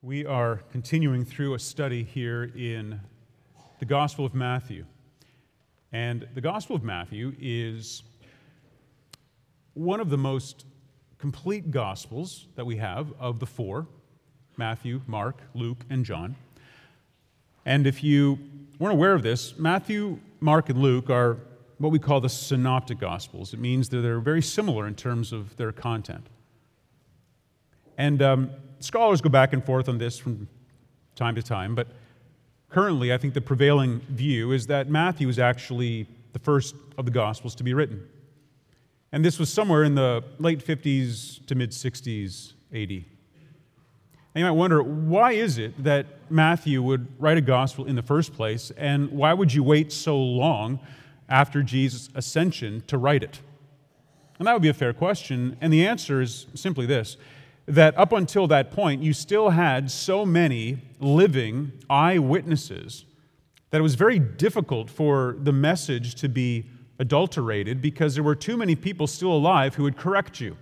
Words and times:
We 0.00 0.24
are 0.24 0.60
continuing 0.70 1.24
through 1.24 1.54
a 1.54 1.58
study 1.58 2.04
here 2.04 2.44
in 2.44 3.00
the 3.80 3.84
Gospel 3.84 4.24
of 4.24 4.32
Matthew. 4.32 4.84
And 5.90 6.28
the 6.36 6.40
Gospel 6.40 6.76
of 6.76 6.84
Matthew 6.84 7.34
is 7.40 8.04
one 9.74 9.98
of 9.98 10.08
the 10.08 10.16
most 10.16 10.66
complete 11.18 11.72
Gospels 11.72 12.46
that 12.54 12.64
we 12.64 12.76
have 12.76 13.12
of 13.18 13.40
the 13.40 13.46
four 13.46 13.88
Matthew, 14.56 15.00
Mark, 15.08 15.42
Luke, 15.52 15.84
and 15.90 16.04
John. 16.04 16.36
And 17.66 17.84
if 17.84 18.04
you 18.04 18.38
weren't 18.78 18.94
aware 18.94 19.14
of 19.14 19.24
this, 19.24 19.58
Matthew, 19.58 20.20
Mark, 20.38 20.68
and 20.68 20.80
Luke 20.80 21.10
are 21.10 21.38
what 21.78 21.90
we 21.90 21.98
call 21.98 22.20
the 22.20 22.28
synoptic 22.28 23.00
Gospels. 23.00 23.52
It 23.52 23.58
means 23.58 23.88
that 23.88 24.02
they're 24.02 24.20
very 24.20 24.42
similar 24.42 24.86
in 24.86 24.94
terms 24.94 25.32
of 25.32 25.56
their 25.56 25.72
content. 25.72 26.28
And 27.96 28.22
um, 28.22 28.50
scholars 28.80 29.20
go 29.20 29.28
back 29.28 29.52
and 29.52 29.64
forth 29.64 29.88
on 29.88 29.98
this 29.98 30.18
from 30.18 30.48
time 31.14 31.34
to 31.34 31.42
time, 31.42 31.74
but 31.74 31.88
currently 32.68 33.12
I 33.12 33.18
think 33.18 33.34
the 33.34 33.40
prevailing 33.40 34.00
view 34.08 34.52
is 34.52 34.66
that 34.68 34.88
Matthew 34.88 35.28
is 35.28 35.38
actually 35.38 36.06
the 36.32 36.38
first 36.38 36.74
of 36.96 37.04
the 37.04 37.10
Gospels 37.10 37.54
to 37.56 37.64
be 37.64 37.74
written. 37.74 38.06
And 39.12 39.24
this 39.24 39.38
was 39.38 39.50
somewhere 39.50 39.84
in 39.84 39.94
the 39.94 40.22
late 40.38 40.64
50s 40.64 41.44
to 41.46 41.54
mid 41.54 41.70
60s 41.70 42.52
AD. 42.72 43.04
And 44.34 44.42
you 44.42 44.44
might 44.44 44.50
wonder, 44.50 44.82
why 44.82 45.32
is 45.32 45.58
it 45.58 45.82
that 45.82 46.06
Matthew 46.30 46.82
would 46.82 47.08
write 47.18 47.38
a 47.38 47.40
gospel 47.40 47.86
in 47.86 47.96
the 47.96 48.02
first 48.02 48.34
place, 48.34 48.70
and 48.76 49.10
why 49.10 49.32
would 49.32 49.54
you 49.54 49.62
wait 49.62 49.90
so 49.90 50.18
long 50.18 50.78
after 51.28 51.62
Jesus' 51.62 52.10
ascension 52.14 52.82
to 52.86 52.98
write 52.98 53.22
it? 53.22 53.40
And 54.38 54.46
that 54.46 54.52
would 54.52 54.62
be 54.62 54.68
a 54.68 54.74
fair 54.74 54.92
question. 54.92 55.56
And 55.60 55.72
the 55.72 55.86
answer 55.86 56.20
is 56.20 56.46
simply 56.54 56.86
this 56.86 57.16
that 57.68 57.96
up 57.98 58.12
until 58.12 58.46
that 58.48 58.70
point, 58.70 59.02
you 59.02 59.12
still 59.12 59.50
had 59.50 59.90
so 59.90 60.24
many 60.24 60.78
living 60.98 61.72
eyewitnesses 61.88 63.04
that 63.70 63.78
it 63.78 63.82
was 63.82 63.94
very 63.94 64.18
difficult 64.18 64.88
for 64.88 65.36
the 65.40 65.52
message 65.52 66.14
to 66.16 66.28
be 66.28 66.64
adulterated 66.98 67.80
because 67.80 68.14
there 68.14 68.24
were 68.24 68.34
too 68.34 68.56
many 68.56 68.74
people 68.74 69.06
still 69.06 69.32
alive 69.32 69.74
who 69.74 69.82
would 69.82 69.96
correct 69.96 70.40
you. 70.40 70.56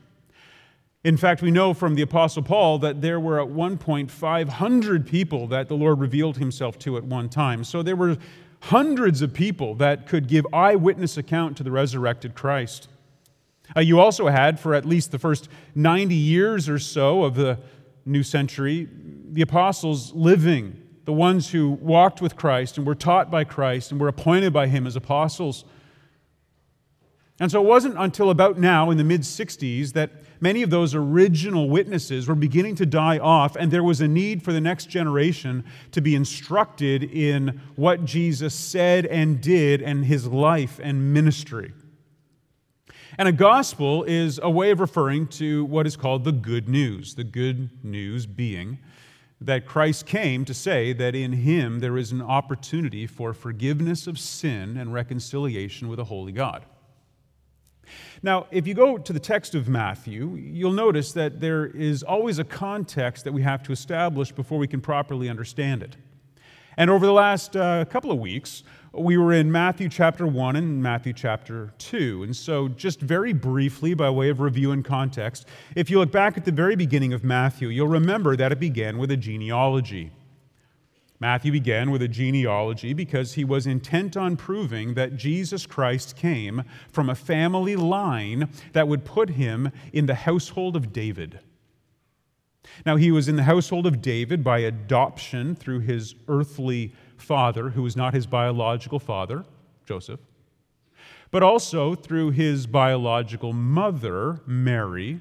In 1.04 1.16
fact, 1.16 1.40
we 1.40 1.52
know 1.52 1.72
from 1.72 1.94
the 1.94 2.02
Apostle 2.02 2.42
Paul 2.42 2.80
that 2.80 3.00
there 3.00 3.20
were 3.20 3.40
at 3.40 3.48
one 3.48 3.78
point 3.78 4.10
500 4.10 5.06
people 5.06 5.46
that 5.46 5.68
the 5.68 5.76
Lord 5.76 6.00
revealed 6.00 6.36
himself 6.38 6.78
to 6.80 6.96
at 6.96 7.04
one 7.04 7.28
time. 7.28 7.62
So 7.62 7.82
there 7.82 7.94
were 7.94 8.16
hundreds 8.62 9.22
of 9.22 9.32
people 9.32 9.76
that 9.76 10.08
could 10.08 10.26
give 10.26 10.44
eyewitness 10.52 11.16
account 11.16 11.56
to 11.58 11.62
the 11.62 11.70
resurrected 11.70 12.34
Christ. 12.34 12.88
Uh, 13.74 13.80
you 13.80 13.98
also 13.98 14.28
had, 14.28 14.60
for 14.60 14.74
at 14.74 14.84
least 14.84 15.10
the 15.10 15.18
first 15.18 15.48
90 15.74 16.14
years 16.14 16.68
or 16.68 16.78
so 16.78 17.24
of 17.24 17.34
the 17.34 17.58
new 18.04 18.22
century, 18.22 18.88
the 19.30 19.42
apostles 19.42 20.12
living, 20.12 20.80
the 21.04 21.12
ones 21.12 21.50
who 21.50 21.70
walked 21.70 22.20
with 22.20 22.36
Christ 22.36 22.78
and 22.78 22.86
were 22.86 22.94
taught 22.94 23.30
by 23.30 23.44
Christ 23.44 23.90
and 23.90 24.00
were 24.00 24.08
appointed 24.08 24.52
by 24.52 24.66
him 24.68 24.86
as 24.86 24.96
apostles. 24.96 25.64
And 27.38 27.50
so 27.50 27.60
it 27.62 27.66
wasn't 27.66 27.96
until 27.98 28.30
about 28.30 28.58
now, 28.58 28.90
in 28.90 28.96
the 28.96 29.04
mid 29.04 29.20
60s, 29.20 29.92
that 29.92 30.10
many 30.40 30.62
of 30.62 30.70
those 30.70 30.94
original 30.94 31.68
witnesses 31.68 32.26
were 32.26 32.34
beginning 32.34 32.76
to 32.76 32.86
die 32.86 33.18
off, 33.18 33.56
and 33.56 33.70
there 33.70 33.82
was 33.82 34.00
a 34.00 34.08
need 34.08 34.42
for 34.42 34.52
the 34.52 34.60
next 34.60 34.88
generation 34.88 35.64
to 35.92 36.00
be 36.00 36.14
instructed 36.14 37.02
in 37.02 37.60
what 37.74 38.04
Jesus 38.04 38.54
said 38.54 39.04
and 39.06 39.40
did 39.40 39.82
and 39.82 40.06
his 40.06 40.26
life 40.26 40.80
and 40.82 41.12
ministry. 41.12 41.72
And 43.18 43.28
a 43.28 43.32
gospel 43.32 44.04
is 44.04 44.38
a 44.42 44.50
way 44.50 44.70
of 44.70 44.80
referring 44.80 45.26
to 45.28 45.64
what 45.64 45.86
is 45.86 45.96
called 45.96 46.24
the 46.24 46.32
good 46.32 46.68
news, 46.68 47.14
the 47.14 47.24
good 47.24 47.70
news 47.82 48.26
being 48.26 48.78
that 49.40 49.66
Christ 49.66 50.06
came 50.06 50.44
to 50.46 50.54
say 50.54 50.92
that 50.94 51.14
in 51.14 51.32
him 51.32 51.80
there 51.80 51.96
is 51.98 52.12
an 52.12 52.22
opportunity 52.22 53.06
for 53.06 53.32
forgiveness 53.34 54.06
of 54.06 54.18
sin 54.18 54.76
and 54.76 54.92
reconciliation 54.92 55.88
with 55.88 55.98
a 55.98 56.04
holy 56.04 56.32
God. 56.32 56.64
Now, 58.22 58.46
if 58.50 58.66
you 58.66 58.74
go 58.74 58.98
to 58.98 59.12
the 59.12 59.20
text 59.20 59.54
of 59.54 59.68
Matthew, 59.68 60.34
you'll 60.34 60.72
notice 60.72 61.12
that 61.12 61.40
there 61.40 61.66
is 61.66 62.02
always 62.02 62.38
a 62.38 62.44
context 62.44 63.24
that 63.24 63.32
we 63.32 63.42
have 63.42 63.62
to 63.64 63.72
establish 63.72 64.32
before 64.32 64.58
we 64.58 64.66
can 64.66 64.80
properly 64.80 65.28
understand 65.28 65.82
it. 65.82 65.96
And 66.76 66.90
over 66.90 67.06
the 67.06 67.12
last 67.12 67.56
uh, 67.56 67.84
couple 67.86 68.10
of 68.10 68.18
weeks, 68.18 68.62
we 68.98 69.16
were 69.16 69.32
in 69.32 69.50
Matthew 69.50 69.88
chapter 69.88 70.26
1 70.26 70.56
and 70.56 70.82
Matthew 70.82 71.12
chapter 71.12 71.72
2. 71.78 72.22
And 72.24 72.34
so, 72.34 72.68
just 72.68 73.00
very 73.00 73.32
briefly, 73.32 73.94
by 73.94 74.10
way 74.10 74.28
of 74.28 74.40
review 74.40 74.72
and 74.72 74.84
context, 74.84 75.46
if 75.74 75.90
you 75.90 75.98
look 75.98 76.10
back 76.10 76.36
at 76.36 76.44
the 76.44 76.52
very 76.52 76.76
beginning 76.76 77.12
of 77.12 77.22
Matthew, 77.22 77.68
you'll 77.68 77.88
remember 77.88 78.36
that 78.36 78.52
it 78.52 78.60
began 78.60 78.98
with 78.98 79.10
a 79.10 79.16
genealogy. 79.16 80.12
Matthew 81.18 81.52
began 81.52 81.90
with 81.90 82.02
a 82.02 82.08
genealogy 82.08 82.92
because 82.92 83.34
he 83.34 83.44
was 83.44 83.66
intent 83.66 84.16
on 84.16 84.36
proving 84.36 84.94
that 84.94 85.16
Jesus 85.16 85.64
Christ 85.66 86.14
came 86.14 86.64
from 86.90 87.08
a 87.08 87.14
family 87.14 87.76
line 87.76 88.50
that 88.72 88.88
would 88.88 89.04
put 89.04 89.30
him 89.30 89.72
in 89.92 90.06
the 90.06 90.14
household 90.14 90.76
of 90.76 90.92
David. 90.92 91.40
Now, 92.84 92.96
he 92.96 93.10
was 93.10 93.28
in 93.28 93.36
the 93.36 93.44
household 93.44 93.86
of 93.86 94.02
David 94.02 94.44
by 94.44 94.58
adoption 94.58 95.54
through 95.54 95.80
his 95.80 96.14
earthly 96.28 96.92
father, 97.16 97.70
who 97.70 97.82
was 97.82 97.96
not 97.96 98.14
his 98.14 98.26
biological 98.26 98.98
father, 98.98 99.44
Joseph, 99.84 100.20
but 101.30 101.42
also 101.42 101.94
through 101.94 102.30
his 102.30 102.66
biological 102.66 103.52
mother, 103.52 104.40
Mary, 104.46 105.20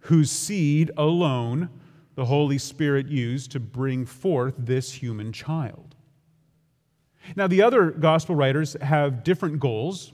whose 0.00 0.30
seed 0.30 0.90
alone 0.96 1.68
the 2.14 2.24
Holy 2.24 2.58
Spirit 2.58 3.06
used 3.06 3.52
to 3.52 3.60
bring 3.60 4.04
forth 4.04 4.54
this 4.58 4.92
human 4.92 5.32
child. 5.32 5.94
Now, 7.36 7.46
the 7.46 7.62
other 7.62 7.90
gospel 7.90 8.34
writers 8.34 8.76
have 8.80 9.22
different 9.22 9.60
goals. 9.60 10.12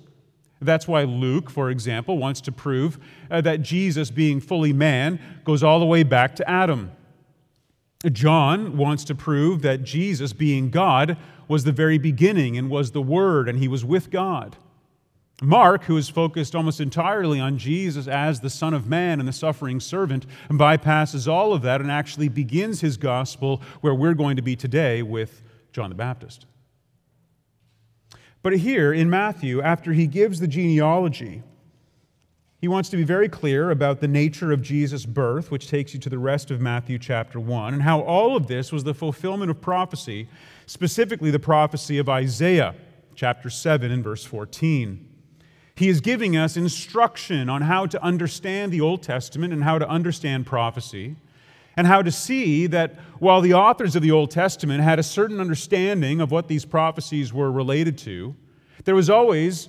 That's 0.61 0.89
why 0.89 1.05
Luke, 1.05 1.51
for 1.51 1.71
example, 1.71 2.19
wants 2.19 2.41
to 2.43 2.53
prove 2.53 2.99
uh, 3.31 3.41
that 3.43 3.63
Jesus, 3.63 4.11
being 4.11 4.41
fully 4.41 4.73
man, 4.73 5.21
goes 5.45 5.63
all 5.63 5.81
the 5.81 5.87
way 5.87 6.03
back 6.03 6.37
to 6.37 6.51
Adam. 6.51 6.91
John 8.13 8.77
wants 8.77 9.05
to 9.05 9.15
prove 9.15 9.63
that 9.63 9.85
Jesus, 9.85 10.33
being 10.33 10.71
God, 10.71 11.17
was 11.49 11.65
the 11.65 11.73
very 11.73 11.99
beginning 11.99 12.57
and 12.57 12.71
was 12.71 12.93
the 12.93 13.03
Word, 13.03 13.49
and 13.49 13.59
he 13.59 13.69
was 13.69 13.85
with 13.85 14.11
God. 14.11 14.57
Mark, 15.43 15.85
who 15.85 15.97
is 15.97 16.09
focused 16.09 16.55
almost 16.55 16.81
entirely 16.81 17.41
on 17.41 17.59
Jesus 17.59 18.07
as 18.07 18.41
the 18.41 18.51
Son 18.51 18.73
of 18.73 18.87
Man 18.87 19.19
and 19.19 19.29
the 19.29 19.33
suffering 19.33 19.81
servant, 19.81 20.27
bypasses 20.49 21.27
all 21.27 21.53
of 21.53 21.63
that 21.63 21.81
and 21.81 21.91
actually 21.91 22.29
begins 22.29 22.81
his 22.81 22.97
gospel 22.97 23.61
where 23.81 23.95
we're 23.95 24.15
going 24.15 24.37
to 24.37 24.43
be 24.43 24.55
today 24.55 25.03
with 25.03 25.43
John 25.73 25.91
the 25.91 25.97
Baptist. 25.97 26.47
But 28.43 28.59
here 28.59 28.93
in 28.93 29.11
Matthew, 29.11 29.61
after 29.61 29.93
he 29.93 30.07
gives 30.07 30.39
the 30.39 30.47
genealogy, 30.47 31.43
he 32.65 32.69
wants 32.69 32.89
to 32.89 32.97
be 32.97 33.05
very 33.05 33.29
clear 33.29 33.71
about 33.71 34.01
the 34.01 34.09
nature 34.09 34.51
of 34.51 34.63
Jesus' 34.63 35.05
birth, 35.05 35.51
which 35.51 35.69
takes 35.69 35.93
you 35.93 36.01
to 36.01 36.09
the 36.09 36.19
rest 36.19 36.51
of 36.51 36.63
Matthew 36.63 36.99
chapter 36.99 37.39
1, 37.39 37.75
and 37.75 37.83
how 37.83 38.01
all 38.01 38.39
of 38.39 38.47
this 38.47 38.73
was 38.73 38.85
the 38.85 38.95
fulfillment 38.95 39.51
of 39.51 39.61
prophecy, 39.61 40.31
specifically 40.65 41.31
the 41.31 41.39
prophecy 41.39 41.99
of 41.99 42.09
Isaiah 42.09 42.75
chapter 43.15 43.51
7 43.51 43.93
and 43.93 44.03
verse 44.03 44.25
14. 44.25 45.07
He 45.75 45.91
is 45.91 46.01
giving 46.01 46.39
us 46.39 46.57
instruction 46.57 47.51
on 47.51 47.61
how 47.61 47.85
to 47.85 48.03
understand 48.03 48.73
the 48.73 48.81
Old 48.81 49.03
Testament 49.03 49.53
and 49.53 49.63
how 49.63 49.79
to 49.79 49.87
understand 49.87 50.47
prophecy, 50.47 51.17
and 51.77 51.87
how 51.87 52.01
to 52.01 52.11
see 52.11 52.67
that 52.69 52.95
while 53.19 53.43
the 53.43 53.53
authors 53.53 53.95
of 53.95 54.01
the 54.01 54.11
Old 54.11 54.31
Testament 54.31 54.83
had 54.83 54.99
a 54.99 55.03
certain 55.03 55.39
understanding 55.39 56.23
of 56.23 56.31
what 56.31 56.49
these 56.49 56.65
prophecies 56.65 57.31
were 57.31 57.53
related 57.53 57.99
to, 57.99 58.35
there 58.85 58.95
was 58.95 59.11
always 59.11 59.69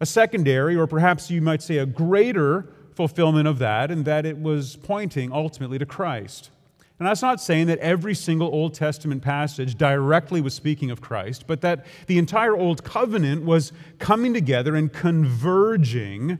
a 0.00 0.06
secondary, 0.06 0.76
or 0.76 0.86
perhaps 0.86 1.30
you 1.30 1.40
might 1.40 1.62
say 1.62 1.78
a 1.78 1.86
greater 1.86 2.72
fulfillment 2.94 3.46
of 3.46 3.58
that, 3.58 3.90
and 3.90 4.04
that 4.04 4.24
it 4.26 4.38
was 4.38 4.76
pointing 4.76 5.32
ultimately 5.32 5.78
to 5.78 5.86
Christ. 5.86 6.50
And 6.98 7.06
that's 7.06 7.20
not 7.20 7.42
saying 7.42 7.66
that 7.66 7.78
every 7.80 8.14
single 8.14 8.48
Old 8.48 8.72
Testament 8.72 9.22
passage 9.22 9.74
directly 9.74 10.40
was 10.40 10.54
speaking 10.54 10.90
of 10.90 11.02
Christ, 11.02 11.46
but 11.46 11.60
that 11.60 11.84
the 12.06 12.16
entire 12.16 12.56
Old 12.56 12.84
Covenant 12.84 13.44
was 13.44 13.72
coming 13.98 14.32
together 14.32 14.74
and 14.74 14.90
converging 14.90 16.38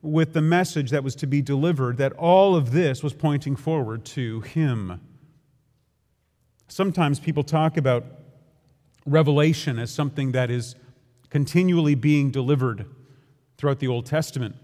with 0.00 0.32
the 0.32 0.42
message 0.42 0.90
that 0.90 1.04
was 1.04 1.14
to 1.14 1.28
be 1.28 1.40
delivered, 1.40 1.98
that 1.98 2.12
all 2.14 2.56
of 2.56 2.72
this 2.72 3.04
was 3.04 3.12
pointing 3.12 3.54
forward 3.54 4.04
to 4.04 4.40
Him. 4.40 5.00
Sometimes 6.66 7.20
people 7.20 7.44
talk 7.44 7.76
about 7.76 8.04
revelation 9.06 9.78
as 9.78 9.92
something 9.92 10.32
that 10.32 10.50
is 10.50 10.74
continually 11.30 11.94
being 11.94 12.32
delivered 12.32 12.86
throughout 13.62 13.78
the 13.78 13.86
Old 13.86 14.04
Testament. 14.04 14.56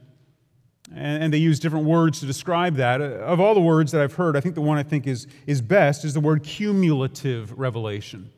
And, 0.92 1.32
they 1.32 1.38
use 1.38 1.60
different 1.60 1.86
words 1.86 2.18
to 2.18 2.26
describe 2.26 2.74
that. 2.76 3.00
Uh, 3.00 3.04
of 3.20 3.38
all 3.38 3.54
the 3.54 3.60
words 3.60 3.92
that 3.92 4.00
I've 4.00 4.14
heard, 4.14 4.36
I 4.36 4.40
think 4.40 4.56
the 4.56 4.60
one 4.60 4.76
I 4.76 4.82
think 4.82 5.06
is, 5.06 5.28
is 5.46 5.62
best 5.62 6.04
is 6.04 6.14
the 6.14 6.20
word 6.20 6.42
cumulative 6.42 7.56
revelation. 7.56 8.32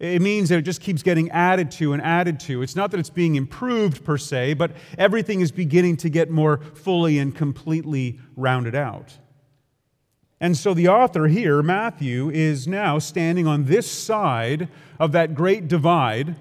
It 0.00 0.20
means 0.20 0.48
that 0.48 0.58
it 0.58 0.62
just 0.62 0.80
keeps 0.80 1.04
getting 1.04 1.30
added 1.30 1.70
to 1.72 1.92
and 1.92 2.02
added 2.02 2.40
to. 2.40 2.62
It's 2.62 2.74
not 2.74 2.90
that 2.90 2.98
it's 2.98 3.08
being 3.08 3.36
improved 3.36 4.04
per 4.04 4.18
se, 4.18 4.54
but 4.54 4.72
everything 4.96 5.42
is 5.42 5.52
beginning 5.52 5.98
to 5.98 6.08
get 6.08 6.28
more 6.28 6.58
fully 6.74 7.20
and 7.20 7.32
completely 7.32 8.18
rounded 8.34 8.74
out. 8.74 9.16
And 10.40 10.56
so 10.56 10.74
the 10.74 10.88
author 10.88 11.28
here, 11.28 11.62
Matthew, 11.62 12.30
is 12.30 12.66
now 12.66 12.98
standing 12.98 13.46
on 13.46 13.66
this 13.66 13.88
side 13.88 14.66
of 14.98 15.12
that 15.12 15.36
great 15.36 15.68
divide 15.68 16.34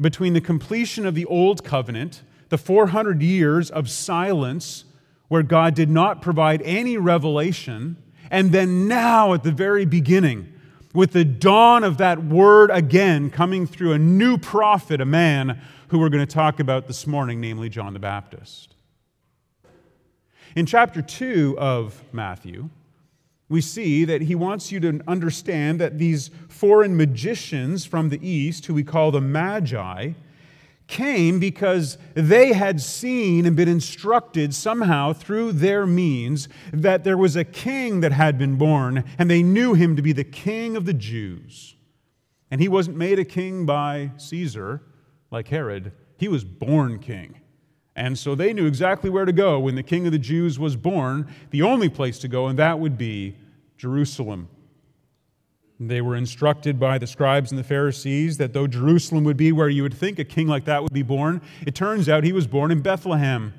between 0.00 0.32
the 0.32 0.40
completion 0.40 1.04
of 1.04 1.14
the 1.14 1.26
Old 1.26 1.62
Covenant, 1.62 2.22
the 2.50 2.58
400 2.58 3.22
years 3.22 3.70
of 3.70 3.88
silence 3.88 4.84
where 5.28 5.42
God 5.42 5.74
did 5.74 5.88
not 5.88 6.20
provide 6.20 6.60
any 6.62 6.96
revelation, 6.96 7.96
and 8.30 8.52
then 8.52 8.86
now 8.88 9.32
at 9.32 9.44
the 9.44 9.52
very 9.52 9.84
beginning, 9.84 10.52
with 10.92 11.12
the 11.12 11.24
dawn 11.24 11.84
of 11.84 11.98
that 11.98 12.24
word 12.24 12.70
again 12.72 13.30
coming 13.30 13.66
through 13.66 13.92
a 13.92 13.98
new 13.98 14.36
prophet, 14.36 15.00
a 15.00 15.04
man 15.04 15.60
who 15.88 15.98
we're 16.00 16.08
going 16.08 16.26
to 16.26 16.34
talk 16.34 16.58
about 16.58 16.88
this 16.88 17.06
morning, 17.06 17.40
namely 17.40 17.68
John 17.68 17.92
the 17.92 18.00
Baptist. 18.00 18.74
In 20.56 20.66
chapter 20.66 21.00
2 21.00 21.56
of 21.58 22.02
Matthew, 22.12 22.70
we 23.48 23.60
see 23.60 24.04
that 24.04 24.22
he 24.22 24.34
wants 24.34 24.72
you 24.72 24.80
to 24.80 25.00
understand 25.06 25.80
that 25.80 25.98
these 25.98 26.30
foreign 26.48 26.96
magicians 26.96 27.84
from 27.84 28.08
the 28.08 28.28
east, 28.28 28.66
who 28.66 28.74
we 28.74 28.82
call 28.82 29.12
the 29.12 29.20
Magi, 29.20 30.12
came 30.90 31.38
because 31.38 31.96
they 32.14 32.52
had 32.52 32.80
seen 32.80 33.46
and 33.46 33.56
been 33.56 33.68
instructed 33.68 34.52
somehow 34.52 35.12
through 35.12 35.52
their 35.52 35.86
means 35.86 36.48
that 36.72 37.04
there 37.04 37.16
was 37.16 37.36
a 37.36 37.44
king 37.44 38.00
that 38.00 38.12
had 38.12 38.36
been 38.36 38.56
born, 38.56 39.04
and 39.16 39.30
they 39.30 39.42
knew 39.42 39.72
him 39.72 39.96
to 39.96 40.02
be 40.02 40.12
the 40.12 40.24
king 40.24 40.76
of 40.76 40.84
the 40.84 40.92
Jews. 40.92 41.76
And 42.50 42.60
he 42.60 42.68
wasn't 42.68 42.96
made 42.96 43.18
a 43.18 43.24
king 43.24 43.64
by 43.64 44.10
Caesar 44.16 44.82
like 45.30 45.48
Herod, 45.48 45.92
he 46.18 46.26
was 46.26 46.44
born 46.44 46.98
king. 46.98 47.40
And 47.94 48.18
so 48.18 48.34
they 48.34 48.52
knew 48.52 48.66
exactly 48.66 49.10
where 49.10 49.24
to 49.24 49.32
go 49.32 49.60
when 49.60 49.76
the 49.76 49.82
king 49.82 50.06
of 50.06 50.12
the 50.12 50.18
Jews 50.18 50.58
was 50.58 50.74
born, 50.74 51.32
the 51.50 51.62
only 51.62 51.88
place 51.88 52.18
to 52.20 52.28
go, 52.28 52.48
and 52.48 52.58
that 52.58 52.80
would 52.80 52.98
be 52.98 53.36
Jerusalem. 53.76 54.48
They 55.82 56.02
were 56.02 56.14
instructed 56.14 56.78
by 56.78 56.98
the 56.98 57.06
scribes 57.06 57.50
and 57.50 57.58
the 57.58 57.64
Pharisees 57.64 58.36
that 58.36 58.52
though 58.52 58.66
Jerusalem 58.66 59.24
would 59.24 59.38
be 59.38 59.50
where 59.50 59.70
you 59.70 59.82
would 59.82 59.94
think 59.94 60.18
a 60.18 60.24
king 60.24 60.46
like 60.46 60.66
that 60.66 60.82
would 60.82 60.92
be 60.92 61.02
born, 61.02 61.40
it 61.66 61.74
turns 61.74 62.06
out 62.06 62.22
he 62.22 62.34
was 62.34 62.46
born 62.46 62.70
in 62.70 62.82
Bethlehem. 62.82 63.54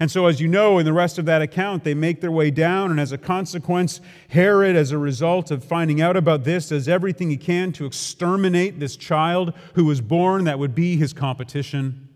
And 0.00 0.10
so, 0.10 0.26
as 0.26 0.40
you 0.40 0.48
know, 0.48 0.78
in 0.78 0.84
the 0.84 0.92
rest 0.92 1.16
of 1.18 1.26
that 1.26 1.42
account, 1.42 1.84
they 1.84 1.94
make 1.94 2.20
their 2.20 2.30
way 2.32 2.50
down, 2.50 2.90
and 2.90 2.98
as 2.98 3.12
a 3.12 3.18
consequence, 3.18 4.00
Herod, 4.30 4.74
as 4.74 4.90
a 4.90 4.98
result 4.98 5.50
of 5.50 5.62
finding 5.62 6.00
out 6.00 6.16
about 6.16 6.42
this, 6.42 6.70
does 6.70 6.88
everything 6.88 7.30
he 7.30 7.36
can 7.36 7.70
to 7.72 7.84
exterminate 7.84 8.80
this 8.80 8.96
child 8.96 9.52
who 9.74 9.84
was 9.84 10.00
born 10.00 10.44
that 10.44 10.58
would 10.58 10.74
be 10.74 10.96
his 10.96 11.12
competition. 11.12 12.08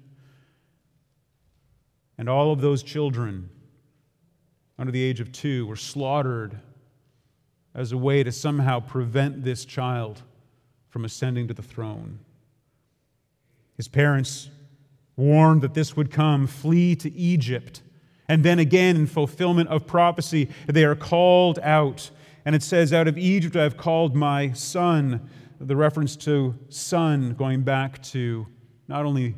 And 2.19 2.29
all 2.29 2.53
of 2.53 2.61
those 2.61 2.83
children 2.83 3.51
under 4.79 4.91
the 4.91 5.03
age 5.03 5.21
of 5.21 5.31
two 5.31 5.67
were 5.67 5.77
slaughtered 5.77 6.59
as 7.75 7.93
a 7.93 7.99
way 7.99 8.23
to 8.23 8.31
somehow 8.31 8.81
prevent 8.81 9.43
this 9.43 9.65
child 9.65 10.23
from 10.89 11.05
ascending 11.05 11.49
to 11.49 11.55
the 11.55 11.63
throne. 11.63 12.21
His 13.77 13.89
parents 13.89 14.51
warned 15.17 15.63
that 15.63 15.75
this 15.75 15.97
would 15.97 16.11
come, 16.11 16.47
flee 16.47 16.95
to 16.97 17.13
Egypt. 17.13 17.83
And 18.29 18.45
then 18.45 18.59
again, 18.59 18.97
in 18.97 19.07
fulfillment 19.07 19.69
of 19.69 19.87
prophecy, 19.87 20.49
they 20.67 20.85
are 20.85 20.95
called 20.95 21.59
out. 21.61 22.11
And 22.45 22.55
it 22.55 22.63
says, 22.63 22.93
Out 22.93 23.09
of 23.09 23.19
Egypt 23.19 23.57
I 23.57 23.65
have 23.65 23.77
called 23.77 24.15
my 24.15 24.53
son. 24.53 25.29
The 25.61 25.77
reference 25.77 26.17
to 26.17 26.55
son 26.69 27.35
going 27.35 27.63
back 27.63 28.03
to 28.05 28.47
not 28.87 29.05
only 29.05 29.35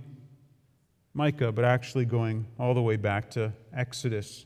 Micah, 1.14 1.52
but 1.52 1.64
actually 1.64 2.04
going 2.04 2.46
all 2.58 2.74
the 2.74 2.82
way 2.82 2.96
back 2.96 3.30
to 3.30 3.52
Exodus, 3.72 4.44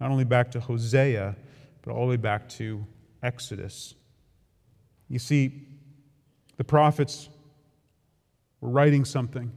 not 0.00 0.10
only 0.10 0.24
back 0.24 0.50
to 0.52 0.60
Hosea, 0.60 1.36
but 1.82 1.92
all 1.92 2.06
the 2.06 2.10
way 2.10 2.16
back 2.16 2.48
to 2.50 2.86
Exodus. 3.22 3.94
You 5.08 5.18
see, 5.18 5.66
the 6.56 6.64
prophets 6.64 7.28
were 8.60 8.70
writing 8.70 9.04
something 9.04 9.52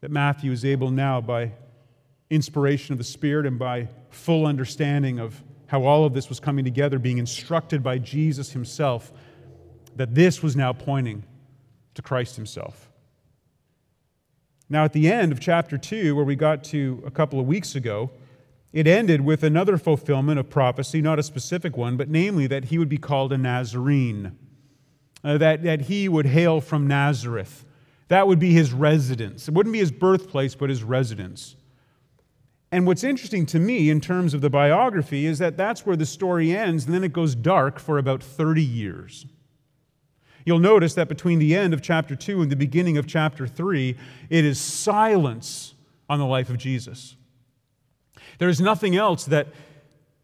that 0.00 0.10
Matthew 0.10 0.52
is 0.52 0.64
able 0.64 0.90
now, 0.90 1.20
by 1.20 1.52
inspiration 2.30 2.92
of 2.92 2.98
the 2.98 3.04
Spirit 3.04 3.46
and 3.46 3.58
by 3.58 3.88
full 4.10 4.46
understanding 4.46 5.18
of 5.18 5.42
how 5.66 5.84
all 5.84 6.04
of 6.04 6.14
this 6.14 6.28
was 6.28 6.40
coming 6.40 6.64
together, 6.64 6.98
being 6.98 7.18
instructed 7.18 7.82
by 7.82 7.98
Jesus 7.98 8.52
himself, 8.52 9.12
that 9.96 10.14
this 10.14 10.42
was 10.42 10.54
now 10.56 10.72
pointing 10.72 11.24
to 11.94 12.02
Christ 12.02 12.36
himself. 12.36 12.90
Now, 14.68 14.84
at 14.84 14.92
the 14.92 15.10
end 15.10 15.32
of 15.32 15.40
chapter 15.40 15.78
2, 15.78 16.14
where 16.14 16.24
we 16.24 16.36
got 16.36 16.62
to 16.64 17.02
a 17.06 17.10
couple 17.10 17.40
of 17.40 17.46
weeks 17.46 17.74
ago, 17.74 18.10
it 18.72 18.86
ended 18.86 19.22
with 19.22 19.42
another 19.42 19.78
fulfillment 19.78 20.38
of 20.38 20.50
prophecy, 20.50 21.00
not 21.00 21.18
a 21.18 21.22
specific 21.22 21.76
one, 21.76 21.96
but 21.96 22.08
namely 22.08 22.46
that 22.46 22.66
he 22.66 22.78
would 22.78 22.88
be 22.88 22.98
called 22.98 23.32
a 23.32 23.38
Nazarene, 23.38 24.36
uh, 25.24 25.38
that, 25.38 25.62
that 25.62 25.82
he 25.82 26.08
would 26.08 26.26
hail 26.26 26.60
from 26.60 26.86
Nazareth. 26.86 27.64
That 28.08 28.26
would 28.26 28.38
be 28.38 28.52
his 28.52 28.72
residence. 28.72 29.48
It 29.48 29.54
wouldn't 29.54 29.72
be 29.72 29.78
his 29.78 29.90
birthplace, 29.90 30.54
but 30.54 30.70
his 30.70 30.82
residence. 30.82 31.56
And 32.70 32.86
what's 32.86 33.04
interesting 33.04 33.46
to 33.46 33.58
me 33.58 33.88
in 33.88 34.00
terms 34.00 34.34
of 34.34 34.42
the 34.42 34.50
biography 34.50 35.24
is 35.24 35.38
that 35.38 35.56
that's 35.56 35.86
where 35.86 35.96
the 35.96 36.06
story 36.06 36.54
ends, 36.54 36.84
and 36.84 36.94
then 36.94 37.04
it 37.04 37.12
goes 37.12 37.34
dark 37.34 37.78
for 37.78 37.96
about 37.96 38.22
30 38.22 38.62
years. 38.62 39.26
You'll 40.44 40.58
notice 40.58 40.94
that 40.94 41.08
between 41.08 41.38
the 41.38 41.54
end 41.54 41.72
of 41.72 41.82
chapter 41.82 42.14
2 42.14 42.42
and 42.42 42.52
the 42.52 42.56
beginning 42.56 42.98
of 42.98 43.06
chapter 43.06 43.46
3, 43.46 43.96
it 44.30 44.44
is 44.44 44.60
silence 44.60 45.74
on 46.08 46.18
the 46.18 46.26
life 46.26 46.50
of 46.50 46.58
Jesus. 46.58 47.16
There 48.38 48.48
is 48.48 48.60
nothing 48.60 48.96
else 48.96 49.24
that 49.26 49.48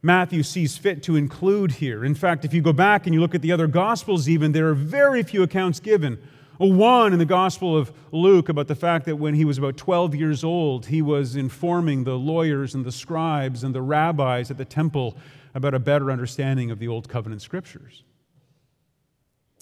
Matthew 0.03 0.43
sees 0.43 0.77
fit 0.77 1.03
to 1.05 1.17
include 1.17 1.73
here. 1.73 2.05
In 2.05 2.15
fact, 2.15 2.45
if 2.45 2.53
you 2.53 2.61
go 2.63 2.73
back 2.73 3.07
and 3.07 3.15
you 3.15 3.21
look 3.21 3.35
at 3.35 3.43
the 3.43 3.53
other 3.53 3.67
Gospels, 3.67 4.29
even, 4.29 4.53
there 4.53 4.69
are 4.69 4.75
very 4.75 5.23
few 5.23 5.43
accounts 5.43 5.81
given. 5.81 6.19
One 6.59 7.13
in 7.13 7.19
the 7.19 7.25
Gospel 7.25 7.77
of 7.77 7.93
Luke 8.13 8.49
about 8.49 8.69
the 8.69 8.77
fact 8.77 9.07
that 9.07 9.17
when 9.17 9.35
he 9.35 9.45
was 9.45 9.59
about 9.59 9.77
12 9.77 10.15
years 10.15 10.45
old, 10.45 10.87
he 10.87 11.03
was 11.03 11.35
informing 11.35 12.05
the 12.05 12.17
lawyers 12.17 12.75
and 12.75 12.85
the 12.85 12.93
scribes 12.93 13.65
and 13.65 13.75
the 13.75 13.83
rabbis 13.83 14.51
at 14.51 14.59
the 14.59 14.65
temple 14.65 15.17
about 15.55 15.75
a 15.75 15.79
better 15.79 16.11
understanding 16.11 16.71
of 16.71 16.79
the 16.79 16.87
Old 16.87 17.09
Covenant 17.09 17.43
scriptures. 17.43 18.05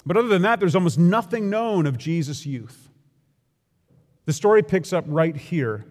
But 0.05 0.17
other 0.17 0.29
than 0.29 0.43
that, 0.43 0.59
there's 0.59 0.75
almost 0.75 0.99
nothing 0.99 1.49
known 1.49 1.87
of 1.87 1.97
Jesus' 1.97 2.45
youth. 2.45 2.91
The 4.25 4.33
story 4.33 4.63
picks 4.63 4.93
up 4.93 5.05
right 5.07 5.37
here. 5.37 5.87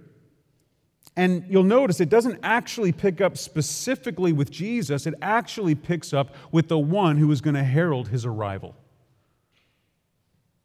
And 1.15 1.45
you'll 1.49 1.63
notice 1.63 1.99
it 1.99 2.09
doesn't 2.09 2.39
actually 2.41 2.91
pick 2.91 3.19
up 3.19 3.37
specifically 3.37 4.31
with 4.31 4.49
Jesus, 4.49 5.05
it 5.05 5.13
actually 5.21 5.75
picks 5.75 6.13
up 6.13 6.33
with 6.51 6.67
the 6.69 6.79
one 6.79 7.17
who 7.17 7.29
is 7.31 7.41
going 7.41 7.55
to 7.55 7.63
herald 7.63 8.07
his 8.07 8.25
arrival. 8.25 8.75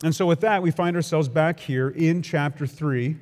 And 0.02 0.14
so, 0.14 0.26
with 0.26 0.40
that, 0.40 0.62
we 0.62 0.70
find 0.70 0.94
ourselves 0.94 1.28
back 1.28 1.58
here 1.58 1.88
in 1.88 2.22
chapter 2.22 2.66
3. 2.66 3.16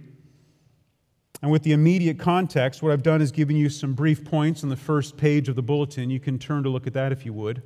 And 1.41 1.51
with 1.51 1.63
the 1.63 1.73
immediate 1.73 2.19
context, 2.19 2.83
what 2.83 2.93
I've 2.93 3.03
done 3.03 3.21
is 3.21 3.31
given 3.31 3.55
you 3.55 3.69
some 3.69 3.93
brief 3.93 4.25
points 4.25 4.63
on 4.63 4.71
the 4.71 4.77
first 4.77 5.17
page 5.17 5.49
of 5.49 5.57
the 5.57 5.63
bulletin. 5.63 6.09
You 6.11 6.19
can 6.19 6.39
turn 6.39 6.63
to 6.63 6.71
look 6.71 6.87
at 6.87 6.95
that 6.95 7.13
if 7.13 7.27
you 7.27 7.33
would. 7.35 7.63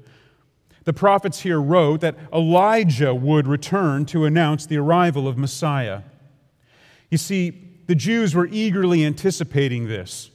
The 0.85 0.93
prophets 0.93 1.41
here 1.41 1.61
wrote 1.61 2.01
that 2.01 2.17
Elijah 2.33 3.15
would 3.15 3.47
return 3.47 4.05
to 4.07 4.25
announce 4.25 4.67
the 4.67 4.79
arrival 4.79 5.29
of 5.29 5.39
Messiah. 5.39 6.03
You 7.11 7.19
see, 7.19 7.68
the 7.89 7.95
Jews 7.95 8.35
were 8.35 8.47
eagerly 8.53 9.05
anticipating 9.05 9.89
this. 9.89 10.31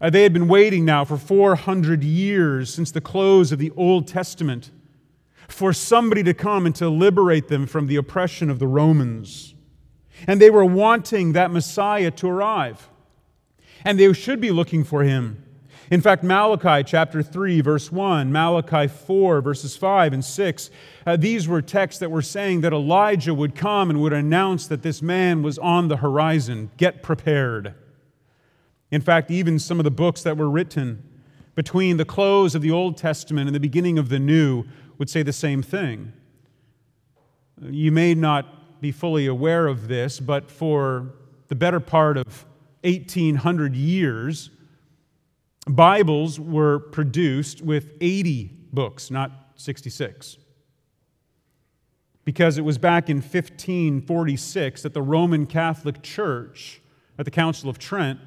Uh, 0.00 0.08
they 0.10 0.22
had 0.22 0.32
been 0.32 0.48
waiting 0.48 0.84
now 0.84 1.04
for 1.04 1.18
400 1.18 2.02
years 2.02 2.72
since 2.72 2.90
the 2.90 3.02
close 3.02 3.52
of 3.52 3.58
the 3.58 3.70
Old 3.76 4.08
Testament 4.08 4.70
for 5.46 5.74
somebody 5.74 6.22
to 6.22 6.32
come 6.32 6.64
and 6.64 6.74
to 6.76 6.88
liberate 6.88 7.48
them 7.48 7.66
from 7.66 7.86
the 7.86 7.96
oppression 7.96 8.48
of 8.48 8.58
the 8.58 8.66
Romans. 8.66 9.54
And 10.26 10.40
they 10.40 10.48
were 10.48 10.64
wanting 10.64 11.34
that 11.34 11.50
Messiah 11.50 12.10
to 12.12 12.28
arrive. 12.28 12.88
And 13.84 14.00
they 14.00 14.10
should 14.14 14.40
be 14.40 14.50
looking 14.50 14.84
for 14.84 15.02
him. 15.02 15.43
In 15.90 16.00
fact, 16.00 16.22
Malachi 16.24 16.82
chapter 16.82 17.22
3, 17.22 17.60
verse 17.60 17.92
1, 17.92 18.32
Malachi 18.32 18.88
4, 18.88 19.40
verses 19.42 19.76
5 19.76 20.12
and 20.14 20.24
6, 20.24 20.70
uh, 21.06 21.16
these 21.16 21.46
were 21.46 21.60
texts 21.60 22.00
that 22.00 22.10
were 22.10 22.22
saying 22.22 22.62
that 22.62 22.72
Elijah 22.72 23.34
would 23.34 23.54
come 23.54 23.90
and 23.90 24.00
would 24.00 24.12
announce 24.12 24.66
that 24.66 24.82
this 24.82 25.02
man 25.02 25.42
was 25.42 25.58
on 25.58 25.88
the 25.88 25.98
horizon. 25.98 26.70
Get 26.78 27.02
prepared. 27.02 27.74
In 28.90 29.00
fact, 29.00 29.30
even 29.30 29.58
some 29.58 29.78
of 29.78 29.84
the 29.84 29.90
books 29.90 30.22
that 30.22 30.36
were 30.36 30.48
written 30.48 31.02
between 31.54 31.98
the 31.98 32.04
close 32.04 32.54
of 32.54 32.62
the 32.62 32.70
Old 32.70 32.96
Testament 32.96 33.48
and 33.48 33.54
the 33.54 33.60
beginning 33.60 33.98
of 33.98 34.08
the 34.08 34.18
New 34.18 34.64
would 34.98 35.10
say 35.10 35.22
the 35.22 35.32
same 35.32 35.62
thing. 35.62 36.12
You 37.60 37.92
may 37.92 38.14
not 38.14 38.80
be 38.80 38.90
fully 38.90 39.26
aware 39.26 39.66
of 39.66 39.88
this, 39.88 40.18
but 40.18 40.50
for 40.50 41.12
the 41.48 41.54
better 41.54 41.80
part 41.80 42.16
of 42.16 42.46
1800 42.82 43.74
years, 43.74 44.50
Bibles 45.66 46.38
were 46.38 46.78
produced 46.78 47.62
with 47.62 47.90
80 48.00 48.50
books, 48.72 49.10
not 49.10 49.32
66. 49.56 50.36
Because 52.24 52.58
it 52.58 52.62
was 52.62 52.78
back 52.78 53.08
in 53.08 53.16
1546 53.18 54.82
that 54.82 54.94
the 54.94 55.02
Roman 55.02 55.46
Catholic 55.46 56.02
Church, 56.02 56.80
at 57.18 57.24
the 57.24 57.30
Council 57.30 57.70
of 57.70 57.78
Trent, 57.78 58.18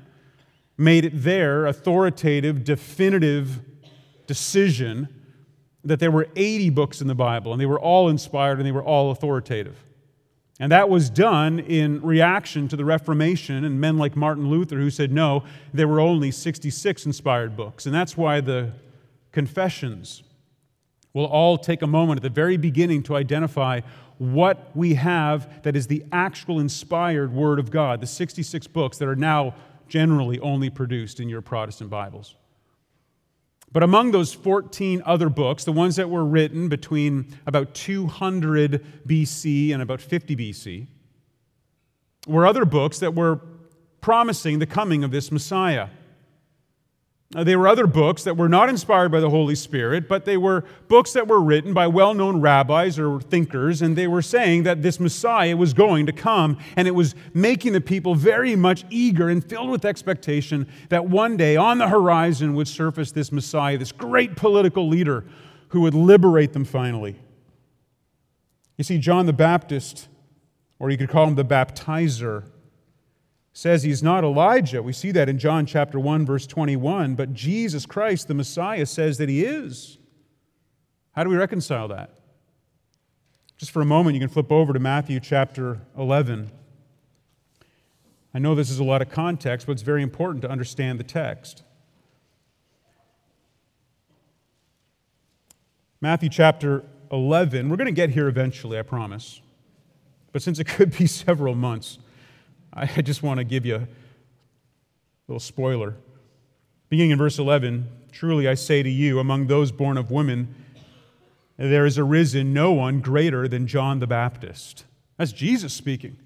made 0.78 1.06
it 1.06 1.12
their 1.14 1.66
authoritative, 1.66 2.64
definitive 2.64 3.62
decision 4.28 5.08
that 5.84 6.00
there 6.00 6.12
were 6.12 6.28
80 6.36 6.70
books 6.72 7.02
in 7.02 7.08
the 7.08 7.16
Bible, 7.16 7.52
and 7.52 7.62
they 7.62 7.66
were 7.66 7.80
all 7.80 8.10
inspired 8.10 8.58
and 8.58 8.68
they 8.68 8.72
were 8.72 8.84
all 8.84 9.12
authoritative. 9.12 9.84
And 10.60 10.72
that 10.72 10.90
was 10.90 11.10
done 11.10 11.60
in 11.60 12.02
reaction 12.02 12.68
to 12.70 12.76
the 12.76 12.86
Reformation 12.86 13.64
and 13.64 13.80
men 13.80 13.98
like 13.98 14.16
Martin 14.16 14.50
Luther 14.50 14.78
who 14.78 14.90
said, 14.90 15.12
no, 15.12 15.44
there 15.72 15.88
were 15.88 16.00
only 16.00 16.32
66 16.32 17.06
inspired 17.06 17.56
books. 17.56 17.86
And 17.86 17.94
that's 17.94 18.18
why 18.18 18.42
the 18.42 18.72
confessions 19.32 20.24
will 21.14 21.26
all 21.26 21.58
take 21.58 21.82
a 21.84 21.88
moment 21.88 22.20
at 22.20 22.24
the 22.24 22.30
very 22.30 22.58
beginning 22.58 23.04
to 23.04 23.16
identify 23.16 23.82
what 24.18 24.76
we 24.76 24.96
have 24.96 25.62
that 25.64 25.76
is 25.76 25.88
the 25.88 26.04
actual 26.12 26.60
inspired 26.60 27.32
Word 27.32 27.60
of 27.60 27.70
God, 27.70 28.02
the 28.02 28.08
66 28.08 28.66
books 28.68 28.98
that 28.98 29.08
are 29.08 29.16
now 29.16 29.54
generally 29.88 30.40
only 30.40 30.70
produced 30.72 31.20
in 31.20 31.30
your 31.30 31.42
Protestant 31.42 31.90
Bibles. 31.90 32.36
But 33.72 33.84
among 33.84 34.12
those 34.12 34.34
14 34.34 35.04
other 35.06 35.30
books, 35.30 35.64
the 35.64 35.72
ones 35.72 35.98
that 35.98 36.10
were 36.10 36.26
written 36.26 36.70
between 36.70 37.38
about 37.46 37.74
200 37.74 38.84
BC 39.08 39.74
and 39.74 39.82
about 39.82 40.02
50 40.02 40.36
BC, 40.36 40.88
were 42.28 42.46
other 42.46 42.66
books 42.66 43.00
that 43.00 43.14
were 43.14 43.42
promising 44.02 44.60
the 44.60 44.66
coming 44.66 45.04
of 45.04 45.12
this 45.12 45.32
Messiah. 45.32 45.90
Uh, 47.36 47.44
they 47.44 47.58
were 47.58 47.68
other 47.68 47.88
books 47.88 48.24
that 48.24 48.38
were 48.38 48.48
not 48.48 48.70
inspired 48.70 49.12
by 49.12 49.20
the 49.20 49.30
Holy 49.30 49.56
Spirit, 49.56 50.08
but 50.08 50.24
they 50.24 50.38
were 50.38 50.64
books 50.88 51.12
that 51.12 51.28
were 51.28 51.42
written 51.42 51.74
by 51.74 51.86
well 51.86 52.14
known 52.14 52.40
rabbis 52.40 52.98
or 52.98 53.20
thinkers, 53.20 53.82
and 53.82 53.98
they 53.98 54.08
were 54.08 54.22
saying 54.22 54.64
that 54.64 54.82
this 54.82 54.98
Messiah 54.98 55.58
was 55.58 55.74
going 55.74 56.06
to 56.06 56.14
come, 56.14 56.58
and 56.78 56.88
it 56.88 56.96
was 56.96 57.16
making 57.34 57.74
the 57.74 57.82
people 57.82 58.16
very 58.16 58.56
much 58.56 58.86
eager 58.90 59.28
and 59.28 59.44
filled 59.44 59.70
with 59.70 59.84
expectation 59.84 60.68
that 60.88 61.10
one 61.10 61.36
day 61.36 61.58
on 61.58 61.80
the 61.80 61.90
horizon 61.90 62.56
would 62.56 62.68
surface 62.68 63.12
this 63.12 63.30
Messiah, 63.30 63.78
this 63.78 63.92
great 63.92 64.38
political 64.38 64.88
leader 64.88 65.26
who 65.70 65.82
would 65.82 65.94
liberate 65.94 66.54
them 66.54 66.64
finally. 66.64 67.18
You 68.78 68.86
see, 68.86 69.00
John 69.00 69.26
the 69.26 69.34
Baptist, 69.34 70.08
or 70.80 70.90
you 70.90 70.98
could 70.98 71.10
call 71.10 71.28
him 71.28 71.36
the 71.36 71.44
baptizer, 71.44 72.46
says 73.58 73.82
he's 73.82 74.04
not 74.04 74.24
Elijah. 74.24 74.84
We 74.84 74.94
see 74.94 75.10
that 75.10 75.28
in 75.28 75.40
John 75.40 75.66
chapter 75.66 76.00
1 76.00 76.28
verse 76.28 76.46
21, 76.46 77.16
but 77.16 77.34
Jesus 77.34 77.88
Christ 77.88 78.28
the 78.28 78.36
Messiah 78.36 78.86
says 78.86 79.18
that 79.18 79.30
he 79.30 79.44
is. 79.44 79.98
How 81.14 81.24
do 81.24 81.32
we 81.32 81.38
reconcile 81.38 81.88
that? 81.88 82.12
Just 83.58 83.72
for 83.72 83.82
a 83.82 83.86
moment 83.86 84.14
you 84.14 84.20
can 84.20 84.30
flip 84.30 84.52
over 84.52 84.74
to 84.74 84.80
Matthew 84.80 85.20
chapter 85.20 85.80
11. 85.98 86.52
I 88.32 88.38
know 88.38 88.54
this 88.54 88.70
is 88.70 88.78
a 88.78 88.84
lot 88.84 89.02
of 89.02 89.10
context, 89.10 89.66
but 89.66 89.74
it's 89.74 89.82
very 89.82 90.04
important 90.04 90.44
to 90.44 90.52
understand 90.52 91.00
the 91.00 91.04
text. 91.04 91.64
Matthew 96.00 96.30
chapter 96.30 96.84
11. 97.12 97.70
We're 97.70 97.76
going 97.78 97.86
to 97.88 97.92
get 97.92 98.12
here 98.12 98.28
eventually, 98.28 98.78
I 98.78 98.84
promise. 98.84 99.42
But 100.32 100.44
since 100.44 100.60
it 100.60 100.66
could 100.68 100.96
be 100.96 101.08
several 101.08 101.56
months, 101.56 101.98
I 102.80 103.02
just 103.02 103.24
want 103.24 103.40
to 103.40 103.44
give 103.44 103.66
you 103.66 103.76
a 103.78 103.88
little 105.28 105.40
spoiler. 105.40 105.96
Beginning 106.90 107.12
in 107.12 107.18
verse 107.18 107.40
11, 107.40 107.90
truly 108.12 108.48
I 108.48 108.54
say 108.54 108.84
to 108.84 108.90
you, 108.90 109.18
among 109.20 109.48
those 109.48 109.72
born 109.72 109.98
of 109.98 110.12
women, 110.12 110.54
there 111.58 111.86
has 111.86 111.98
arisen 111.98 112.54
no 112.54 112.72
one 112.72 113.02
greater 113.02 113.48
than 113.48 113.66
John 113.66 114.00
the 114.00 114.06
Baptist. 114.06 114.86
That's 115.18 115.32
Jesus 115.32 115.74
speaking. 115.74 116.18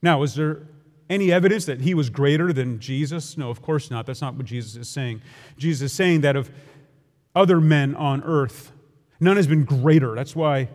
Now, 0.00 0.22
is 0.22 0.34
there 0.34 0.62
any 1.10 1.30
evidence 1.30 1.66
that 1.66 1.82
he 1.82 1.92
was 1.92 2.08
greater 2.08 2.54
than 2.54 2.80
Jesus? 2.80 3.36
No, 3.36 3.50
of 3.50 3.60
course 3.60 3.90
not. 3.90 4.06
That's 4.06 4.22
not 4.22 4.34
what 4.34 4.46
Jesus 4.46 4.76
is 4.76 4.88
saying. 4.88 5.20
Jesus 5.58 5.92
is 5.92 5.92
saying 5.92 6.22
that 6.22 6.36
of 6.36 6.50
other 7.34 7.60
men 7.60 7.94
on 7.94 8.22
earth, 8.22 8.72
none 9.20 9.36
has 9.36 9.46
been 9.46 9.64
greater. 9.64 10.14
That's 10.14 10.34
why 10.34 10.70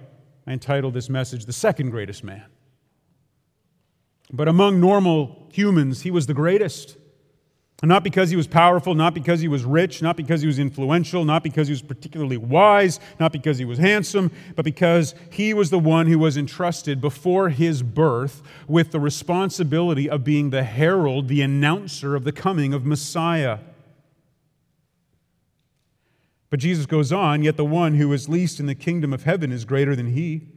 I 0.45 0.51
entitled 0.51 0.93
this 0.93 1.09
message, 1.09 1.45
The 1.45 1.53
Second 1.53 1.89
Greatest 1.89 2.23
Man. 2.23 2.43
But 4.31 4.47
among 4.47 4.79
normal 4.79 5.49
humans, 5.51 6.01
he 6.01 6.11
was 6.11 6.27
the 6.27 6.33
greatest. 6.33 6.97
Not 7.83 8.03
because 8.03 8.29
he 8.29 8.35
was 8.35 8.45
powerful, 8.45 8.93
not 8.93 9.15
because 9.15 9.41
he 9.41 9.47
was 9.47 9.63
rich, 9.63 10.03
not 10.03 10.15
because 10.15 10.41
he 10.41 10.47
was 10.47 10.59
influential, 10.59 11.25
not 11.25 11.41
because 11.41 11.67
he 11.67 11.71
was 11.71 11.81
particularly 11.81 12.37
wise, 12.37 12.99
not 13.19 13.31
because 13.31 13.57
he 13.57 13.65
was 13.65 13.79
handsome, 13.79 14.29
but 14.55 14.63
because 14.63 15.15
he 15.31 15.51
was 15.53 15.71
the 15.71 15.79
one 15.79 16.05
who 16.05 16.19
was 16.19 16.37
entrusted 16.37 17.01
before 17.01 17.49
his 17.49 17.81
birth 17.81 18.43
with 18.67 18.91
the 18.91 18.99
responsibility 18.99 20.07
of 20.07 20.23
being 20.23 20.51
the 20.51 20.63
herald, 20.63 21.27
the 21.27 21.41
announcer 21.41 22.15
of 22.15 22.23
the 22.23 22.31
coming 22.31 22.71
of 22.71 22.85
Messiah. 22.85 23.57
But 26.51 26.59
Jesus 26.59 26.85
goes 26.85 27.11
on, 27.11 27.41
yet 27.41 27.57
the 27.57 27.65
one 27.65 27.95
who 27.95 28.13
is 28.13 28.29
least 28.29 28.59
in 28.59 28.67
the 28.67 28.75
kingdom 28.75 29.11
of 29.11 29.23
heaven 29.23 29.51
is 29.51 29.65
greater 29.65 29.95
than 29.95 30.13
he. 30.13 30.49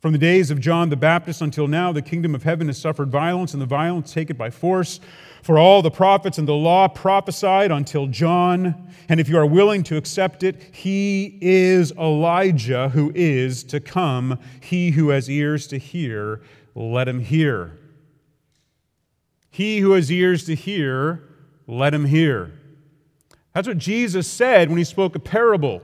From 0.00 0.12
the 0.12 0.18
days 0.18 0.50
of 0.50 0.60
John 0.60 0.88
the 0.88 0.96
Baptist 0.96 1.42
until 1.42 1.66
now, 1.66 1.92
the 1.92 2.00
kingdom 2.00 2.34
of 2.34 2.42
heaven 2.42 2.68
has 2.68 2.78
suffered 2.78 3.10
violence, 3.10 3.52
and 3.52 3.60
the 3.60 3.66
violence 3.66 4.14
take 4.14 4.30
it 4.30 4.38
by 4.38 4.48
force. 4.48 4.98
For 5.42 5.58
all 5.58 5.82
the 5.82 5.90
prophets 5.90 6.38
and 6.38 6.48
the 6.48 6.54
law 6.54 6.88
prophesied 6.88 7.70
until 7.70 8.06
John. 8.06 8.90
And 9.10 9.20
if 9.20 9.28
you 9.28 9.36
are 9.36 9.44
willing 9.44 9.82
to 9.84 9.98
accept 9.98 10.42
it, 10.42 10.56
he 10.72 11.38
is 11.42 11.92
Elijah 11.92 12.88
who 12.88 13.12
is 13.14 13.62
to 13.64 13.80
come. 13.80 14.38
He 14.60 14.92
who 14.92 15.10
has 15.10 15.28
ears 15.28 15.66
to 15.68 15.78
hear, 15.78 16.40
let 16.74 17.06
him 17.06 17.20
hear. 17.20 17.78
He 19.50 19.80
who 19.80 19.92
has 19.92 20.10
ears 20.10 20.44
to 20.44 20.54
hear, 20.54 21.22
let 21.66 21.92
him 21.92 22.06
hear. 22.06 22.52
That's 23.54 23.68
what 23.68 23.78
Jesus 23.78 24.26
said 24.26 24.68
when 24.68 24.78
he 24.78 24.84
spoke 24.84 25.14
a 25.14 25.20
parable. 25.20 25.82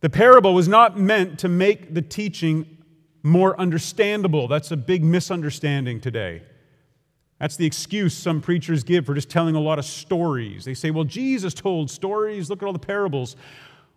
The 0.00 0.10
parable 0.10 0.54
was 0.54 0.68
not 0.68 0.98
meant 0.98 1.38
to 1.40 1.48
make 1.48 1.94
the 1.94 2.02
teaching 2.02 2.78
more 3.22 3.58
understandable. 3.60 4.46
That's 4.48 4.70
a 4.70 4.76
big 4.76 5.02
misunderstanding 5.02 6.00
today. 6.00 6.42
That's 7.40 7.56
the 7.56 7.66
excuse 7.66 8.14
some 8.14 8.40
preachers 8.40 8.82
give 8.82 9.06
for 9.06 9.14
just 9.14 9.30
telling 9.30 9.54
a 9.54 9.60
lot 9.60 9.78
of 9.78 9.84
stories. 9.84 10.64
They 10.64 10.74
say, 10.74 10.90
well, 10.90 11.04
Jesus 11.04 11.54
told 11.54 11.90
stories. 11.90 12.50
Look 12.50 12.62
at 12.62 12.66
all 12.66 12.72
the 12.72 12.78
parables. 12.78 13.36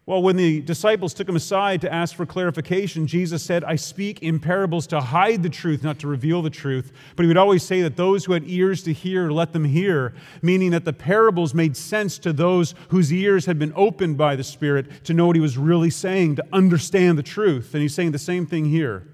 Well, 0.07 0.23
when 0.23 0.35
the 0.35 0.61
disciples 0.61 1.13
took 1.13 1.29
him 1.29 1.35
aside 1.35 1.81
to 1.81 1.93
ask 1.93 2.15
for 2.15 2.25
clarification, 2.25 3.05
Jesus 3.05 3.43
said, 3.43 3.63
I 3.63 3.75
speak 3.75 4.23
in 4.23 4.39
parables 4.39 4.87
to 4.87 4.99
hide 4.99 5.43
the 5.43 5.49
truth, 5.49 5.83
not 5.83 5.99
to 5.99 6.07
reveal 6.07 6.41
the 6.41 6.49
truth. 6.49 6.91
But 7.15 7.23
he 7.23 7.27
would 7.27 7.37
always 7.37 7.61
say 7.61 7.81
that 7.81 7.97
those 7.97 8.25
who 8.25 8.33
had 8.33 8.43
ears 8.47 8.81
to 8.83 8.93
hear, 8.93 9.29
let 9.29 9.53
them 9.53 9.63
hear, 9.63 10.15
meaning 10.41 10.71
that 10.71 10.85
the 10.85 10.93
parables 10.93 11.53
made 11.53 11.77
sense 11.77 12.17
to 12.19 12.33
those 12.33 12.73
whose 12.89 13.13
ears 13.13 13.45
had 13.45 13.59
been 13.59 13.73
opened 13.75 14.17
by 14.17 14.35
the 14.35 14.43
Spirit 14.43 15.03
to 15.05 15.13
know 15.13 15.27
what 15.27 15.35
he 15.35 15.41
was 15.41 15.57
really 15.57 15.91
saying, 15.91 16.35
to 16.37 16.45
understand 16.51 17.15
the 17.17 17.23
truth. 17.23 17.73
And 17.73 17.83
he's 17.83 17.93
saying 17.93 18.11
the 18.11 18.19
same 18.19 18.47
thing 18.47 18.65
here. 18.65 19.07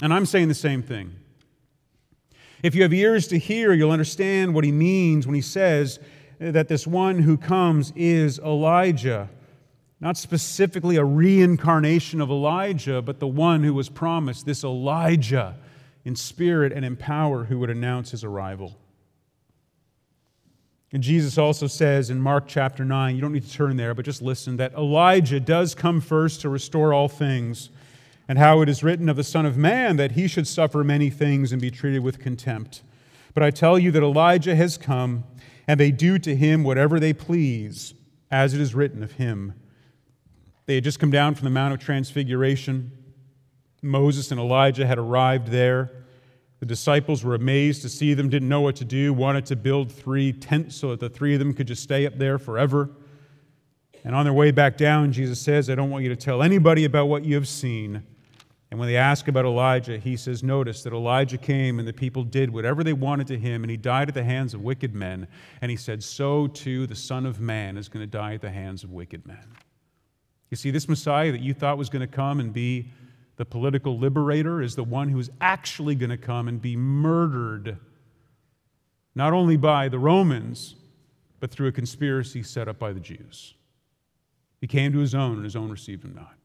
And 0.00 0.14
I'm 0.14 0.26
saying 0.26 0.48
the 0.48 0.54
same 0.54 0.82
thing. 0.82 1.12
If 2.62 2.74
you 2.74 2.82
have 2.82 2.92
ears 2.92 3.26
to 3.28 3.38
hear, 3.38 3.72
you'll 3.72 3.90
understand 3.90 4.54
what 4.54 4.64
he 4.64 4.72
means 4.72 5.26
when 5.26 5.34
he 5.34 5.42
says, 5.42 5.98
that 6.38 6.68
this 6.68 6.86
one 6.86 7.20
who 7.20 7.36
comes 7.36 7.92
is 7.96 8.38
Elijah. 8.38 9.28
Not 10.00 10.16
specifically 10.16 10.96
a 10.96 11.04
reincarnation 11.04 12.20
of 12.20 12.30
Elijah, 12.30 13.00
but 13.00 13.18
the 13.18 13.26
one 13.26 13.64
who 13.64 13.72
was 13.72 13.88
promised, 13.88 14.44
this 14.44 14.62
Elijah 14.62 15.56
in 16.04 16.14
spirit 16.14 16.72
and 16.72 16.84
in 16.84 16.96
power 16.96 17.44
who 17.44 17.58
would 17.58 17.70
announce 17.70 18.10
his 18.10 18.22
arrival. 18.22 18.76
And 20.92 21.02
Jesus 21.02 21.36
also 21.36 21.66
says 21.66 22.10
in 22.10 22.20
Mark 22.20 22.44
chapter 22.46 22.84
9, 22.84 23.16
you 23.16 23.20
don't 23.20 23.32
need 23.32 23.44
to 23.44 23.52
turn 23.52 23.76
there, 23.76 23.94
but 23.94 24.04
just 24.04 24.22
listen, 24.22 24.56
that 24.58 24.74
Elijah 24.74 25.40
does 25.40 25.74
come 25.74 26.00
first 26.00 26.42
to 26.42 26.48
restore 26.48 26.92
all 26.92 27.08
things, 27.08 27.70
and 28.28 28.38
how 28.38 28.60
it 28.60 28.68
is 28.68 28.82
written 28.82 29.08
of 29.08 29.16
the 29.16 29.24
Son 29.24 29.46
of 29.46 29.56
Man 29.56 29.96
that 29.96 30.12
he 30.12 30.28
should 30.28 30.46
suffer 30.46 30.84
many 30.84 31.10
things 31.10 31.52
and 31.52 31.60
be 31.60 31.70
treated 31.70 32.02
with 32.02 32.18
contempt. 32.18 32.82
But 33.34 33.42
I 33.42 33.50
tell 33.50 33.78
you 33.78 33.90
that 33.92 34.02
Elijah 34.02 34.56
has 34.56 34.78
come 34.78 35.24
and 35.68 35.80
they 35.80 35.90
do 35.90 36.18
to 36.18 36.36
him 36.36 36.64
whatever 36.64 37.00
they 37.00 37.12
please, 37.12 37.94
as 38.30 38.54
it 38.54 38.60
is 38.60 38.74
written 38.74 39.02
of 39.02 39.12
him. 39.12 39.54
They 40.66 40.76
had 40.76 40.84
just 40.84 40.98
come 40.98 41.10
down 41.10 41.34
from 41.34 41.44
the 41.44 41.50
Mount 41.50 41.74
of 41.74 41.80
Transfiguration. 41.80 42.90
Moses 43.82 44.30
and 44.30 44.40
Elijah 44.40 44.86
had 44.86 44.98
arrived 44.98 45.48
there. 45.48 45.92
The 46.58 46.66
disciples 46.66 47.22
were 47.22 47.34
amazed 47.34 47.82
to 47.82 47.88
see 47.88 48.14
them, 48.14 48.28
didn't 48.28 48.48
know 48.48 48.62
what 48.62 48.76
to 48.76 48.84
do, 48.84 49.12
wanted 49.12 49.46
to 49.46 49.56
build 49.56 49.92
three 49.92 50.32
tents 50.32 50.76
so 50.76 50.90
that 50.90 51.00
the 51.00 51.10
three 51.10 51.34
of 51.34 51.38
them 51.38 51.52
could 51.52 51.66
just 51.66 51.82
stay 51.82 52.06
up 52.06 52.16
there 52.16 52.38
forever. 52.38 52.90
And 54.04 54.14
on 54.14 54.24
their 54.24 54.32
way 54.32 54.52
back 54.52 54.76
down, 54.76 55.12
Jesus 55.12 55.40
says, 55.40 55.68
I 55.68 55.74
don't 55.74 55.90
want 55.90 56.04
you 56.04 56.10
to 56.10 56.16
tell 56.16 56.42
anybody 56.42 56.84
about 56.84 57.06
what 57.06 57.24
you 57.24 57.34
have 57.34 57.48
seen 57.48 58.04
and 58.70 58.80
when 58.80 58.88
they 58.88 58.96
ask 58.96 59.28
about 59.28 59.44
Elijah, 59.44 59.98
he 59.98 60.16
says, 60.16 60.42
Notice 60.42 60.82
that 60.82 60.92
Elijah 60.92 61.38
came 61.38 61.78
and 61.78 61.86
the 61.86 61.92
people 61.92 62.24
did 62.24 62.50
whatever 62.50 62.82
they 62.82 62.92
wanted 62.92 63.28
to 63.28 63.38
him, 63.38 63.62
and 63.62 63.70
he 63.70 63.76
died 63.76 64.08
at 64.08 64.14
the 64.14 64.24
hands 64.24 64.54
of 64.54 64.60
wicked 64.60 64.94
men. 64.94 65.28
And 65.60 65.70
he 65.70 65.76
said, 65.76 66.02
So 66.02 66.48
too 66.48 66.86
the 66.86 66.96
Son 66.96 67.26
of 67.26 67.40
Man 67.40 67.76
is 67.76 67.88
going 67.88 68.02
to 68.02 68.10
die 68.10 68.34
at 68.34 68.40
the 68.40 68.50
hands 68.50 68.82
of 68.82 68.90
wicked 68.90 69.24
men. 69.24 69.44
You 70.50 70.56
see, 70.56 70.70
this 70.70 70.88
Messiah 70.88 71.30
that 71.32 71.40
you 71.40 71.54
thought 71.54 71.78
was 71.78 71.88
going 71.88 72.00
to 72.00 72.12
come 72.12 72.40
and 72.40 72.52
be 72.52 72.90
the 73.36 73.44
political 73.44 73.98
liberator 73.98 74.62
is 74.62 74.74
the 74.74 74.84
one 74.84 75.08
who 75.08 75.18
is 75.18 75.30
actually 75.40 75.94
going 75.94 76.10
to 76.10 76.16
come 76.16 76.48
and 76.48 76.60
be 76.60 76.76
murdered, 76.76 77.78
not 79.14 79.32
only 79.32 79.56
by 79.56 79.88
the 79.88 79.98
Romans, 79.98 80.74
but 81.38 81.50
through 81.50 81.68
a 81.68 81.72
conspiracy 81.72 82.42
set 82.42 82.66
up 82.66 82.78
by 82.78 82.92
the 82.92 83.00
Jews. 83.00 83.54
He 84.60 84.66
came 84.66 84.92
to 84.92 84.98
his 84.98 85.14
own, 85.14 85.36
and 85.36 85.44
his 85.44 85.54
own 85.54 85.70
received 85.70 86.02
him 86.02 86.14
not. 86.14 86.35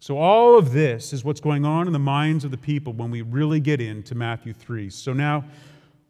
So, 0.00 0.16
all 0.18 0.56
of 0.56 0.72
this 0.72 1.12
is 1.12 1.24
what's 1.24 1.40
going 1.40 1.64
on 1.64 1.86
in 1.86 1.92
the 1.92 1.98
minds 1.98 2.44
of 2.44 2.50
the 2.50 2.56
people 2.56 2.92
when 2.92 3.10
we 3.10 3.22
really 3.22 3.58
get 3.58 3.80
into 3.80 4.14
Matthew 4.14 4.52
3. 4.52 4.90
So, 4.90 5.12
now, 5.12 5.44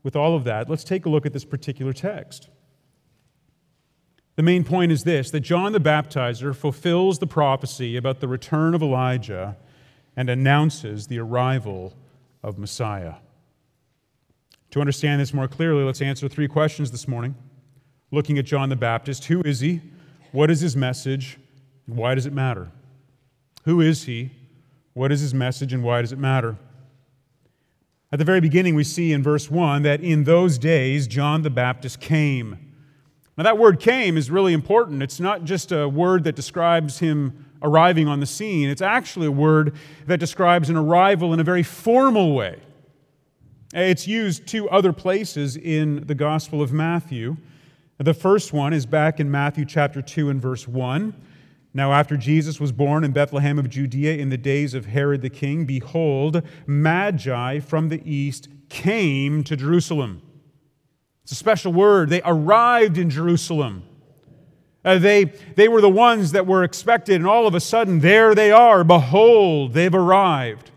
with 0.02 0.14
all 0.14 0.37
of 0.37 0.45
that, 0.45 0.68
let's 0.68 0.85
take 0.85 1.07
a 1.07 1.09
look 1.09 1.25
at 1.25 1.33
this 1.33 1.45
particular 1.45 1.92
text. 1.92 2.49
The 4.37 4.42
main 4.42 4.62
point 4.62 4.92
is 4.92 5.04
this 5.04 5.30
that 5.30 5.40
John 5.40 5.73
the 5.73 5.80
Baptizer 5.80 6.54
fulfills 6.54 7.18
the 7.18 7.26
prophecy 7.26 7.97
about 7.97 8.21
the 8.21 8.28
return 8.28 8.75
of 8.75 8.83
Elijah 8.83 9.57
and 10.16 10.28
announces 10.28 11.07
the 11.07 11.18
arrival 11.18 11.95
of 12.42 12.59
Messiah. 12.59 13.14
To 14.73 14.80
understand 14.80 15.21
this 15.21 15.33
more 15.33 15.49
clearly, 15.49 15.83
let's 15.83 16.02
answer 16.02 16.28
three 16.28 16.47
questions 16.47 16.90
this 16.90 17.09
morning. 17.09 17.35
Looking 18.11 18.38
at 18.38 18.45
John 18.45 18.68
the 18.68 18.76
Baptist 18.76 19.25
who 19.25 19.40
is 19.42 19.61
he? 19.61 19.80
What 20.30 20.50
is 20.50 20.61
his 20.61 20.76
message? 20.76 21.38
And 21.87 21.97
why 21.97 22.14
does 22.14 22.26
it 22.26 22.33
matter? 22.33 22.71
Who 23.68 23.82
is 23.82 24.04
he? 24.04 24.30
What 24.94 25.12
is 25.12 25.20
his 25.20 25.34
message? 25.34 25.75
And 25.75 25.82
why 25.82 26.00
does 26.00 26.10
it 26.10 26.18
matter? 26.18 26.56
At 28.10 28.18
the 28.18 28.25
very 28.25 28.40
beginning, 28.40 28.75
we 28.75 28.82
see 28.82 29.12
in 29.12 29.22
verse 29.22 29.50
1 29.50 29.82
that 29.82 30.00
in 30.00 30.25
those 30.25 30.56
days 30.56 31.06
John 31.06 31.42
the 31.42 31.50
Baptist 31.50 32.00
came. 32.00 32.56
Now, 33.37 33.44
that 33.44 33.58
word 33.58 33.78
came 33.78 34.16
is 34.16 34.30
really 34.30 34.54
important. 34.54 35.02
It's 35.02 35.20
not 35.20 35.44
just 35.44 35.70
a 35.70 35.87
word 35.87 36.25
that 36.25 36.34
describes 36.34 37.00
him 37.00 37.44
arriving 37.60 38.08
on 38.08 38.20
the 38.20 38.26
scene, 38.26 38.70
it's 38.70 38.80
actually 38.80 39.26
a 39.26 39.32
word 39.32 39.75
that 40.06 40.18
describes 40.18 40.70
an 40.70 40.78
arrival 40.78 41.34
in 41.34 41.38
a 41.38 41.44
very 41.44 41.62
formal 41.62 42.34
way. 42.34 42.60
It's 43.75 44.08
used 44.08 44.46
two 44.46 44.66
other 44.70 44.94
places 44.94 45.58
in 45.58 46.06
the 46.06 46.14
Gospel 46.14 46.62
of 46.62 46.72
Matthew. 46.72 47.37
The 47.98 48.14
first 48.14 48.54
one 48.54 48.72
is 48.72 48.87
back 48.87 49.20
in 49.20 49.30
Matthew 49.30 49.66
chapter 49.66 50.00
2 50.00 50.30
and 50.30 50.40
verse 50.40 50.66
1. 50.66 51.12
Now, 51.75 51.92
after 51.92 52.16
Jesus 52.16 52.58
was 52.58 52.72
born 52.72 53.04
in 53.04 53.12
Bethlehem 53.12 53.58
of 53.58 53.68
Judea 53.68 54.16
in 54.16 54.30
the 54.30 54.38
days 54.38 54.75
of 54.75 54.87
Herod 54.87 55.22
the 55.22 55.30
king, 55.30 55.66
behold, 55.66 56.42
Magi 56.66 57.60
from 57.60 57.88
the 57.88 58.02
east 58.10 58.48
came 58.68 59.44
to 59.44 59.56
Jerusalem. 59.56 60.22
It's 61.22 61.32
a 61.32 61.37
special 61.37 61.72
word. 61.72 62.08
They 62.08 62.22
arrived 62.25 62.96
in 62.96 63.10
Jerusalem. 63.10 63.82
Uh, 64.84 64.98
they, 64.98 65.25
they 65.25 65.68
were 65.68 65.82
the 65.82 65.90
ones 65.90 66.32
that 66.32 66.46
were 66.46 66.64
expected, 66.64 67.16
and 67.16 67.26
all 67.26 67.46
of 67.46 67.54
a 67.54 67.60
sudden, 67.60 68.00
there 68.00 68.34
they 68.34 68.50
are. 68.50 68.84
Behold, 68.84 69.75
they've 69.75 69.94
arrived. 69.94 70.70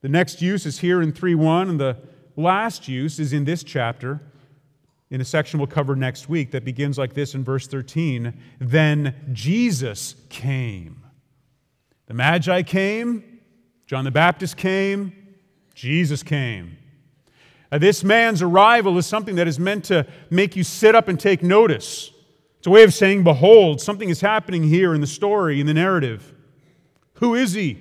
The 0.00 0.08
next 0.08 0.40
use 0.40 0.64
is 0.64 0.78
here 0.78 1.02
in 1.02 1.12
3 1.12 1.34
1, 1.34 1.68
and 1.68 1.78
the 1.78 1.98
last 2.36 2.88
use 2.88 3.18
is 3.18 3.32
in 3.32 3.44
this 3.44 3.62
chapter, 3.62 4.20
in 5.10 5.20
a 5.20 5.24
section 5.24 5.58
we'll 5.58 5.66
cover 5.66 5.96
next 5.96 6.28
week, 6.28 6.50
that 6.50 6.64
begins 6.64 6.98
like 6.98 7.14
this 7.14 7.34
in 7.34 7.42
verse 7.42 7.66
13. 7.66 8.34
Then 8.60 9.14
Jesus 9.32 10.16
came. 10.28 11.04
The 12.06 12.14
Magi 12.14 12.62
came, 12.62 13.40
John 13.86 14.04
the 14.04 14.10
Baptist 14.10 14.56
came, 14.56 15.12
Jesus 15.74 16.22
came. 16.22 16.76
Now, 17.70 17.78
this 17.78 18.02
man's 18.02 18.42
arrival 18.42 18.96
is 18.98 19.06
something 19.06 19.36
that 19.36 19.46
is 19.46 19.58
meant 19.58 19.84
to 19.86 20.06
make 20.30 20.56
you 20.56 20.64
sit 20.64 20.94
up 20.94 21.08
and 21.08 21.20
take 21.20 21.42
notice. 21.42 22.10
It's 22.58 22.66
a 22.66 22.70
way 22.70 22.82
of 22.82 22.94
saying, 22.94 23.24
Behold, 23.24 23.80
something 23.80 24.08
is 24.08 24.20
happening 24.20 24.64
here 24.64 24.94
in 24.94 25.00
the 25.00 25.06
story, 25.06 25.60
in 25.60 25.66
the 25.66 25.74
narrative. 25.74 26.34
Who 27.14 27.34
is 27.34 27.52
he? 27.52 27.78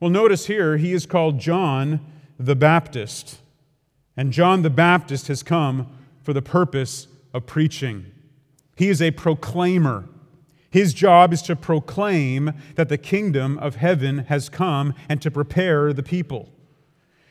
Well, 0.00 0.10
notice 0.10 0.46
here, 0.46 0.76
he 0.76 0.92
is 0.92 1.06
called 1.06 1.38
John 1.38 2.00
the 2.38 2.56
Baptist. 2.56 3.38
And 4.16 4.32
John 4.32 4.62
the 4.62 4.70
Baptist 4.70 5.28
has 5.28 5.42
come 5.42 5.88
for 6.24 6.32
the 6.32 6.42
purpose 6.42 7.06
of 7.32 7.46
preaching. 7.46 8.06
He 8.74 8.88
is 8.88 9.00
a 9.00 9.12
proclaimer. 9.12 10.08
His 10.70 10.92
job 10.92 11.32
is 11.32 11.42
to 11.42 11.54
proclaim 11.54 12.52
that 12.74 12.88
the 12.88 12.98
kingdom 12.98 13.58
of 13.58 13.76
heaven 13.76 14.24
has 14.24 14.48
come 14.48 14.94
and 15.08 15.22
to 15.22 15.30
prepare 15.30 15.92
the 15.92 16.02
people. 16.02 16.48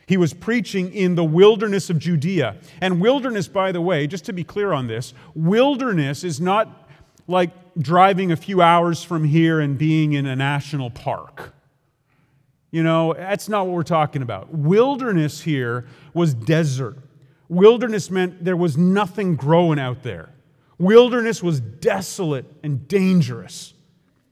He 0.06 0.16
was 0.16 0.32
preaching 0.32 0.92
in 0.92 1.14
the 1.14 1.24
wilderness 1.24 1.90
of 1.90 1.98
Judea. 1.98 2.56
And 2.80 3.00
wilderness, 3.00 3.48
by 3.48 3.72
the 3.72 3.80
way, 3.80 4.06
just 4.06 4.24
to 4.26 4.32
be 4.32 4.44
clear 4.44 4.72
on 4.72 4.86
this, 4.86 5.12
wilderness 5.34 6.24
is 6.24 6.40
not 6.40 6.88
like 7.26 7.50
driving 7.78 8.30
a 8.30 8.36
few 8.36 8.62
hours 8.62 9.02
from 9.02 9.24
here 9.24 9.60
and 9.60 9.76
being 9.76 10.12
in 10.12 10.26
a 10.26 10.36
national 10.36 10.90
park. 10.90 11.54
You 12.70 12.82
know, 12.82 13.14
that's 13.14 13.48
not 13.48 13.66
what 13.66 13.74
we're 13.74 13.82
talking 13.82 14.20
about. 14.20 14.52
Wilderness 14.52 15.40
here 15.40 15.86
was 16.12 16.34
desert. 16.34 16.98
Wilderness 17.48 18.10
meant 18.10 18.44
there 18.44 18.56
was 18.56 18.76
nothing 18.76 19.36
growing 19.36 19.78
out 19.78 20.02
there. 20.02 20.30
Wilderness 20.78 21.42
was 21.42 21.60
desolate 21.60 22.46
and 22.62 22.88
dangerous. 22.88 23.74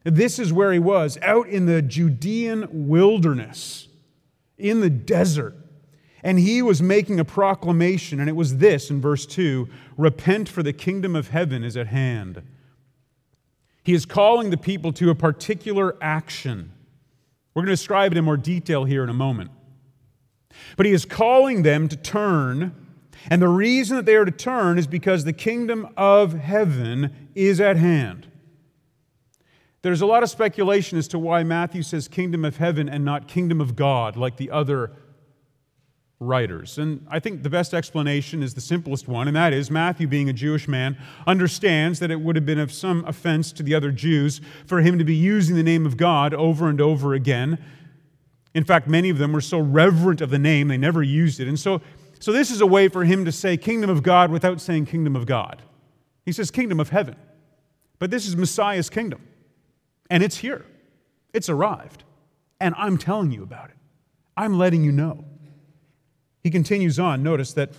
This 0.05 0.39
is 0.39 0.53
where 0.53 0.73
he 0.73 0.79
was, 0.79 1.19
out 1.23 1.49
in 1.49 1.67
the 1.67 1.83
Judean 1.83 2.89
wilderness, 2.89 3.89
in 4.59 4.81
the 4.81 4.91
desert. 4.91 5.57
And 6.25 6.39
he 6.39 6.63
was 6.63 6.81
making 6.81 7.21
a 7.21 7.25
proclamation, 7.25 8.21
and 8.21 8.29
it 8.29 8.37
was 8.37 8.59
this 8.59 8.91
in 8.91 9.01
verse 9.01 9.27
2 9.27 9.69
Repent, 9.97 10.49
for 10.49 10.63
the 10.63 10.73
kingdom 10.73 11.15
of 11.15 11.29
heaven 11.29 11.63
is 11.63 11.77
at 11.77 11.89
hand. 11.89 12.43
He 13.85 13.95
is 13.95 14.07
calling 14.07 14.51
the 14.51 14.57
people 14.57 14.93
to 14.95 15.11
a 15.11 15.15
particular 15.15 15.97
action. 16.01 16.73
We're 17.55 17.63
going 17.63 17.67
to 17.67 17.73
describe 17.73 18.13
it 18.13 18.19
in 18.19 18.25
more 18.25 18.37
detail 18.37 18.85
here 18.85 19.03
in 19.03 19.09
a 19.09 19.15
moment. 19.15 19.51
But 20.77 20.87
he 20.87 20.93
is 20.93 21.05
calling 21.05 21.63
them 21.63 21.89
to 21.89 21.97
turn, 21.97 22.82
and 23.31 23.41
the 23.41 23.49
reason 23.49 23.97
that 23.97 24.07
they 24.07 24.17
are 24.17 24.25
to 24.25 24.31
turn 24.31 24.79
is 24.79 24.87
because 24.87 25.25
the 25.25 25.33
kingdom 25.33 25.89
of 25.97 26.35
heaven 26.35 27.29
is 27.35 27.61
at 27.61 27.77
hand. 27.77 28.29
There's 29.83 30.01
a 30.01 30.07
lot 30.07 30.23
of 30.23 30.31
speculation 30.31 30.97
as 30.99 31.09
to 31.09 31.19
why 31.19 31.43
Matthew 31.43 31.83
says 31.83 32.07
kingdom 32.07 32.45
of 32.45 32.57
heaven 32.57 32.89
and 32.89 33.05
not 33.05 33.27
kingdom 33.27 33.61
of 33.61 33.75
God, 33.75 34.17
like 34.17 34.37
the 34.37 34.51
other 34.51 34.93
writers. 36.21 36.79
And 36.79 37.05
I 37.11 37.19
think 37.19 37.43
the 37.43 37.51
best 37.51 37.75
explanation 37.75 38.43
is 38.43 38.55
the 38.55 38.61
simplest 38.61 39.09
one, 39.09 39.27
and 39.27 39.37
that 39.37 39.53
is 39.53 39.71
Matthew, 39.71 40.07
being 40.07 40.29
a 40.29 40.33
Jewish 40.33 40.69
man, 40.69 40.97
understands 41.27 41.99
that 41.99 42.13
it 42.13 42.21
would 42.21 42.37
have 42.37 42.47
been 42.47 42.61
of 42.61 42.73
some 42.73 43.05
offense 43.07 43.53
to 43.53 43.65
the 43.65 43.75
other 43.75 43.91
Jews 43.91 44.41
for 44.67 44.81
him 44.81 44.99
to 44.99 45.05
be 45.05 45.17
using 45.17 45.57
the 45.57 45.63
name 45.65 45.85
of 45.85 45.97
God 45.97 46.33
over 46.33 46.69
and 46.69 46.81
over 46.81 47.15
again. 47.15 47.59
In 48.55 48.65
fact, 48.65 48.87
many 48.87 49.11
of 49.11 49.19
them 49.19 49.33
were 49.33 49.41
so 49.41 49.59
reverent 49.59 50.21
of 50.21 50.31
the 50.31 50.39
name, 50.39 50.69
they 50.69 50.77
never 50.77 51.03
used 51.03 51.41
it. 51.41 51.49
And 51.49 51.59
so, 51.59 51.81
so 52.23 52.31
this 52.31 52.53
is 52.53 52.61
a 52.61 52.67
way 52.67 52.87
for 52.87 53.03
him 53.03 53.25
to 53.25 53.33
say 53.33 53.57
kingdom 53.57 53.91
of 53.91 54.05
God 54.05 54.31
without 54.31 54.61
saying 54.61 54.87
kingdom 54.87 55.17
of 55.17 55.27
God. 55.27 55.61
He 56.25 56.31
says 56.31 56.53
kingdom 56.53 56.79
of 56.79 56.91
heaven. 56.91 57.17
But 57.99 58.13
this 58.13 58.29
is 58.29 58.37
Messiah's 58.37 58.89
kingdom, 58.89 59.27
and 60.09 60.23
it's 60.23 60.37
here, 60.37 60.65
it's 61.33 61.49
arrived. 61.49 62.05
And 62.61 62.77
I'm 62.79 62.97
telling 62.97 63.33
you 63.33 63.43
about 63.43 63.71
it, 63.71 63.77
I'm 64.37 64.57
letting 64.57 64.85
you 64.85 64.93
know. 64.93 65.25
He 66.45 66.51
continues 66.51 67.01
on. 67.01 67.25
Notice 67.25 67.53
that 67.55 67.71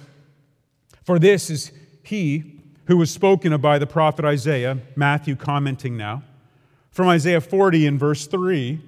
for 1.06 1.20
this 1.20 1.50
is 1.50 1.72
he 2.04 2.60
who 2.88 2.98
was 2.98 3.12
spoken 3.12 3.54
of 3.54 3.62
by 3.62 3.80
the 3.80 3.88
prophet 3.88 4.26
Isaiah, 4.26 4.80
Matthew 4.96 5.38
commenting 5.38 5.96
now. 5.96 6.24
From 6.92 7.08
Isaiah 7.08 7.42
40 7.42 7.86
in 7.86 7.98
verse 7.98 8.28
3, 8.28 8.82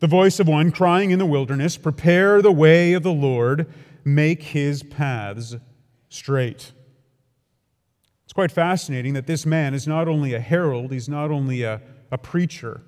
the 0.00 0.06
voice 0.06 0.40
of 0.40 0.48
one 0.48 0.72
crying 0.72 1.10
in 1.10 1.18
the 1.20 1.26
wilderness, 1.26 1.76
Prepare 1.76 2.42
the 2.42 2.52
way 2.52 2.92
of 2.92 3.02
the 3.02 3.12
Lord, 3.12 3.72
make 4.06 4.40
his 4.44 4.84
paths 4.84 5.56
straight. 6.08 6.72
It's 8.24 8.32
quite 8.32 8.52
fascinating 8.52 9.14
that 9.14 9.26
this 9.26 9.44
man 9.44 9.74
is 9.74 9.86
not 9.86 10.06
only 10.06 10.32
a 10.32 10.38
herald, 10.38 10.92
he's 10.92 11.08
not 11.08 11.32
only 11.32 11.64
a, 11.64 11.82
a 12.12 12.16
preacher, 12.16 12.82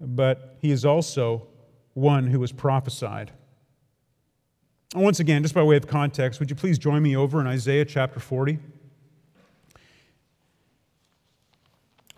but 0.00 0.56
he 0.60 0.70
is 0.70 0.84
also 0.84 1.48
one 1.94 2.28
who 2.28 2.38
was 2.38 2.52
prophesied. 2.52 3.32
Once 4.94 5.18
again, 5.18 5.42
just 5.42 5.54
by 5.54 5.64
way 5.64 5.76
of 5.76 5.88
context, 5.88 6.38
would 6.38 6.48
you 6.48 6.56
please 6.56 6.78
join 6.78 7.02
me 7.02 7.16
over 7.16 7.40
in 7.40 7.48
Isaiah 7.48 7.84
chapter 7.84 8.20
40? 8.20 8.60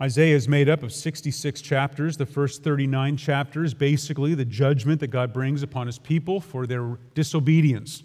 Isaiah 0.03 0.35
is 0.35 0.49
made 0.49 0.69
up 0.69 0.83
of 0.83 0.93
66 0.93 1.61
chapters. 1.61 2.17
The 2.17 2.27
first 2.27 2.65
39 2.65 3.17
chapters, 3.17 3.73
basically, 3.73 4.35
the 4.35 4.45
judgment 4.45 4.99
that 4.99 5.09
God 5.09 5.33
brings 5.33 5.63
upon 5.63 5.87
his 5.87 6.01
people 6.01 6.41
for 6.41 6.67
their 6.67 6.99
disobedience. 7.15 8.03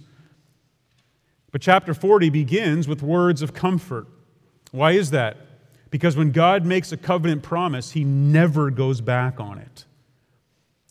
But 1.51 1.61
chapter 1.61 1.95
40 1.95 2.29
begins 2.29 2.87
with 2.87 3.01
words 3.01 3.41
of 3.41 3.55
comfort. 3.55 4.05
Why 4.69 4.91
is 4.91 5.09
that? 5.09 5.37
Because 5.89 6.15
when 6.15 6.31
God 6.31 6.67
makes 6.67 6.91
a 6.91 6.97
covenant 6.97 7.41
promise, 7.41 7.93
he 7.93 8.03
never 8.03 8.69
goes 8.69 9.01
back 9.01 9.39
on 9.39 9.57
it. 9.57 9.85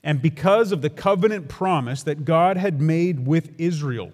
And 0.03 0.21
because 0.21 0.73
of 0.73 0.83
the 0.83 0.91
covenant 0.91 1.49
promise 1.49 2.03
that 2.03 2.25
God 2.25 2.57
had 2.57 2.81
made 2.81 3.29
with 3.29 3.53
Israel, 3.59 4.11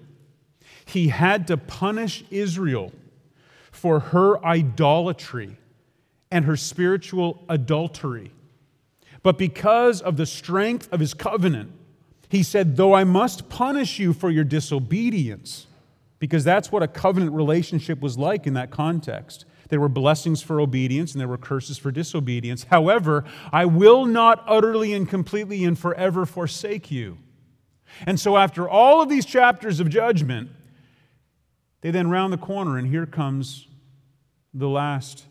he 0.85 1.09
had 1.09 1.47
to 1.47 1.57
punish 1.57 2.23
Israel 2.31 2.93
for 3.71 3.99
her 4.01 4.45
idolatry 4.45 5.57
and 6.33 6.47
her 6.47 6.57
spiritual 6.57 7.45
adultery. 7.49 8.33
But 9.23 9.39
because 9.39 10.01
of 10.01 10.17
the 10.17 10.27
strength 10.27 10.89
of 10.91 10.99
his 10.99 11.15
covenant, 11.15 11.71
he 12.29 12.43
said, 12.43 12.77
Though 12.77 12.95
I 12.95 13.05
must 13.05 13.49
punish 13.49 14.01
you 14.01 14.15
for 14.15 14.31
your 14.31 14.43
disobedience, 14.43 15.67
because 16.19 16.43
that's 16.43 16.73
what 16.73 16.83
a 16.83 16.89
covenant 16.89 17.33
relationship 17.33 18.01
was 18.01 18.17
like 18.17 18.47
in 18.47 18.55
that 18.55 18.71
context. 18.71 19.45
There 19.69 19.79
were 19.79 19.91
blessings 19.91 20.43
for 20.43 20.61
obedience 20.61 21.13
and 21.13 21.21
there 21.21 21.29
were 21.29 21.39
curses 21.39 21.79
for 21.79 21.91
disobedience. 21.91 22.65
However, 22.65 23.25
I 23.53 23.67
will 23.67 24.07
not 24.07 24.43
utterly 24.47 24.93
and 24.93 25.09
completely 25.09 25.65
and 25.65 25.79
forever 25.79 26.27
forsake 26.27 26.91
you. 26.91 27.19
And 28.07 28.19
so, 28.19 28.39
after 28.39 28.69
all 28.69 29.03
of 29.03 29.11
these 29.11 29.27
chapters 29.27 29.81
of 29.81 29.91
judgment, 29.91 30.51
they 31.83 31.91
then 31.91 32.09
round 32.09 32.33
the 32.33 32.39
corner, 32.39 32.79
and 32.79 32.89
here 32.89 33.05
comes 33.05 33.67
the 34.55 34.69
last 34.69 35.27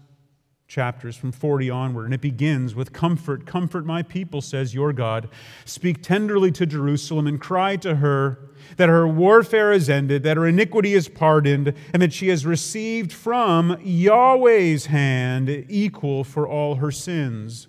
chapters 0.71 1.17
from 1.17 1.33
40 1.33 1.69
onward. 1.69 2.05
And 2.05 2.13
it 2.13 2.21
begins 2.21 2.73
with 2.73 2.93
Comfort, 2.93 3.45
comfort 3.45 3.85
my 3.85 4.01
people, 4.01 4.41
says 4.41 4.73
your 4.73 4.93
God. 4.93 5.27
Speak 5.65 6.01
tenderly 6.01 6.49
to 6.53 6.65
Jerusalem 6.65 7.27
and 7.27 7.41
cry 7.41 7.75
to 7.77 7.95
her 7.95 8.39
that 8.77 8.87
her 8.87 9.05
warfare 9.05 9.73
is 9.73 9.89
ended, 9.89 10.23
that 10.23 10.37
her 10.37 10.47
iniquity 10.47 10.93
is 10.93 11.09
pardoned, 11.09 11.73
and 11.93 12.01
that 12.01 12.13
she 12.13 12.29
has 12.29 12.45
received 12.45 13.11
from 13.11 13.77
Yahweh's 13.83 14.85
hand 14.85 15.49
equal 15.67 16.23
for 16.23 16.47
all 16.47 16.75
her 16.75 16.91
sins. 16.91 17.67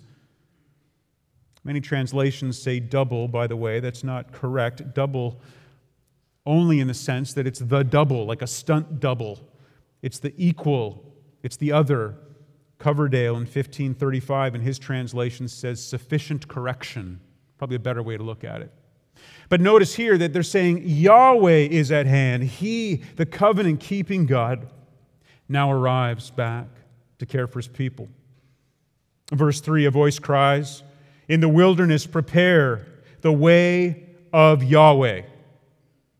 Many 1.65 1.81
translations 1.81 2.61
say 2.61 2.79
double, 2.79 3.27
by 3.27 3.47
the 3.47 3.57
way. 3.57 3.81
That's 3.81 4.03
not 4.03 4.31
correct. 4.31 4.93
Double 4.93 5.41
only 6.45 6.79
in 6.79 6.87
the 6.87 6.93
sense 6.93 7.33
that 7.33 7.47
it's 7.47 7.59
the 7.59 7.83
double, 7.83 8.25
like 8.25 8.41
a 8.41 8.47
stunt 8.47 9.01
double. 9.01 9.39
It's 10.01 10.19
the 10.19 10.33
equal, 10.37 11.13
it's 11.41 11.57
the 11.57 11.73
other. 11.73 12.15
Coverdale 12.83 13.35
in 13.35 13.43
1535 13.43 14.55
in 14.55 14.61
his 14.61 14.77
translation 14.77 15.47
says 15.47 15.81
sufficient 15.81 16.49
correction. 16.49 17.21
Probably 17.57 17.77
a 17.77 17.79
better 17.79 18.03
way 18.03 18.17
to 18.17 18.23
look 18.23 18.43
at 18.43 18.61
it. 18.61 18.73
But 19.47 19.61
notice 19.61 19.95
here 19.95 20.17
that 20.17 20.33
they're 20.33 20.43
saying 20.43 20.81
Yahweh 20.83 21.69
is 21.71 21.93
at 21.93 22.07
hand. 22.07 22.43
He, 22.43 22.95
the 23.15 23.25
covenant 23.25 23.79
keeping 23.79 24.25
God, 24.25 24.67
now 25.47 25.71
arrives 25.71 26.29
back 26.29 26.67
to 27.19 27.25
care 27.25 27.47
for 27.47 27.59
his 27.59 27.69
people. 27.69 28.09
Verse 29.31 29.61
3 29.61 29.85
a 29.85 29.91
voice 29.91 30.19
cries, 30.19 30.83
In 31.29 31.39
the 31.39 31.47
wilderness, 31.47 32.05
prepare 32.05 32.85
the 33.21 33.31
way 33.31 34.09
of 34.33 34.61
Yahweh. 34.61 35.21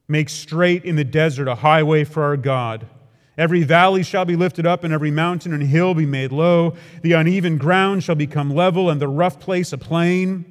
Make 0.08 0.30
straight 0.30 0.86
in 0.86 0.96
the 0.96 1.04
desert 1.04 1.50
a 1.50 1.56
highway 1.56 2.06
for 2.06 2.24
our 2.24 2.38
God. 2.38 2.88
Every 3.38 3.64
valley 3.64 4.04
shall 4.04 4.26
be 4.26 4.36
lifted 4.36 4.68
up, 4.68 4.84
and 4.84 4.94
every 4.94 5.12
mountain 5.12 5.54
and 5.54 5.64
hill 5.64 5.94
be 5.94 6.06
made 6.06 6.32
low. 6.32 6.76
The 7.02 7.14
uneven 7.14 7.58
ground 7.58 8.04
shall 8.04 8.16
become 8.16 8.54
level, 8.54 8.90
and 8.90 9.02
the 9.02 9.08
rough 9.08 9.40
place 9.40 9.74
a 9.74 9.78
plain. 9.78 10.46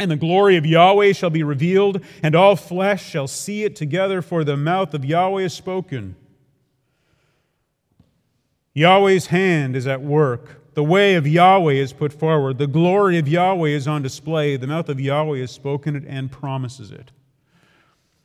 And 0.00 0.10
the 0.10 0.16
glory 0.16 0.56
of 0.56 0.66
Yahweh 0.66 1.12
shall 1.12 1.30
be 1.30 1.42
revealed, 1.42 2.02
and 2.22 2.34
all 2.34 2.56
flesh 2.56 3.04
shall 3.04 3.28
see 3.28 3.64
it 3.64 3.76
together, 3.76 4.20
for 4.22 4.42
the 4.42 4.56
mouth 4.56 4.94
of 4.94 5.04
Yahweh 5.04 5.42
is 5.42 5.54
spoken. 5.54 6.16
Yahweh's 8.74 9.26
hand 9.26 9.76
is 9.76 9.86
at 9.86 10.02
work. 10.02 10.74
The 10.74 10.84
way 10.84 11.16
of 11.16 11.26
Yahweh 11.26 11.72
is 11.72 11.92
put 11.92 12.12
forward. 12.12 12.58
The 12.58 12.68
glory 12.68 13.18
of 13.18 13.26
Yahweh 13.26 13.70
is 13.70 13.88
on 13.88 14.02
display. 14.02 14.56
The 14.56 14.68
mouth 14.68 14.88
of 14.88 15.00
Yahweh 15.00 15.40
has 15.40 15.50
spoken 15.50 15.96
it 15.96 16.04
and 16.06 16.30
promises 16.30 16.92
it. 16.92 17.10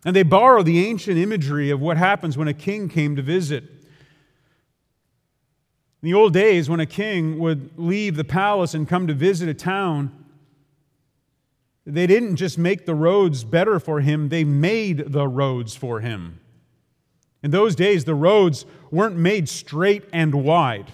And 0.06 0.15
they 0.15 0.23
borrow 0.23 0.62
the 0.62 0.86
ancient 0.86 1.17
imagery 1.17 1.71
of 1.71 1.79
what 1.79 1.97
happens 1.97 2.38
when 2.38 2.47
a 2.47 2.53
king 2.53 2.89
came 2.89 3.15
to 3.15 3.21
visit. 3.21 3.83
In 6.04 6.10
the 6.10 6.16
old 6.16 6.34
days, 6.34 6.70
when 6.70 6.82
a 6.82 6.86
king 6.86 7.39
would 7.39 7.80
leave 7.80 8.18
the 8.18 8.26
palace 8.26 8.74
and 8.74 8.86
come 8.86 9.08
to 9.08 9.13
visit 9.13 9.48
a 9.48 9.54
town, 9.54 10.12
they 11.86 12.06
didn't 12.08 12.36
just 12.36 12.58
make 12.58 12.86
the 12.86 12.94
roads 12.94 13.46
better 13.46 13.80
for 13.80 14.02
him, 14.02 14.28
they 14.28 14.44
made 14.44 15.13
the 15.13 15.26
roads 15.30 15.78
for 15.78 16.02
him. 16.02 16.42
In 17.42 17.52
those 17.52 17.74
days, 17.74 18.04
the 18.04 18.16
roads 18.16 18.66
weren't 18.92 19.16
made 19.16 19.48
straight 19.48 20.04
and 20.12 20.44
wide. 20.44 20.92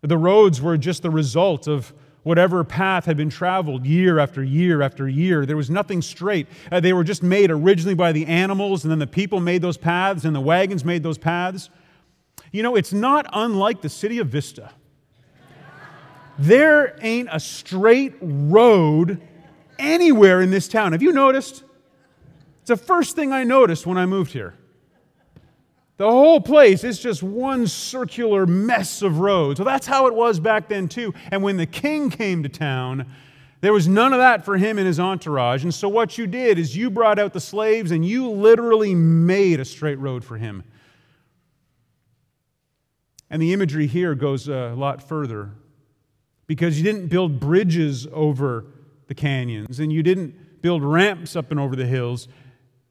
The 0.00 0.16
roads 0.16 0.62
were 0.62 0.78
just 0.78 1.02
the 1.02 1.10
result 1.10 1.66
of 1.66 1.92
whatever 2.22 2.62
path 2.62 3.06
had 3.06 3.16
been 3.16 3.30
traveled 3.30 3.84
year 3.84 4.20
after 4.20 4.44
year 4.44 4.80
after 4.80 5.08
year. 5.08 5.44
There 5.44 5.56
was 5.56 5.70
nothing 5.70 6.02
straight. 6.02 6.46
Uh, 6.70 6.78
they 6.78 6.92
were 6.92 7.02
just 7.02 7.24
made 7.24 7.50
originally 7.50 7.96
by 7.96 8.12
the 8.12 8.26
animals, 8.26 8.84
and 8.84 8.92
then 8.92 9.00
the 9.00 9.08
people 9.08 9.40
made 9.40 9.60
those 9.60 9.76
paths, 9.76 10.24
and 10.24 10.36
the 10.36 10.40
wagons 10.40 10.84
made 10.84 11.02
those 11.02 11.18
paths. 11.18 11.68
You 12.52 12.62
know, 12.62 12.76
it's 12.76 12.92
not 12.92 13.26
unlike 13.32 13.80
the 13.80 13.88
city 13.88 14.18
of 14.18 14.28
Vista. 14.28 14.70
There 16.38 16.96
ain't 17.02 17.28
a 17.30 17.38
straight 17.38 18.14
road 18.20 19.20
anywhere 19.78 20.40
in 20.40 20.50
this 20.50 20.68
town. 20.68 20.92
Have 20.92 21.02
you 21.02 21.12
noticed? 21.12 21.64
It's 22.62 22.68
the 22.68 22.76
first 22.76 23.14
thing 23.14 23.32
I 23.32 23.44
noticed 23.44 23.86
when 23.86 23.98
I 23.98 24.06
moved 24.06 24.32
here. 24.32 24.54
The 25.98 26.10
whole 26.10 26.40
place 26.40 26.82
is 26.82 26.98
just 26.98 27.22
one 27.22 27.66
circular 27.66 28.46
mess 28.46 29.02
of 29.02 29.18
roads. 29.18 29.60
Well, 29.60 29.66
that's 29.66 29.86
how 29.86 30.06
it 30.06 30.14
was 30.14 30.40
back 30.40 30.66
then, 30.66 30.88
too. 30.88 31.12
And 31.30 31.42
when 31.42 31.58
the 31.58 31.66
king 31.66 32.08
came 32.08 32.42
to 32.42 32.48
town, 32.48 33.06
there 33.60 33.74
was 33.74 33.86
none 33.86 34.14
of 34.14 34.18
that 34.18 34.42
for 34.42 34.56
him 34.56 34.78
and 34.78 34.86
his 34.86 34.98
entourage. 34.98 35.62
And 35.62 35.74
so, 35.74 35.90
what 35.90 36.16
you 36.16 36.26
did 36.26 36.58
is 36.58 36.74
you 36.74 36.88
brought 36.90 37.18
out 37.18 37.34
the 37.34 37.40
slaves 37.40 37.90
and 37.90 38.02
you 38.02 38.30
literally 38.30 38.94
made 38.94 39.60
a 39.60 39.64
straight 39.66 39.98
road 39.98 40.24
for 40.24 40.38
him. 40.38 40.62
And 43.30 43.40
the 43.40 43.52
imagery 43.52 43.86
here 43.86 44.14
goes 44.14 44.48
a 44.48 44.74
lot 44.76 45.06
further 45.06 45.52
because 46.46 46.76
you 46.76 46.84
didn't 46.84 47.06
build 47.06 47.38
bridges 47.38 48.08
over 48.12 48.66
the 49.06 49.14
canyons 49.14 49.78
and 49.78 49.92
you 49.92 50.02
didn't 50.02 50.62
build 50.62 50.82
ramps 50.82 51.36
up 51.36 51.50
and 51.52 51.60
over 51.60 51.76
the 51.76 51.86
hills. 51.86 52.26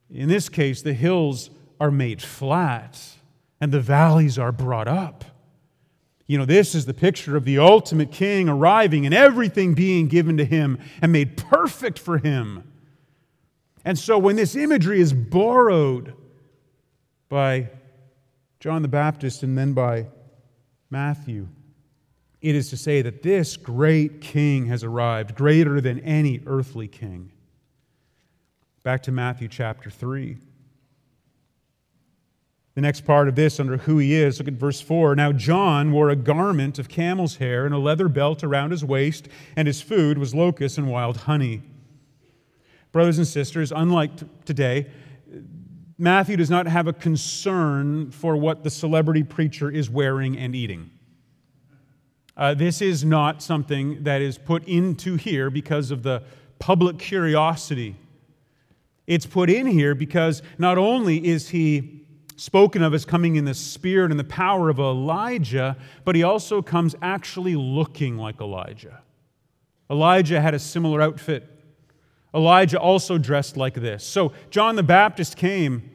In 0.10 0.30
this 0.30 0.48
case, 0.48 0.82
the 0.82 0.94
hills 0.94 1.50
are 1.80 1.92
made 1.92 2.22
flat 2.22 3.00
and 3.60 3.72
the 3.72 3.82
valleys 3.82 4.40
are 4.40 4.54
brought 4.54 4.88
up. 4.88 5.26
You 6.26 6.38
know, 6.38 6.46
this 6.46 6.76
is 6.76 6.86
the 6.86 6.94
picture 6.94 7.36
of 7.36 7.44
the 7.44 7.58
ultimate 7.60 8.12
king 8.12 8.48
arriving 8.48 9.06
and 9.06 9.14
everything 9.14 9.74
being 9.74 10.08
given 10.08 10.38
to 10.38 10.46
him 10.46 10.78
and 11.02 11.12
made 11.12 11.36
perfect 11.36 12.00
for 12.00 12.18
him. 12.18 12.64
And 13.84 13.98
so 13.98 14.18
when 14.18 14.36
this 14.36 14.56
imagery 14.56 15.02
is 15.02 15.12
borrowed 15.12 16.14
by 17.30 17.70
John 18.60 18.84
the 18.84 18.88
Baptist 18.88 19.42
and 19.44 19.58
then 19.58 19.74
by 19.74 20.08
Matthew. 20.90 21.48
It 22.42 22.56
is 22.56 22.70
to 22.70 22.78
say 22.78 23.02
that 23.02 23.22
this 23.22 23.58
great 23.58 24.22
king 24.22 24.68
has 24.68 24.84
arrived, 24.84 25.36
greater 25.36 25.82
than 25.82 26.00
any 26.00 26.42
earthly 26.46 26.88
king. 26.88 27.32
Back 28.84 29.04
to 29.04 29.12
Matthew 29.12 29.50
chapter 29.50 29.90
3. 29.90 30.38
The 32.76 32.82
next 32.82 33.02
part 33.02 33.28
of 33.28 33.36
this, 33.36 33.60
under 33.60 33.76
who 33.76 33.98
he 33.98 34.14
is, 34.14 34.40
look 34.40 34.48
at 34.48 34.54
verse 34.54 34.80
4. 34.80 35.16
Now, 35.16 35.34
John 35.34 35.92
wore 35.92 36.10
a 36.10 36.16
garment 36.16 36.80
of 36.80 36.88
camel's 36.88 37.36
hair 37.36 37.66
and 37.66 37.76
a 37.76 37.78
leather 37.78 38.08
belt 38.08 38.42
around 38.42 38.72
his 38.72 38.86
waist, 38.86 39.28
and 39.58 39.68
his 39.68 39.82
food 39.82 40.18
was 40.18 40.34
locusts 40.34 40.78
and 40.78 40.90
wild 40.90 41.18
honey. 41.18 41.62
Brothers 42.94 43.18
and 43.18 43.28
sisters, 43.28 43.74
unlike 43.76 44.12
today, 44.46 44.88
Matthew 46.02 46.38
does 46.38 46.50
not 46.50 46.66
have 46.66 46.88
a 46.88 46.94
concern 46.94 48.12
for 48.12 48.38
what 48.38 48.64
the 48.64 48.70
celebrity 48.70 49.22
preacher 49.22 49.70
is 49.70 49.90
wearing 49.90 50.38
and 50.38 50.56
eating. 50.56 50.92
Uh, 52.38 52.54
this 52.54 52.82
is 52.82 53.04
not 53.04 53.44
something 53.44 54.02
that 54.06 54.22
is 54.22 54.38
put 54.38 54.66
into 54.66 55.18
here 55.18 55.50
because 55.50 55.92
of 55.92 56.04
the 56.04 56.24
public 56.58 57.00
curiosity. 57.00 57.98
It's 59.08 59.26
put 59.26 59.50
in 59.50 59.68
here 59.68 59.94
because 59.94 60.42
not 60.58 60.78
only 60.78 61.28
is 61.28 61.50
he 61.50 62.06
spoken 62.38 62.82
of 62.82 62.94
as 62.94 63.04
coming 63.04 63.36
in 63.36 63.44
the 63.44 63.54
spirit 63.54 64.10
and 64.10 64.20
the 64.20 64.24
power 64.24 64.70
of 64.70 64.80
Elijah, 64.80 65.76
but 66.06 66.16
he 66.16 66.24
also 66.24 66.62
comes 66.62 66.96
actually 67.02 67.58
looking 67.58 68.18
like 68.18 68.40
Elijah. 68.40 69.02
Elijah 69.90 70.40
had 70.40 70.54
a 70.54 70.60
similar 70.60 71.02
outfit 71.02 71.59
Elijah 72.34 72.80
also 72.80 73.18
dressed 73.18 73.58
like 73.58 73.74
this. 73.74 74.04
So 74.04 74.34
John 74.50 74.76
the 74.76 74.84
Baptist 74.84 75.36
came 75.36 75.90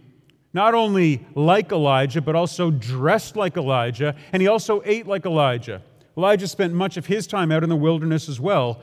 not 0.53 0.75
only 0.75 1.27
like 1.35 1.73
Elijah, 1.73 2.21
but 2.21 2.37
also 2.37 2.71
dressed 2.71 3.37
like 3.37 3.57
Elijah, 3.57 4.15
and 4.33 4.41
he 4.41 4.49
also 4.49 4.83
ate 4.85 5.07
like 5.07 5.27
Elijah. 5.27 5.83
Elijah 6.17 6.47
spent 6.47 6.73
much 6.73 6.97
of 6.97 7.07
his 7.07 7.27
time 7.27 7.51
out 7.51 7.65
in 7.65 7.69
the 7.69 7.77
wilderness 7.77 8.29
as 8.29 8.39
well. 8.39 8.81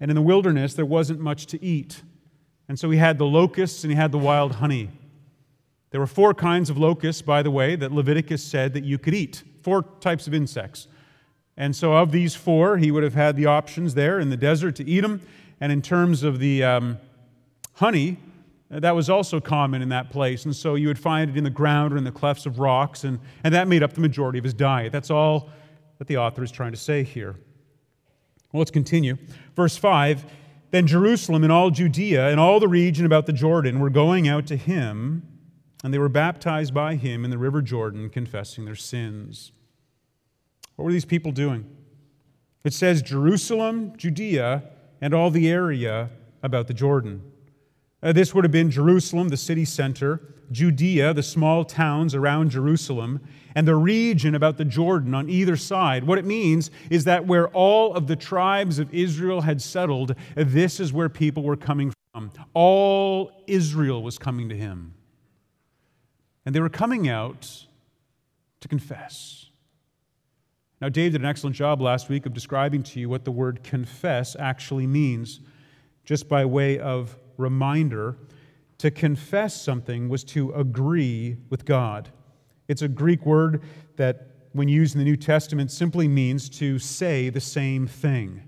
And 0.00 0.10
in 0.10 0.14
the 0.14 0.22
wilderness, 0.22 0.74
there 0.74 0.86
wasn't 0.86 1.20
much 1.20 1.46
to 1.46 1.62
eat. 1.62 2.02
And 2.68 2.78
so 2.78 2.88
he 2.90 2.98
had 2.98 3.18
the 3.18 3.26
locusts 3.26 3.82
and 3.82 3.90
he 3.90 3.96
had 3.96 4.12
the 4.12 4.18
wild 4.18 4.56
honey. 4.56 4.90
There 5.90 6.00
were 6.00 6.06
four 6.06 6.34
kinds 6.34 6.70
of 6.70 6.78
locusts, 6.78 7.22
by 7.22 7.42
the 7.42 7.50
way, 7.50 7.74
that 7.74 7.92
Leviticus 7.92 8.44
said 8.44 8.74
that 8.74 8.84
you 8.84 8.98
could 8.98 9.14
eat. 9.14 9.42
Four 9.62 9.82
types 10.00 10.26
of 10.26 10.34
insects. 10.34 10.86
And 11.56 11.74
so, 11.74 11.94
of 11.94 12.12
these 12.12 12.36
four, 12.36 12.76
he 12.76 12.92
would 12.92 13.02
have 13.02 13.14
had 13.14 13.34
the 13.34 13.46
options 13.46 13.94
there 13.94 14.20
in 14.20 14.30
the 14.30 14.36
desert 14.36 14.76
to 14.76 14.88
eat 14.88 15.00
them. 15.00 15.20
And 15.60 15.72
in 15.72 15.82
terms 15.82 16.22
of 16.22 16.38
the 16.38 16.62
um, 16.62 16.98
honey, 17.74 18.18
that 18.70 18.94
was 18.94 19.08
also 19.08 19.40
common 19.40 19.82
in 19.82 19.88
that 19.88 20.10
place. 20.10 20.44
And 20.44 20.54
so 20.54 20.74
you 20.74 20.88
would 20.88 20.98
find 20.98 21.30
it 21.30 21.36
in 21.36 21.44
the 21.44 21.50
ground 21.50 21.92
or 21.92 21.96
in 21.96 22.04
the 22.04 22.12
clefts 22.12 22.46
of 22.46 22.58
rocks, 22.58 23.04
and, 23.04 23.18
and 23.42 23.54
that 23.54 23.66
made 23.66 23.82
up 23.82 23.94
the 23.94 24.00
majority 24.00 24.38
of 24.38 24.44
his 24.44 24.54
diet. 24.54 24.92
That's 24.92 25.10
all 25.10 25.50
that 25.98 26.06
the 26.06 26.16
author 26.18 26.42
is 26.42 26.50
trying 26.50 26.72
to 26.72 26.78
say 26.78 27.02
here. 27.02 27.34
Well, 28.52 28.60
let's 28.60 28.70
continue. 28.70 29.16
Verse 29.56 29.76
5 29.76 30.24
Then 30.70 30.86
Jerusalem 30.86 31.42
and 31.44 31.52
all 31.52 31.70
Judea 31.70 32.28
and 32.28 32.38
all 32.38 32.60
the 32.60 32.68
region 32.68 33.06
about 33.06 33.26
the 33.26 33.32
Jordan 33.32 33.80
were 33.80 33.90
going 33.90 34.28
out 34.28 34.46
to 34.48 34.56
him 34.56 35.22
and 35.84 35.94
they 35.94 35.98
were 35.98 36.08
baptized 36.08 36.74
by 36.74 36.96
him 36.96 37.24
in 37.24 37.30
the 37.30 37.38
river 37.38 37.62
Jordan, 37.62 38.10
confessing 38.10 38.64
their 38.64 38.74
sins. 38.74 39.52
What 40.76 40.84
were 40.84 40.92
these 40.92 41.04
people 41.04 41.32
doing? 41.32 41.66
It 42.64 42.72
says 42.72 43.00
Jerusalem, 43.00 43.96
Judea, 43.96 44.64
and 45.00 45.14
all 45.14 45.30
the 45.30 45.48
area 45.48 46.10
about 46.42 46.66
the 46.66 46.74
Jordan. 46.74 47.22
Uh, 48.02 48.12
this 48.12 48.34
would 48.34 48.44
have 48.44 48.52
been 48.52 48.70
Jerusalem, 48.70 49.28
the 49.28 49.36
city 49.36 49.64
center, 49.64 50.20
Judea, 50.50 51.12
the 51.12 51.22
small 51.22 51.64
towns 51.64 52.14
around 52.14 52.50
Jerusalem, 52.50 53.20
and 53.54 53.66
the 53.66 53.74
region 53.74 54.34
about 54.34 54.56
the 54.56 54.64
Jordan 54.64 55.14
on 55.14 55.28
either 55.28 55.56
side. 55.56 56.04
What 56.04 56.18
it 56.18 56.24
means 56.24 56.70
is 56.90 57.04
that 57.04 57.26
where 57.26 57.48
all 57.48 57.94
of 57.94 58.06
the 58.06 58.16
tribes 58.16 58.78
of 58.78 58.92
Israel 58.94 59.42
had 59.42 59.60
settled, 59.60 60.14
this 60.36 60.80
is 60.80 60.92
where 60.92 61.08
people 61.08 61.42
were 61.42 61.56
coming 61.56 61.92
from. 62.12 62.30
All 62.54 63.32
Israel 63.46 64.02
was 64.02 64.16
coming 64.16 64.48
to 64.48 64.56
him. 64.56 64.94
And 66.46 66.54
they 66.54 66.60
were 66.60 66.70
coming 66.70 67.08
out 67.08 67.66
to 68.60 68.68
confess. 68.68 69.47
Now, 70.80 70.88
Dave 70.88 71.12
did 71.12 71.22
an 71.22 71.26
excellent 71.26 71.56
job 71.56 71.80
last 71.80 72.08
week 72.08 72.24
of 72.24 72.32
describing 72.32 72.84
to 72.84 73.00
you 73.00 73.08
what 73.08 73.24
the 73.24 73.32
word 73.32 73.64
confess 73.64 74.36
actually 74.38 74.86
means, 74.86 75.40
just 76.04 76.28
by 76.28 76.44
way 76.44 76.78
of 76.78 77.16
reminder. 77.36 78.16
To 78.78 78.92
confess 78.92 79.60
something 79.60 80.08
was 80.08 80.22
to 80.24 80.52
agree 80.52 81.36
with 81.50 81.64
God. 81.64 82.10
It's 82.68 82.82
a 82.82 82.88
Greek 82.88 83.26
word 83.26 83.62
that, 83.96 84.28
when 84.52 84.68
used 84.68 84.94
in 84.94 85.00
the 85.00 85.04
New 85.04 85.16
Testament, 85.16 85.72
simply 85.72 86.06
means 86.06 86.48
to 86.50 86.78
say 86.78 87.28
the 87.28 87.40
same 87.40 87.88
thing. 87.88 88.42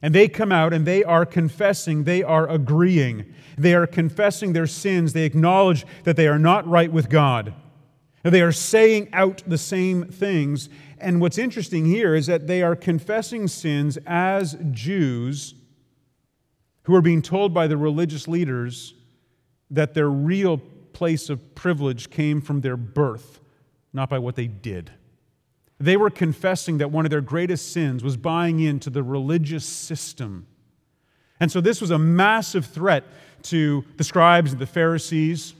And 0.00 0.14
they 0.14 0.28
come 0.28 0.52
out 0.52 0.72
and 0.72 0.86
they 0.86 1.02
are 1.02 1.26
confessing, 1.26 2.04
they 2.04 2.22
are 2.22 2.48
agreeing. 2.48 3.34
They 3.56 3.74
are 3.74 3.88
confessing 3.88 4.52
their 4.52 4.68
sins. 4.68 5.12
They 5.12 5.24
acknowledge 5.24 5.84
that 6.04 6.14
they 6.14 6.28
are 6.28 6.38
not 6.38 6.68
right 6.68 6.92
with 6.92 7.08
God. 7.08 7.52
They 8.30 8.42
are 8.42 8.52
saying 8.52 9.08
out 9.12 9.42
the 9.46 9.58
same 9.58 10.04
things. 10.04 10.68
And 10.98 11.20
what's 11.20 11.38
interesting 11.38 11.86
here 11.86 12.14
is 12.14 12.26
that 12.26 12.46
they 12.46 12.62
are 12.62 12.76
confessing 12.76 13.48
sins 13.48 13.98
as 14.06 14.56
Jews 14.70 15.54
who 16.82 16.94
are 16.94 17.02
being 17.02 17.22
told 17.22 17.52
by 17.52 17.66
the 17.66 17.76
religious 17.76 18.26
leaders 18.26 18.94
that 19.70 19.94
their 19.94 20.08
real 20.08 20.58
place 20.92 21.28
of 21.28 21.54
privilege 21.54 22.10
came 22.10 22.40
from 22.40 22.60
their 22.62 22.76
birth, 22.76 23.40
not 23.92 24.08
by 24.08 24.18
what 24.18 24.36
they 24.36 24.46
did. 24.46 24.90
They 25.78 25.96
were 25.96 26.10
confessing 26.10 26.78
that 26.78 26.90
one 26.90 27.04
of 27.06 27.10
their 27.10 27.20
greatest 27.20 27.72
sins 27.72 28.02
was 28.02 28.16
buying 28.16 28.58
into 28.58 28.90
the 28.90 29.02
religious 29.02 29.64
system. 29.64 30.46
And 31.38 31.52
so 31.52 31.60
this 31.60 31.80
was 31.80 31.90
a 31.90 31.98
massive 31.98 32.66
threat 32.66 33.04
to 33.44 33.84
the 33.96 34.02
scribes 34.02 34.50
and 34.50 34.60
the 34.60 34.66
Pharisees, 34.66 35.54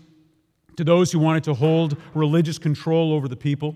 to 0.78 0.84
those 0.84 1.10
who 1.10 1.18
wanted 1.18 1.42
to 1.42 1.54
hold 1.54 1.96
religious 2.14 2.56
control 2.56 3.12
over 3.12 3.26
the 3.26 3.34
people. 3.34 3.74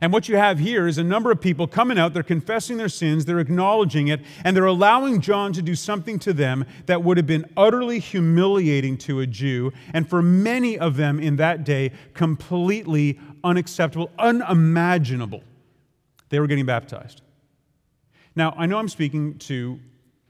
And 0.00 0.12
what 0.12 0.28
you 0.28 0.36
have 0.36 0.58
here 0.58 0.88
is 0.88 0.98
a 0.98 1.04
number 1.04 1.30
of 1.30 1.40
people 1.40 1.68
coming 1.68 1.96
out, 1.96 2.12
they're 2.12 2.24
confessing 2.24 2.76
their 2.76 2.88
sins, 2.88 3.24
they're 3.24 3.38
acknowledging 3.38 4.08
it, 4.08 4.20
and 4.42 4.56
they're 4.56 4.66
allowing 4.66 5.20
John 5.20 5.52
to 5.52 5.62
do 5.62 5.76
something 5.76 6.18
to 6.18 6.32
them 6.32 6.64
that 6.86 7.04
would 7.04 7.18
have 7.18 7.26
been 7.28 7.48
utterly 7.56 8.00
humiliating 8.00 8.98
to 8.98 9.20
a 9.20 9.28
Jew, 9.28 9.72
and 9.94 10.10
for 10.10 10.22
many 10.22 10.76
of 10.76 10.96
them 10.96 11.20
in 11.20 11.36
that 11.36 11.62
day, 11.62 11.92
completely 12.14 13.20
unacceptable, 13.44 14.10
unimaginable. 14.18 15.44
They 16.30 16.40
were 16.40 16.48
getting 16.48 16.66
baptized. 16.66 17.22
Now, 18.34 18.56
I 18.58 18.66
know 18.66 18.78
I'm 18.78 18.88
speaking 18.88 19.38
to, 19.38 19.78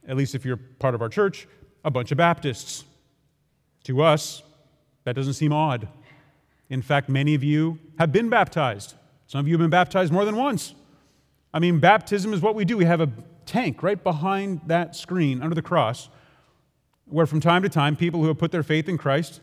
at 0.07 0.19
least 0.19 0.35
if 0.35 0.45
you're 0.45 0.59
part 0.59 0.95
of 0.95 1.01
our 1.01 1.09
church, 1.09 1.49
a 1.83 1.91
bunch 1.91 2.13
of 2.13 2.19
Baptists. 2.19 2.85
To 3.85 4.03
us, 4.03 4.43
that 5.09 5.17
doesn't 5.17 5.33
seem 5.33 5.55
odd. 5.55 5.89
In 6.69 6.83
fact, 6.83 7.09
many 7.09 7.35
of 7.35 7.43
you 7.43 7.79
have 7.99 8.13
been 8.13 8.29
baptized. 8.29 8.93
Some 9.27 9.41
of 9.41 9.49
you 9.49 9.55
have 9.55 9.61
been 9.61 9.71
baptized 9.71 10.13
more 10.13 10.27
than 10.27 10.37
once. 10.37 10.75
I 11.55 11.61
mean, 11.61 11.81
baptism 11.81 12.35
is 12.35 12.43
what 12.43 12.55
we 12.55 12.67
do. 12.67 12.77
We 12.77 12.85
have 12.85 13.01
a 13.01 13.11
tank 13.47 13.83
right 13.83 14.03
behind 14.03 14.61
that 14.67 14.95
screen 14.95 15.41
under 15.41 15.55
the 15.55 15.63
cross 15.63 16.11
where 17.07 17.25
from 17.25 17.41
time 17.41 17.63
to 17.63 17.71
time 17.71 17.97
people 17.97 18.21
who 18.21 18.27
have 18.27 18.37
put 18.37 18.53
their 18.53 18.63
faith 18.63 18.87
in 18.87 18.99
Christ 18.99 19.41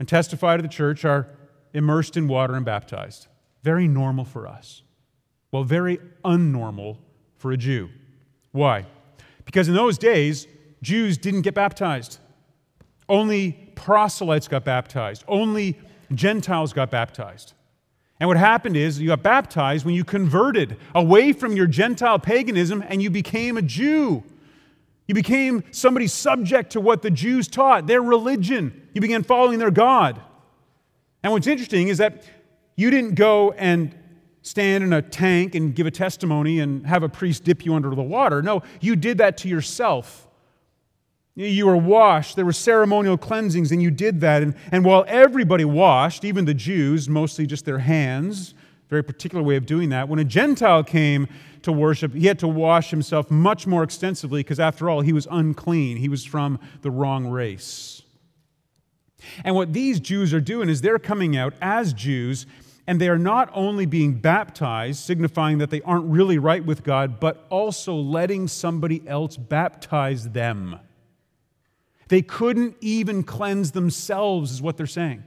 and 0.00 0.08
testify 0.08 0.56
to 0.56 0.62
the 0.62 0.68
church 0.68 1.04
are 1.04 1.28
immersed 1.72 2.16
in 2.16 2.26
water 2.26 2.56
and 2.56 2.64
baptized. 2.64 3.28
Very 3.62 3.86
normal 3.86 4.24
for 4.24 4.48
us. 4.48 4.82
Well, 5.52 5.62
very 5.62 6.00
unnormal 6.24 6.98
for 7.36 7.52
a 7.52 7.56
Jew. 7.56 7.90
Why? 8.50 8.86
Because 9.44 9.68
in 9.68 9.74
those 9.74 9.98
days, 9.98 10.48
Jews 10.82 11.16
didn't 11.16 11.42
get 11.42 11.54
baptized. 11.54 12.18
Only 13.08 13.65
proselytes 13.76 14.48
got 14.48 14.64
baptized. 14.64 15.22
Only 15.28 15.78
Gentiles 16.12 16.72
got 16.72 16.90
baptized. 16.90 17.52
And 18.18 18.28
what 18.28 18.36
happened 18.36 18.76
is 18.76 19.00
you 19.00 19.08
got 19.08 19.22
baptized 19.22 19.84
when 19.84 19.94
you 19.94 20.02
converted 20.02 20.78
away 20.94 21.32
from 21.32 21.54
your 21.54 21.66
Gentile 21.66 22.18
paganism 22.18 22.82
and 22.88 23.02
you 23.02 23.10
became 23.10 23.56
a 23.56 23.62
Jew. 23.62 24.24
You 25.06 25.14
became 25.14 25.62
somebody 25.70 26.06
subject 26.06 26.72
to 26.72 26.80
what 26.80 27.02
the 27.02 27.10
Jews 27.10 27.46
taught, 27.46 27.86
their 27.86 28.02
religion. 28.02 28.88
You 28.92 29.00
began 29.00 29.22
following 29.22 29.58
their 29.58 29.70
God. 29.70 30.20
And 31.22 31.32
what's 31.32 31.46
interesting 31.46 31.88
is 31.88 31.98
that 31.98 32.24
you 32.74 32.90
didn't 32.90 33.14
go 33.14 33.52
and 33.52 33.94
stand 34.42 34.82
in 34.84 34.92
a 34.92 35.02
tank 35.02 35.54
and 35.54 35.74
give 35.74 35.86
a 35.86 35.90
testimony 35.90 36.60
and 36.60 36.86
have 36.86 37.02
a 37.02 37.08
priest 37.08 37.44
dip 37.44 37.64
you 37.64 37.74
under 37.74 37.94
the 37.94 38.02
water. 38.02 38.42
No, 38.42 38.62
you 38.80 38.96
did 38.96 39.18
that 39.18 39.36
to 39.38 39.48
yourself. 39.48 40.25
You 41.38 41.66
were 41.66 41.76
washed. 41.76 42.34
There 42.34 42.46
were 42.46 42.52
ceremonial 42.52 43.18
cleansings, 43.18 43.70
and 43.70 43.82
you 43.82 43.90
did 43.90 44.20
that. 44.22 44.42
And, 44.42 44.54
and 44.72 44.86
while 44.86 45.04
everybody 45.06 45.66
washed, 45.66 46.24
even 46.24 46.46
the 46.46 46.54
Jews, 46.54 47.10
mostly 47.10 47.46
just 47.46 47.66
their 47.66 47.80
hands, 47.80 48.54
very 48.88 49.04
particular 49.04 49.44
way 49.44 49.56
of 49.56 49.66
doing 49.66 49.90
that, 49.90 50.08
when 50.08 50.18
a 50.18 50.24
Gentile 50.24 50.82
came 50.82 51.28
to 51.60 51.70
worship, 51.72 52.14
he 52.14 52.26
had 52.26 52.38
to 52.38 52.48
wash 52.48 52.90
himself 52.90 53.30
much 53.30 53.66
more 53.66 53.82
extensively 53.82 54.40
because, 54.40 54.58
after 54.58 54.88
all, 54.88 55.02
he 55.02 55.12
was 55.12 55.28
unclean. 55.30 55.98
He 55.98 56.08
was 56.08 56.24
from 56.24 56.58
the 56.80 56.90
wrong 56.90 57.26
race. 57.26 58.02
And 59.44 59.54
what 59.54 59.74
these 59.74 60.00
Jews 60.00 60.32
are 60.32 60.40
doing 60.40 60.70
is 60.70 60.80
they're 60.80 60.98
coming 60.98 61.36
out 61.36 61.52
as 61.60 61.92
Jews, 61.92 62.46
and 62.86 62.98
they 62.98 63.10
are 63.10 63.18
not 63.18 63.50
only 63.52 63.84
being 63.84 64.14
baptized, 64.14 65.00
signifying 65.00 65.58
that 65.58 65.68
they 65.68 65.82
aren't 65.82 66.06
really 66.06 66.38
right 66.38 66.64
with 66.64 66.82
God, 66.82 67.20
but 67.20 67.44
also 67.50 67.94
letting 67.94 68.48
somebody 68.48 69.06
else 69.06 69.36
baptize 69.36 70.30
them. 70.30 70.78
They 72.08 72.22
couldn't 72.22 72.76
even 72.80 73.22
cleanse 73.22 73.72
themselves, 73.72 74.52
is 74.52 74.62
what 74.62 74.76
they're 74.76 74.86
saying. 74.86 75.24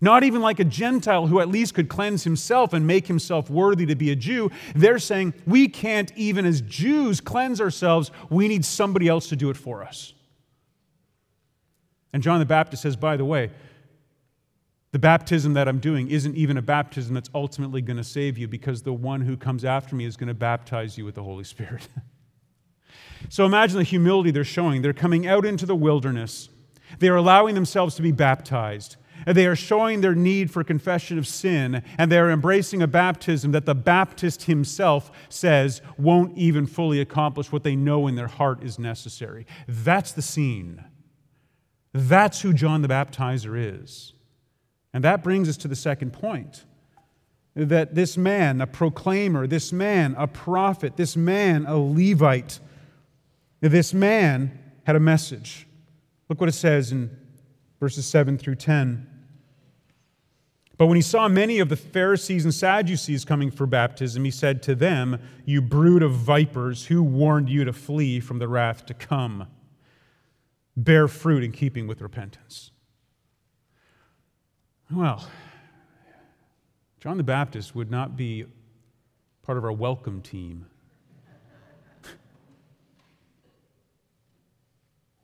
Not 0.00 0.24
even 0.24 0.42
like 0.42 0.60
a 0.60 0.64
Gentile 0.64 1.26
who 1.26 1.40
at 1.40 1.48
least 1.48 1.74
could 1.74 1.88
cleanse 1.88 2.24
himself 2.24 2.72
and 2.72 2.86
make 2.86 3.06
himself 3.06 3.48
worthy 3.48 3.86
to 3.86 3.94
be 3.94 4.10
a 4.10 4.16
Jew. 4.16 4.50
They're 4.74 4.98
saying, 4.98 5.34
we 5.46 5.68
can't 5.68 6.12
even 6.16 6.44
as 6.44 6.60
Jews 6.60 7.20
cleanse 7.20 7.60
ourselves. 7.60 8.10
We 8.28 8.48
need 8.48 8.64
somebody 8.64 9.08
else 9.08 9.28
to 9.30 9.36
do 9.36 9.48
it 9.48 9.56
for 9.56 9.82
us. 9.82 10.12
And 12.12 12.22
John 12.22 12.40
the 12.40 12.46
Baptist 12.46 12.82
says, 12.82 12.96
by 12.96 13.16
the 13.16 13.24
way, 13.24 13.50
the 14.92 14.98
baptism 14.98 15.54
that 15.54 15.68
I'm 15.68 15.78
doing 15.78 16.10
isn't 16.10 16.36
even 16.36 16.56
a 16.56 16.62
baptism 16.62 17.14
that's 17.14 17.30
ultimately 17.34 17.82
going 17.82 17.98
to 17.98 18.04
save 18.04 18.38
you 18.38 18.48
because 18.48 18.82
the 18.82 18.92
one 18.92 19.20
who 19.20 19.36
comes 19.36 19.64
after 19.64 19.94
me 19.94 20.04
is 20.04 20.16
going 20.16 20.28
to 20.28 20.34
baptize 20.34 20.96
you 20.96 21.04
with 21.04 21.14
the 21.14 21.22
Holy 21.22 21.44
Spirit. 21.44 21.88
So 23.28 23.44
imagine 23.44 23.78
the 23.78 23.84
humility 23.84 24.30
they're 24.30 24.44
showing. 24.44 24.82
They're 24.82 24.92
coming 24.92 25.26
out 25.26 25.44
into 25.44 25.66
the 25.66 25.76
wilderness, 25.76 26.48
they 26.98 27.08
are 27.08 27.16
allowing 27.16 27.54
themselves 27.54 27.94
to 27.96 28.02
be 28.02 28.12
baptized. 28.12 28.96
And 29.24 29.36
they 29.36 29.46
are 29.46 29.56
showing 29.56 30.02
their 30.02 30.14
need 30.14 30.50
for 30.50 30.62
confession 30.62 31.18
of 31.18 31.26
sin, 31.26 31.82
and 31.98 32.12
they 32.12 32.18
are 32.18 32.30
embracing 32.30 32.82
a 32.82 32.86
baptism 32.86 33.50
that 33.52 33.64
the 33.64 33.74
Baptist 33.74 34.44
himself 34.44 35.10
says 35.30 35.80
won't 35.96 36.36
even 36.36 36.66
fully 36.66 37.00
accomplish 37.00 37.50
what 37.50 37.64
they 37.64 37.74
know 37.74 38.06
in 38.06 38.14
their 38.14 38.28
heart 38.28 38.62
is 38.62 38.78
necessary. 38.78 39.46
That's 39.66 40.12
the 40.12 40.22
scene. 40.22 40.84
That's 41.92 42.42
who 42.42 42.52
John 42.52 42.82
the 42.82 42.88
Baptizer 42.88 43.80
is. 43.80 44.12
And 44.92 45.02
that 45.02 45.24
brings 45.24 45.48
us 45.48 45.56
to 45.58 45.68
the 45.68 45.76
second 45.76 46.12
point 46.12 46.64
that 47.54 47.94
this 47.94 48.18
man, 48.18 48.60
a 48.60 48.66
proclaimer, 48.66 49.46
this 49.46 49.72
man, 49.72 50.14
a 50.18 50.26
prophet, 50.26 50.96
this 50.96 51.16
man, 51.16 51.64
a 51.66 51.76
Levite, 51.76 52.60
this 53.60 53.94
man 53.94 54.58
had 54.84 54.96
a 54.96 55.00
message. 55.00 55.66
Look 56.28 56.40
what 56.40 56.48
it 56.48 56.52
says 56.52 56.92
in 56.92 57.10
verses 57.80 58.06
7 58.06 58.38
through 58.38 58.56
10. 58.56 59.06
But 60.78 60.86
when 60.86 60.96
he 60.96 61.02
saw 61.02 61.26
many 61.28 61.58
of 61.58 61.70
the 61.70 61.76
Pharisees 61.76 62.44
and 62.44 62.52
Sadducees 62.52 63.24
coming 63.24 63.50
for 63.50 63.66
baptism, 63.66 64.24
he 64.24 64.30
said 64.30 64.62
to 64.64 64.74
them, 64.74 65.18
You 65.46 65.62
brood 65.62 66.02
of 66.02 66.12
vipers, 66.12 66.86
who 66.86 67.02
warned 67.02 67.48
you 67.48 67.64
to 67.64 67.72
flee 67.72 68.20
from 68.20 68.38
the 68.38 68.48
wrath 68.48 68.84
to 68.86 68.94
come? 68.94 69.46
Bear 70.76 71.08
fruit 71.08 71.42
in 71.42 71.52
keeping 71.52 71.86
with 71.86 72.02
repentance. 72.02 72.70
Well, 74.92 75.26
John 77.00 77.16
the 77.16 77.22
Baptist 77.22 77.74
would 77.74 77.90
not 77.90 78.16
be 78.16 78.44
part 79.42 79.56
of 79.56 79.64
our 79.64 79.72
welcome 79.72 80.20
team 80.20 80.66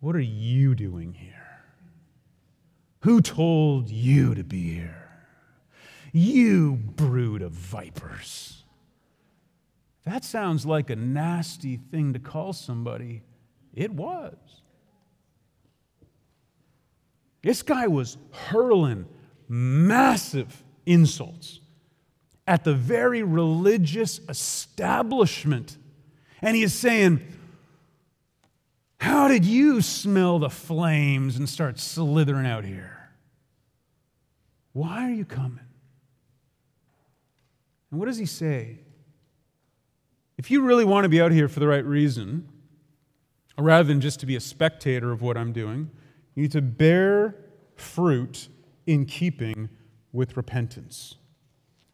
What 0.03 0.17
are 0.17 0.21
you 0.21 0.75
doing 0.75 1.15
here? 1.15 1.63
Who 3.03 3.21
told 3.21 3.89
you 3.89 4.35
to 4.35 4.43
be 4.43 4.75
here? 4.75 5.09
You 6.13 6.75
brood 6.75 7.41
of 7.41 7.53
vipers. 7.53 8.65
That 10.05 10.25
sounds 10.25 10.67
like 10.67 10.91
a 10.91 10.97
nasty 10.97 11.77
thing 11.77 12.15
to 12.15 12.19
call 12.19 12.53
somebody. 12.53 13.23
It 13.75 13.93
was. 13.93 14.35
This 17.45 17.63
guy 17.63 17.87
was 17.87 18.19
hurling 18.33 19.07
massive 19.49 20.65
insults 20.85 21.61
at 22.49 22.65
the 22.65 22.75
very 22.75 23.23
religious 23.23 24.21
establishment. 24.29 25.79
And 26.41 26.57
he 26.57 26.65
is 26.65 26.75
saying, 26.75 27.21
How 29.03 29.27
did 29.27 29.45
you 29.45 29.83
smell 29.83 30.39
the 30.39 30.49
flames 30.49 31.37
and 31.37 31.49
start 31.49 31.81
slithering 31.81 32.47
out 32.47 32.65
here? 32.65 33.11
Why 34.75 35.09
are 35.09 35.13
you 35.13 35.25
coming? 35.25 35.65
And 37.91 37.99
what 37.99 38.07
does 38.07 38.17
he 38.17 38.27
say? 38.27 38.79
If 40.39 40.53
you 40.53 40.63
really 40.63 40.85
want 40.85 41.03
to 41.03 41.09
be 41.09 41.21
out 41.21 41.33
here 41.33 41.49
for 41.49 41.59
the 41.59 41.67
right 41.67 41.85
reason, 41.85 42.49
rather 43.59 43.89
than 43.89 44.01
just 44.01 44.21
to 44.21 44.27
be 44.27 44.37
a 44.37 44.41
spectator 44.41 45.11
of 45.11 45.21
what 45.21 45.37
I'm 45.37 45.53
doing, 45.53 45.91
you 46.37 46.43
need 46.43 46.53
to 46.53 46.63
bear 46.63 47.35
fruit 47.75 48.49
in 48.87 49.05
keeping 49.05 49.69
with 50.13 50.37
repentance. 50.37 51.17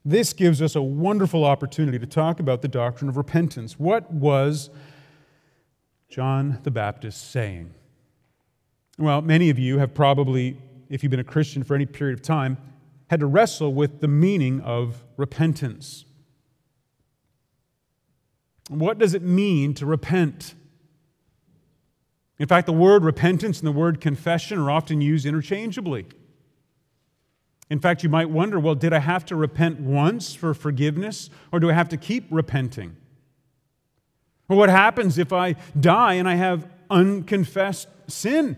This 0.04 0.34
gives 0.34 0.60
us 0.60 0.76
a 0.76 0.82
wonderful 0.82 1.46
opportunity 1.46 1.98
to 1.98 2.06
talk 2.06 2.38
about 2.38 2.60
the 2.60 2.68
doctrine 2.68 3.08
of 3.08 3.16
repentance. 3.16 3.78
What 3.78 4.12
was 4.12 4.68
John 6.08 6.58
the 6.62 6.70
Baptist 6.70 7.30
saying? 7.30 7.74
Well, 8.98 9.20
many 9.22 9.50
of 9.50 9.58
you 9.58 9.78
have 9.78 9.94
probably, 9.94 10.58
if 10.88 11.02
you've 11.02 11.10
been 11.10 11.20
a 11.20 11.24
Christian 11.24 11.62
for 11.62 11.74
any 11.74 11.86
period 11.86 12.18
of 12.18 12.22
time, 12.22 12.56
had 13.10 13.20
to 13.20 13.26
wrestle 13.26 13.72
with 13.72 14.00
the 14.00 14.08
meaning 14.08 14.60
of 14.60 15.04
repentance. 15.16 16.04
What 18.68 18.98
does 18.98 19.14
it 19.14 19.22
mean 19.22 19.74
to 19.74 19.86
repent? 19.86 20.54
In 22.38 22.46
fact, 22.46 22.66
the 22.66 22.72
word 22.72 23.04
repentance 23.04 23.58
and 23.58 23.66
the 23.66 23.72
word 23.72 24.00
confession 24.00 24.58
are 24.58 24.70
often 24.70 25.00
used 25.00 25.26
interchangeably. 25.26 26.06
In 27.70 27.80
fact, 27.80 28.02
you 28.02 28.08
might 28.08 28.30
wonder 28.30 28.58
well, 28.58 28.74
did 28.74 28.92
I 28.92 29.00
have 29.00 29.24
to 29.26 29.36
repent 29.36 29.80
once 29.80 30.34
for 30.34 30.54
forgiveness, 30.54 31.28
or 31.52 31.60
do 31.60 31.70
I 31.70 31.74
have 31.74 31.88
to 31.90 31.96
keep 31.96 32.26
repenting? 32.30 32.96
Or 34.48 34.56
what 34.56 34.70
happens 34.70 35.18
if 35.18 35.32
I 35.32 35.56
die 35.78 36.14
and 36.14 36.28
I 36.28 36.36
have 36.36 36.66
unconfessed 36.90 37.88
sin? 38.06 38.56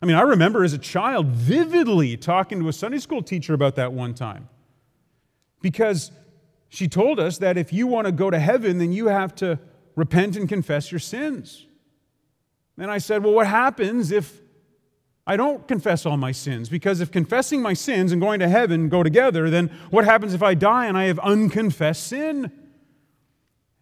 I 0.00 0.06
mean, 0.06 0.16
I 0.16 0.22
remember 0.22 0.64
as 0.64 0.72
a 0.72 0.78
child 0.78 1.26
vividly 1.26 2.16
talking 2.16 2.60
to 2.60 2.68
a 2.68 2.72
Sunday 2.72 2.98
school 2.98 3.22
teacher 3.22 3.54
about 3.54 3.76
that 3.76 3.92
one 3.92 4.14
time. 4.14 4.48
Because 5.60 6.10
she 6.68 6.88
told 6.88 7.20
us 7.20 7.38
that 7.38 7.56
if 7.56 7.72
you 7.72 7.86
want 7.86 8.06
to 8.06 8.12
go 8.12 8.30
to 8.30 8.38
heaven, 8.38 8.78
then 8.78 8.92
you 8.92 9.06
have 9.06 9.34
to 9.36 9.60
repent 9.94 10.36
and 10.36 10.48
confess 10.48 10.90
your 10.90 10.98
sins. 10.98 11.66
And 12.78 12.90
I 12.90 12.98
said, 12.98 13.22
Well, 13.22 13.34
what 13.34 13.46
happens 13.46 14.10
if 14.10 14.40
I 15.24 15.36
don't 15.36 15.68
confess 15.68 16.04
all 16.04 16.16
my 16.16 16.32
sins? 16.32 16.68
Because 16.68 17.00
if 17.00 17.12
confessing 17.12 17.62
my 17.62 17.74
sins 17.74 18.10
and 18.10 18.20
going 18.20 18.40
to 18.40 18.48
heaven 18.48 18.88
go 18.88 19.04
together, 19.04 19.50
then 19.50 19.68
what 19.90 20.04
happens 20.04 20.34
if 20.34 20.42
I 20.42 20.54
die 20.54 20.86
and 20.86 20.96
I 20.96 21.04
have 21.04 21.20
unconfessed 21.20 22.08
sin? 22.08 22.50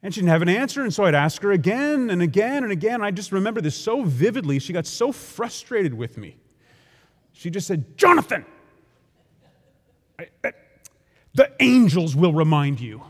And 0.03 0.15
she 0.15 0.21
didn't 0.21 0.31
have 0.31 0.43
an 0.43 0.49
answer, 0.49 0.83
and 0.83 0.95
so 0.95 1.05
I'd 1.05 1.15
ask 1.15 1.43
her 1.43 1.53
again 1.53 2.09
and 2.09 2.23
again 2.23 2.63
and 2.63 2.73
again. 2.73 3.03
I 3.03 3.11
just 3.11 3.33
remember 3.33 3.61
this 3.61 3.77
so 3.77 4.03
vividly. 4.03 4.59
She 4.59 4.73
got 4.73 4.87
so 4.87 5.13
frustrated 5.13 5.93
with 5.93 6.17
me. 6.17 6.39
She 7.33 7.51
just 7.51 7.67
said, 7.67 7.99
Jonathan, 7.99 8.47
I, 10.19 10.29
I, 10.43 10.53
the 11.35 11.53
angels 11.61 12.17
will 12.17 12.33
remind 12.33 12.81
you. 12.81 13.03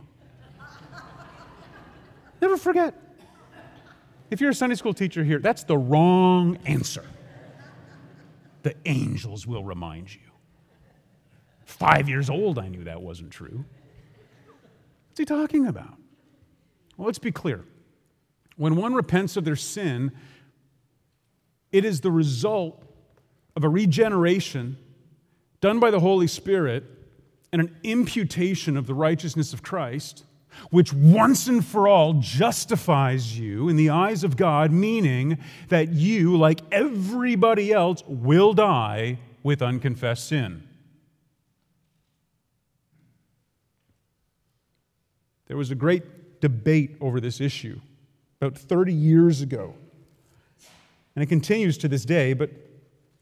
Never 2.43 2.57
forget. 2.57 2.95
If 4.31 4.41
you're 4.41 4.51
a 4.51 4.55
Sunday 4.55 4.77
school 4.77 4.95
teacher 4.95 5.23
here, 5.23 5.39
that's 5.39 5.65
the 5.65 5.77
wrong 5.77 6.59
answer. 6.65 7.05
The 8.63 8.75
angels 8.85 9.47
will 9.47 9.65
remind 9.65 10.15
you. 10.15 10.21
Five 11.65 12.09
years 12.09 12.29
old, 12.29 12.59
I 12.59 12.69
knew 12.69 12.85
that 12.85 13.01
wasn't 13.01 13.31
true. 13.31 13.65
What's 15.09 15.19
he 15.19 15.25
talking 15.25 15.67
about? 15.67 16.00
Well, 17.01 17.07
let's 17.07 17.19
be 17.19 17.33
clear. 17.33 17.65
When 18.59 18.77
one 18.77 18.93
repents 18.93 19.39
of 19.39 19.47
their 19.47 19.57
sin, 19.57 20.13
it 21.73 21.83
is 21.83 22.03
the 22.03 22.11
result 22.11 22.85
of 23.57 23.65
a 23.65 23.71
regeneration 23.71 24.77
done 25.63 25.81
by 25.81 25.91
the 25.91 26.01
Holy 26.01 26.27
Spirit 26.27 26.85
and 27.55 27.63
an 27.63 27.75
imputation 27.85 28.77
of 28.77 28.87
the 28.87 28.93
righteousness 28.93 29.55
of 29.55 29.63
Christ, 29.63 30.27
which 30.69 30.93
once 30.93 31.47
and 31.47 31.65
for 31.65 31.89
all 31.89 32.21
justifies 32.21 33.39
you 33.39 33.71
in 33.71 33.77
the 33.77 33.89
eyes 33.89 34.23
of 34.23 34.37
God, 34.37 34.71
meaning 34.71 35.39
that 35.71 35.89
you, 35.95 36.37
like 36.37 36.61
everybody 36.71 37.73
else, 37.73 38.05
will 38.07 38.53
die 38.53 39.21
with 39.43 39.63
unconfessed 39.63 40.29
sin. 40.29 40.65
There 45.47 45.57
was 45.57 45.71
a 45.71 45.75
great 45.75 46.03
debate 46.41 46.97
over 47.01 47.21
this 47.21 47.41
issue 47.41 47.81
about 48.41 48.57
30 48.57 48.93
years 48.93 49.43
ago. 49.43 49.75
And 51.15 51.23
it 51.23 51.27
continues 51.27 51.77
to 51.79 51.89
this 51.89 52.05
day, 52.05 52.33
but 52.33 52.51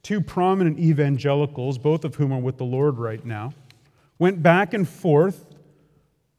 two 0.02 0.20
prominent 0.20 0.78
evangelicals, 0.78 1.78
both 1.78 2.04
of 2.04 2.14
whom 2.16 2.32
are 2.32 2.38
with 2.38 2.58
the 2.58 2.64
Lord 2.64 2.98
right 2.98 3.24
now, 3.24 3.52
went 4.18 4.42
back 4.42 4.74
and 4.74 4.88
forth 4.88 5.44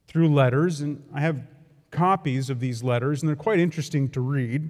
through 0.07 0.33
letters, 0.33 0.81
and 0.81 1.03
I 1.13 1.21
have 1.21 1.41
copies 1.91 2.49
of 2.49 2.59
these 2.59 2.83
letters, 2.83 3.21
and 3.21 3.29
they're 3.29 3.35
quite 3.35 3.59
interesting 3.59 4.09
to 4.09 4.21
read. 4.21 4.69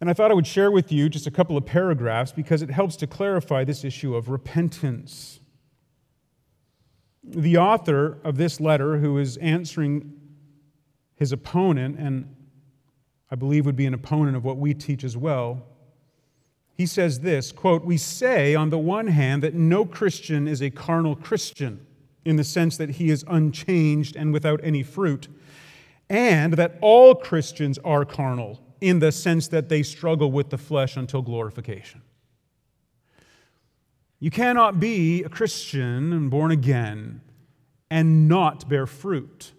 And 0.00 0.08
I 0.08 0.14
thought 0.14 0.30
I 0.30 0.34
would 0.34 0.46
share 0.46 0.70
with 0.70 0.90
you 0.90 1.08
just 1.08 1.26
a 1.26 1.30
couple 1.30 1.56
of 1.56 1.66
paragraphs 1.66 2.32
because 2.32 2.62
it 2.62 2.70
helps 2.70 2.96
to 2.96 3.06
clarify 3.06 3.64
this 3.64 3.84
issue 3.84 4.14
of 4.14 4.28
repentance. 4.28 5.39
The 7.22 7.56
author 7.58 8.18
of 8.24 8.36
this 8.36 8.60
letter, 8.60 8.98
who 8.98 9.18
is 9.18 9.36
answering 9.38 10.12
his 11.16 11.32
opponent, 11.32 11.98
and 11.98 12.34
I 13.30 13.36
believe 13.36 13.66
would 13.66 13.76
be 13.76 13.86
an 13.86 13.94
opponent 13.94 14.36
of 14.36 14.44
what 14.44 14.56
we 14.56 14.74
teach 14.74 15.04
as 15.04 15.16
well, 15.16 15.62
he 16.80 16.86
says 16.86 17.20
this 17.20 17.52
quote, 17.52 17.84
We 17.84 17.98
say, 17.98 18.54
on 18.54 18.70
the 18.70 18.78
one 18.78 19.08
hand, 19.08 19.42
that 19.42 19.52
no 19.52 19.84
Christian 19.84 20.48
is 20.48 20.62
a 20.62 20.70
carnal 20.70 21.14
Christian 21.14 21.86
in 22.24 22.36
the 22.36 22.44
sense 22.44 22.78
that 22.78 22.90
he 22.90 23.10
is 23.10 23.24
unchanged 23.28 24.16
and 24.16 24.32
without 24.32 24.60
any 24.62 24.82
fruit, 24.82 25.28
and 26.08 26.54
that 26.54 26.78
all 26.80 27.14
Christians 27.14 27.78
are 27.84 28.06
carnal 28.06 28.60
in 28.80 28.98
the 28.98 29.12
sense 29.12 29.46
that 29.48 29.68
they 29.68 29.82
struggle 29.82 30.32
with 30.32 30.48
the 30.48 30.58
flesh 30.58 30.96
until 30.96 31.20
glorification. 31.20 32.00
You 34.20 34.30
cannot 34.30 34.78
be 34.78 35.24
a 35.24 35.30
Christian 35.30 36.12
and 36.12 36.30
born 36.30 36.50
again 36.50 37.22
and 37.90 38.28
not 38.28 38.68
bear 38.68 38.86
fruit. 38.86 39.52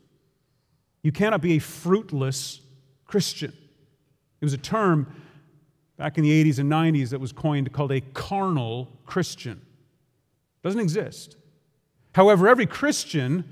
You 1.02 1.12
cannot 1.12 1.42
be 1.42 1.54
a 1.54 1.60
fruitless 1.60 2.62
Christian. 3.06 3.52
It 4.40 4.46
was 4.46 4.54
a 4.54 4.60
term 4.60 5.12
back 5.98 6.18
in 6.18 6.24
the 6.24 6.44
80s 6.44 6.60
and 6.60 6.72
90s 6.72 7.10
that 7.10 7.20
was 7.20 7.32
coined 7.32 7.74
called 7.74 7.92
a 7.92 8.02
carnal 8.02 8.88
Christian. 9.08 9.54
It 9.54 10.68
doesn't 10.68 10.80
exist. 10.80 11.38
However, 12.14 12.48
every 12.48 12.68
Christian 12.68 13.44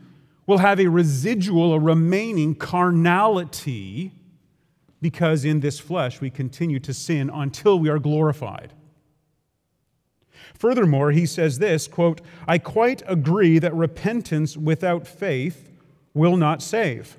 will 0.46 0.60
have 0.60 0.80
a 0.80 0.88
residual, 0.88 1.74
a 1.74 1.80
remaining 1.80 2.54
carnality 2.54 4.12
because 5.02 5.46
in 5.46 5.62
this 5.62 5.80
flesh 5.80 6.22
we 6.22 6.30
continue 6.30 6.80
to 6.80 6.94
sin 6.94 7.30
until 7.34 7.80
we 7.80 7.90
are 7.90 8.00
glorified. 8.00 8.74
Furthermore, 10.60 11.12
he 11.12 11.26
says 11.26 11.58
this 11.58 11.88
quote, 11.88 12.20
I 12.46 12.58
quite 12.58 13.02
agree 13.08 13.60
that 13.60 13.74
repentance 13.74 14.58
without 14.58 15.08
faith 15.08 15.72
will 16.14 16.36
not 16.36 16.62
save. 16.62 17.18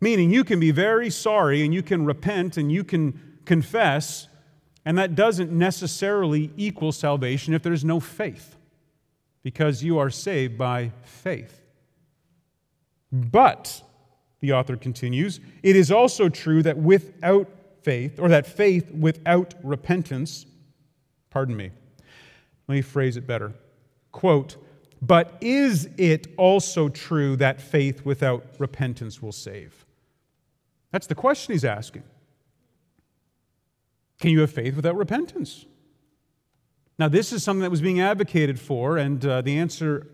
Meaning, 0.00 0.30
you 0.30 0.42
can 0.42 0.58
be 0.58 0.72
very 0.72 1.10
sorry 1.10 1.64
and 1.64 1.72
you 1.72 1.80
can 1.80 2.04
repent 2.04 2.56
and 2.56 2.72
you 2.72 2.82
can 2.82 3.38
confess, 3.44 4.26
and 4.84 4.98
that 4.98 5.14
doesn't 5.14 5.52
necessarily 5.52 6.50
equal 6.56 6.90
salvation 6.90 7.54
if 7.54 7.62
there's 7.62 7.84
no 7.84 8.00
faith, 8.00 8.56
because 9.44 9.84
you 9.84 9.98
are 9.98 10.10
saved 10.10 10.58
by 10.58 10.90
faith. 11.04 11.60
But, 13.12 13.80
the 14.40 14.52
author 14.54 14.76
continues, 14.76 15.38
it 15.62 15.76
is 15.76 15.92
also 15.92 16.28
true 16.28 16.64
that 16.64 16.78
without 16.78 17.48
faith, 17.82 18.18
or 18.18 18.28
that 18.28 18.44
faith 18.44 18.90
without 18.90 19.54
repentance, 19.62 20.46
pardon 21.30 21.56
me, 21.56 21.70
let 22.68 22.74
me 22.74 22.82
phrase 22.82 23.16
it 23.16 23.26
better. 23.26 23.52
Quote, 24.12 24.56
but 25.02 25.36
is 25.40 25.88
it 25.98 26.28
also 26.38 26.88
true 26.88 27.36
that 27.36 27.60
faith 27.60 28.04
without 28.04 28.46
repentance 28.58 29.20
will 29.20 29.32
save? 29.32 29.84
That's 30.92 31.06
the 31.06 31.14
question 31.14 31.52
he's 31.52 31.64
asking. 31.64 32.04
Can 34.20 34.30
you 34.30 34.40
have 34.40 34.52
faith 34.52 34.76
without 34.76 34.96
repentance? 34.96 35.66
Now, 36.98 37.08
this 37.08 37.32
is 37.32 37.42
something 37.42 37.62
that 37.62 37.70
was 37.70 37.82
being 37.82 38.00
advocated 38.00 38.58
for, 38.60 38.96
and 38.96 39.24
uh, 39.26 39.42
the 39.42 39.58
answer 39.58 40.06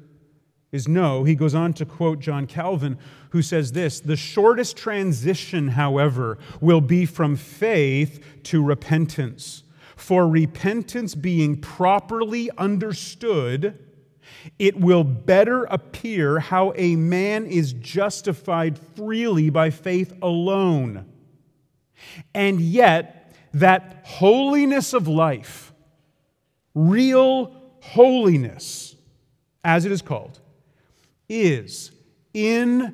is 0.72 0.88
no. 0.88 1.24
He 1.24 1.34
goes 1.34 1.54
on 1.54 1.72
to 1.74 1.84
quote 1.84 2.20
John 2.20 2.46
Calvin, 2.46 2.98
who 3.30 3.42
says 3.42 3.72
this 3.72 4.00
The 4.00 4.16
shortest 4.16 4.76
transition, 4.76 5.68
however, 5.68 6.38
will 6.60 6.80
be 6.80 7.06
from 7.06 7.36
faith 7.36 8.24
to 8.44 8.62
repentance. 8.62 9.62
For 10.00 10.26
repentance 10.26 11.14
being 11.14 11.60
properly 11.60 12.50
understood, 12.56 13.78
it 14.58 14.80
will 14.80 15.04
better 15.04 15.64
appear 15.64 16.38
how 16.38 16.72
a 16.74 16.96
man 16.96 17.44
is 17.44 17.74
justified 17.74 18.78
freely 18.78 19.50
by 19.50 19.68
faith 19.68 20.14
alone. 20.22 21.04
And 22.34 22.62
yet, 22.62 23.36
that 23.52 24.00
holiness 24.06 24.94
of 24.94 25.06
life, 25.06 25.74
real 26.74 27.54
holiness, 27.82 28.96
as 29.62 29.84
it 29.84 29.92
is 29.92 30.00
called, 30.00 30.40
is 31.28 31.92
inseparable 32.32 32.86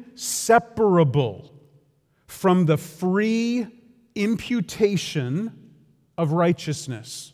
from 2.26 2.66
the 2.66 2.76
free 2.76 3.68
imputation 4.16 5.65
of 6.18 6.32
righteousness. 6.32 7.32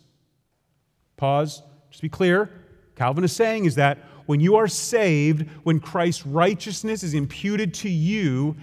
Pause, 1.17 1.63
just 1.91 2.01
to 2.01 2.03
be 2.03 2.09
clear. 2.09 2.51
Calvin 2.97 3.25
is 3.25 3.35
saying 3.35 3.65
is 3.65 3.77
that 3.77 3.99
when 4.27 4.41
you 4.41 4.57
are 4.57 4.69
saved, 4.69 5.49
when 5.65 5.81
Christ's 5.81 6.27
righteousness 6.27 7.03
is 7.03 7.15
imputed 7.15 7.75
to 7.75 7.89
you, 7.89 8.57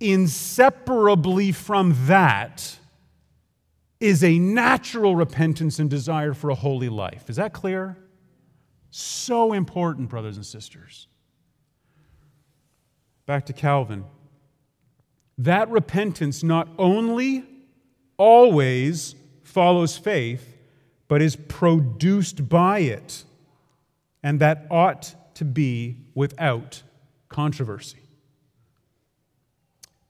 inseparably 0.00 1.52
from 1.52 1.96
that 2.06 2.78
is 4.00 4.24
a 4.24 4.38
natural 4.38 5.14
repentance 5.14 5.78
and 5.78 5.88
desire 5.88 6.34
for 6.34 6.50
a 6.50 6.54
holy 6.54 6.88
life. 6.88 7.30
Is 7.30 7.36
that 7.36 7.52
clear? 7.52 7.96
So 8.90 9.52
important, 9.52 10.08
brothers 10.08 10.36
and 10.36 10.44
sisters. 10.44 11.06
Back 13.26 13.46
to 13.46 13.52
Calvin. 13.52 14.04
That 15.38 15.70
repentance 15.70 16.42
not 16.42 16.68
only 16.78 17.44
always 18.18 19.14
follows 19.52 19.96
faith, 19.96 20.56
but 21.08 21.22
is 21.22 21.36
produced 21.36 22.48
by 22.48 22.80
it. 22.80 23.24
And 24.22 24.40
that 24.40 24.66
ought 24.70 25.14
to 25.34 25.44
be 25.44 25.98
without 26.14 26.82
controversy. 27.28 27.98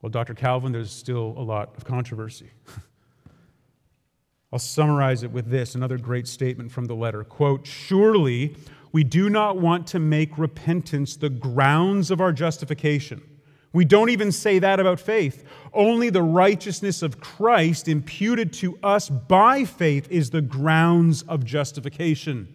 Well, 0.01 0.09
Dr. 0.09 0.33
Calvin, 0.33 0.71
there's 0.71 0.91
still 0.91 1.33
a 1.37 1.41
lot 1.41 1.75
of 1.77 1.85
controversy. 1.85 2.51
I'll 4.51 4.59
summarize 4.59 5.23
it 5.23 5.31
with 5.31 5.49
this 5.49 5.75
another 5.75 5.97
great 5.97 6.27
statement 6.27 6.71
from 6.71 6.85
the 6.85 6.95
letter. 6.95 7.23
Quote, 7.23 7.65
Surely 7.65 8.55
we 8.91 9.03
do 9.03 9.29
not 9.29 9.57
want 9.57 9.87
to 9.87 9.99
make 9.99 10.37
repentance 10.37 11.15
the 11.15 11.29
grounds 11.29 12.11
of 12.11 12.21
our 12.21 12.31
justification. 12.31 13.21
We 13.73 13.85
don't 13.85 14.09
even 14.09 14.31
say 14.31 14.59
that 14.59 14.79
about 14.79 14.99
faith. 14.99 15.43
Only 15.73 16.11
the 16.11 16.21
righteousness 16.21 17.01
of 17.01 17.19
Christ 17.19 17.87
imputed 17.87 18.53
to 18.53 18.77
us 18.83 19.09
by 19.09 19.65
faith 19.65 20.07
is 20.11 20.29
the 20.29 20.41
grounds 20.41 21.23
of 21.23 21.43
justification. 21.43 22.53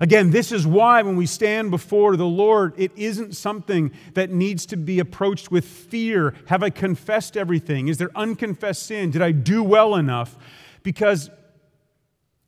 Again, 0.00 0.30
this 0.30 0.50
is 0.50 0.66
why 0.66 1.02
when 1.02 1.16
we 1.16 1.26
stand 1.26 1.70
before 1.70 2.16
the 2.16 2.26
Lord, 2.26 2.74
it 2.76 2.90
isn't 2.96 3.36
something 3.36 3.92
that 4.14 4.30
needs 4.30 4.66
to 4.66 4.76
be 4.76 4.98
approached 4.98 5.52
with 5.52 5.64
fear. 5.64 6.34
Have 6.46 6.64
I 6.64 6.70
confessed 6.70 7.36
everything? 7.36 7.86
Is 7.86 7.98
there 7.98 8.10
unconfessed 8.16 8.84
sin? 8.84 9.12
Did 9.12 9.22
I 9.22 9.30
do 9.30 9.62
well 9.62 9.94
enough? 9.94 10.36
Because 10.82 11.30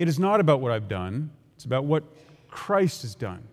it 0.01 0.09
is 0.09 0.19
not 0.19 0.41
about 0.41 0.61
what 0.61 0.73
I've 0.73 0.89
done, 0.89 1.31
it's 1.55 1.65
about 1.65 1.85
what 1.85 2.03
Christ 2.49 3.03
has 3.03 3.15
done. 3.15 3.47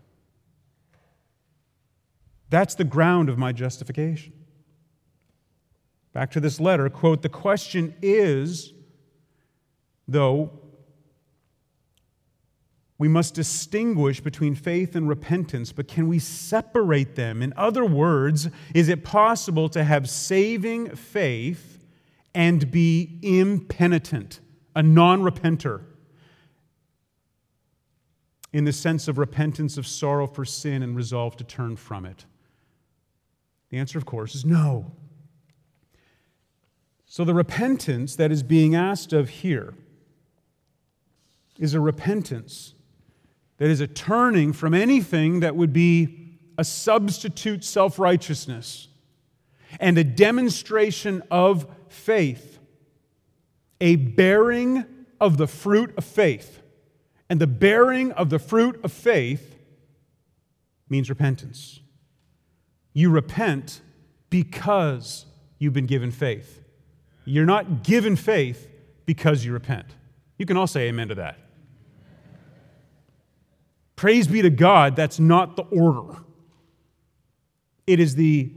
That's 2.53 2.75
the 2.75 2.83
ground 2.83 3.29
of 3.29 3.39
my 3.39 3.51
justification. 3.51 4.31
Back 6.13 6.29
to 6.33 6.39
this 6.39 6.59
letter, 6.59 6.87
quote, 6.87 7.23
the 7.23 7.27
question 7.27 7.95
is, 7.99 8.73
though, 10.07 10.51
we 12.99 13.07
must 13.07 13.33
distinguish 13.33 14.21
between 14.21 14.53
faith 14.53 14.95
and 14.95 15.09
repentance, 15.09 15.71
but 15.71 15.87
can 15.87 16.07
we 16.07 16.19
separate 16.19 17.15
them? 17.15 17.41
In 17.41 17.53
other 17.57 17.85
words, 17.85 18.49
is 18.75 18.87
it 18.87 19.03
possible 19.03 19.67
to 19.69 19.83
have 19.83 20.07
saving 20.07 20.95
faith 20.95 21.83
and 22.35 22.69
be 22.69 23.17
impenitent, 23.23 24.41
a 24.75 24.83
non 24.83 25.23
repenter? 25.23 25.81
In 28.53 28.65
the 28.65 28.73
sense 28.73 29.07
of 29.07 29.17
repentance 29.17 29.75
of 29.75 29.87
sorrow 29.87 30.27
for 30.27 30.45
sin 30.45 30.83
and 30.83 30.95
resolve 30.95 31.35
to 31.37 31.43
turn 31.43 31.77
from 31.77 32.05
it? 32.05 32.25
The 33.73 33.79
answer, 33.79 33.97
of 33.97 34.05
course, 34.05 34.35
is 34.35 34.45
no. 34.45 34.91
So, 37.07 37.25
the 37.25 37.33
repentance 37.33 38.15
that 38.17 38.31
is 38.31 38.43
being 38.43 38.75
asked 38.75 39.13
of 39.13 39.29
here 39.29 39.73
is 41.57 41.73
a 41.73 41.79
repentance 41.79 42.75
that 43.57 43.71
is 43.71 43.81
a 43.81 43.87
turning 43.87 44.53
from 44.53 44.75
anything 44.75 45.39
that 45.39 45.55
would 45.55 45.73
be 45.73 46.37
a 46.55 46.63
substitute 46.63 47.63
self 47.63 47.97
righteousness 47.97 48.89
and 49.79 49.97
a 49.97 50.03
demonstration 50.03 51.23
of 51.31 51.65
faith, 51.89 52.59
a 53.81 53.95
bearing 53.95 54.85
of 55.19 55.37
the 55.37 55.47
fruit 55.47 55.95
of 55.97 56.05
faith. 56.05 56.61
And 57.27 57.41
the 57.41 57.47
bearing 57.47 58.11
of 58.11 58.29
the 58.29 58.37
fruit 58.37 58.79
of 58.83 58.91
faith 58.91 59.55
means 60.87 61.09
repentance. 61.09 61.79
You 62.93 63.09
repent 63.09 63.81
because 64.29 65.25
you've 65.57 65.73
been 65.73 65.87
given 65.87 66.11
faith. 66.11 66.63
You're 67.25 67.45
not 67.45 67.83
given 67.83 68.15
faith 68.15 68.67
because 69.05 69.45
you 69.45 69.53
repent. 69.53 69.87
You 70.37 70.45
can 70.45 70.57
all 70.57 70.67
say 70.67 70.87
amen 70.87 71.09
to 71.09 71.15
that. 71.15 71.37
Praise 73.95 74.27
be 74.27 74.41
to 74.41 74.49
God, 74.49 74.95
that's 74.95 75.19
not 75.19 75.55
the 75.55 75.63
order. 75.63 76.19
It 77.87 77.99
is 77.99 78.15
the 78.15 78.51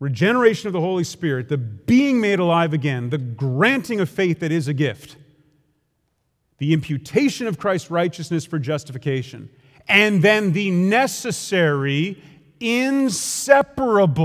regeneration 0.00 0.68
of 0.68 0.72
the 0.72 0.80
Holy 0.80 1.04
Spirit, 1.04 1.48
the 1.48 1.56
being 1.56 2.20
made 2.20 2.38
alive 2.38 2.72
again, 2.72 3.10
the 3.10 3.18
granting 3.18 4.00
of 4.00 4.08
faith 4.08 4.40
that 4.40 4.52
is 4.52 4.68
a 4.68 4.74
gift, 4.74 5.16
the 6.58 6.72
imputation 6.72 7.46
of 7.46 7.58
Christ's 7.58 7.90
righteousness 7.90 8.44
for 8.44 8.58
justification, 8.58 9.50
and 9.88 10.22
then 10.22 10.52
the 10.52 10.70
necessary 10.70 12.22
inseparable 12.60 14.18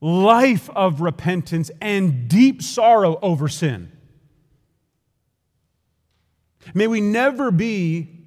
life 0.00 0.68
of 0.70 1.00
repentance 1.00 1.70
and 1.80 2.28
deep 2.28 2.62
sorrow 2.62 3.18
over 3.22 3.48
sin. 3.48 3.90
May 6.74 6.86
we 6.86 7.00
never 7.00 7.50
be 7.50 8.22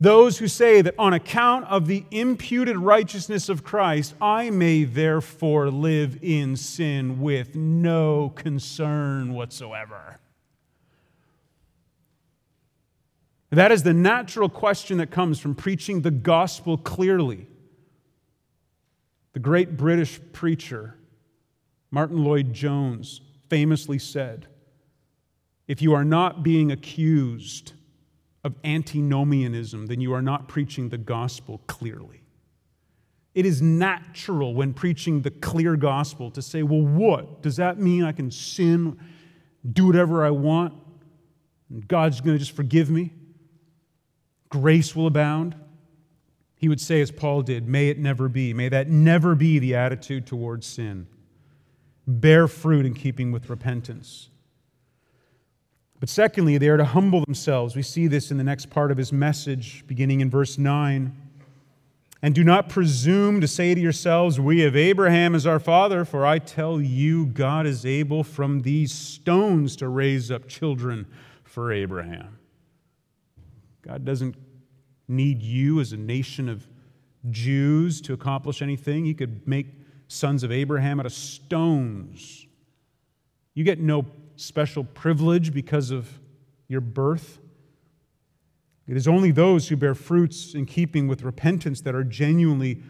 those 0.00 0.38
who 0.38 0.48
say 0.48 0.80
that 0.80 0.94
on 0.98 1.12
account 1.12 1.66
of 1.66 1.86
the 1.86 2.04
imputed 2.10 2.78
righteousness 2.78 3.50
of 3.50 3.62
Christ, 3.62 4.14
I 4.20 4.48
may 4.48 4.84
therefore 4.84 5.70
live 5.70 6.18
in 6.22 6.56
sin 6.56 7.20
with 7.20 7.54
no 7.54 8.30
concern 8.30 9.34
whatsoever. 9.34 10.18
That 13.50 13.72
is 13.72 13.82
the 13.82 13.92
natural 13.92 14.48
question 14.48 14.98
that 14.98 15.10
comes 15.10 15.38
from 15.38 15.54
preaching 15.54 16.00
the 16.00 16.10
gospel 16.10 16.78
clearly. 16.78 17.46
The 19.32 19.40
great 19.40 19.76
British 19.76 20.20
preacher, 20.32 20.96
Martyn 21.90 22.24
Lloyd-Jones, 22.24 23.20
famously 23.48 23.98
said, 23.98 24.46
If 25.68 25.80
you 25.82 25.92
are 25.94 26.04
not 26.04 26.42
being 26.42 26.72
accused 26.72 27.72
of 28.42 28.54
antinomianism, 28.64 29.86
then 29.86 30.00
you 30.00 30.12
are 30.14 30.22
not 30.22 30.48
preaching 30.48 30.88
the 30.88 30.98
gospel 30.98 31.60
clearly. 31.66 32.22
It 33.34 33.46
is 33.46 33.62
natural 33.62 34.54
when 34.54 34.74
preaching 34.74 35.22
the 35.22 35.30
clear 35.30 35.76
gospel 35.76 36.30
to 36.32 36.42
say, 36.42 36.62
well, 36.62 36.82
what? 36.82 37.42
Does 37.42 37.56
that 37.56 37.78
mean 37.78 38.04
I 38.04 38.12
can 38.12 38.30
sin, 38.30 38.98
do 39.72 39.86
whatever 39.86 40.24
I 40.24 40.30
want, 40.30 40.74
and 41.68 41.86
God's 41.86 42.20
going 42.20 42.34
to 42.34 42.38
just 42.38 42.56
forgive 42.56 42.90
me? 42.90 43.12
Grace 44.48 44.96
will 44.96 45.06
abound? 45.06 45.54
He 46.60 46.68
would 46.68 46.78
say, 46.78 47.00
as 47.00 47.10
Paul 47.10 47.40
did, 47.40 47.66
may 47.66 47.88
it 47.88 47.98
never 47.98 48.28
be. 48.28 48.52
May 48.52 48.68
that 48.68 48.86
never 48.86 49.34
be 49.34 49.58
the 49.58 49.74
attitude 49.74 50.26
towards 50.26 50.66
sin. 50.66 51.06
Bear 52.06 52.46
fruit 52.46 52.84
in 52.84 52.92
keeping 52.92 53.32
with 53.32 53.48
repentance. 53.48 54.28
But 56.00 56.10
secondly, 56.10 56.58
they 56.58 56.68
are 56.68 56.76
to 56.76 56.84
humble 56.84 57.24
themselves. 57.24 57.74
We 57.74 57.80
see 57.80 58.08
this 58.08 58.30
in 58.30 58.36
the 58.36 58.44
next 58.44 58.68
part 58.68 58.90
of 58.90 58.98
his 58.98 59.10
message, 59.10 59.86
beginning 59.86 60.20
in 60.20 60.28
verse 60.28 60.58
9. 60.58 61.16
And 62.20 62.34
do 62.34 62.44
not 62.44 62.68
presume 62.68 63.40
to 63.40 63.48
say 63.48 63.74
to 63.74 63.80
yourselves, 63.80 64.38
We 64.38 64.60
have 64.60 64.76
Abraham 64.76 65.34
as 65.34 65.46
our 65.46 65.60
father, 65.60 66.04
for 66.04 66.26
I 66.26 66.40
tell 66.40 66.78
you, 66.78 67.24
God 67.24 67.64
is 67.64 67.86
able 67.86 68.22
from 68.22 68.60
these 68.60 68.92
stones 68.92 69.76
to 69.76 69.88
raise 69.88 70.30
up 70.30 70.46
children 70.46 71.06
for 71.42 71.72
Abraham. 71.72 72.36
God 73.80 74.04
doesn't 74.04 74.36
need 75.10 75.42
you 75.42 75.80
as 75.80 75.92
a 75.92 75.96
nation 75.96 76.48
of 76.48 76.66
Jews 77.30 78.00
to 78.02 78.12
accomplish 78.12 78.62
anything. 78.62 79.04
He 79.04 79.14
could 79.14 79.46
make 79.46 79.66
sons 80.08 80.42
of 80.42 80.50
Abraham 80.50 81.00
out 81.00 81.06
of 81.06 81.12
stones. 81.12 82.46
You 83.54 83.64
get 83.64 83.78
no 83.78 84.06
special 84.36 84.84
privilege 84.84 85.52
because 85.52 85.90
of 85.90 86.18
your 86.68 86.80
birth. 86.80 87.38
It 88.86 88.96
is 88.96 89.06
only 89.06 89.30
those 89.30 89.68
who 89.68 89.76
bear 89.76 89.94
fruits 89.94 90.54
in 90.54 90.66
keeping 90.66 91.06
with 91.06 91.22
repentance 91.22 91.80
that 91.82 91.94
are 91.94 92.04
genuinely 92.04 92.82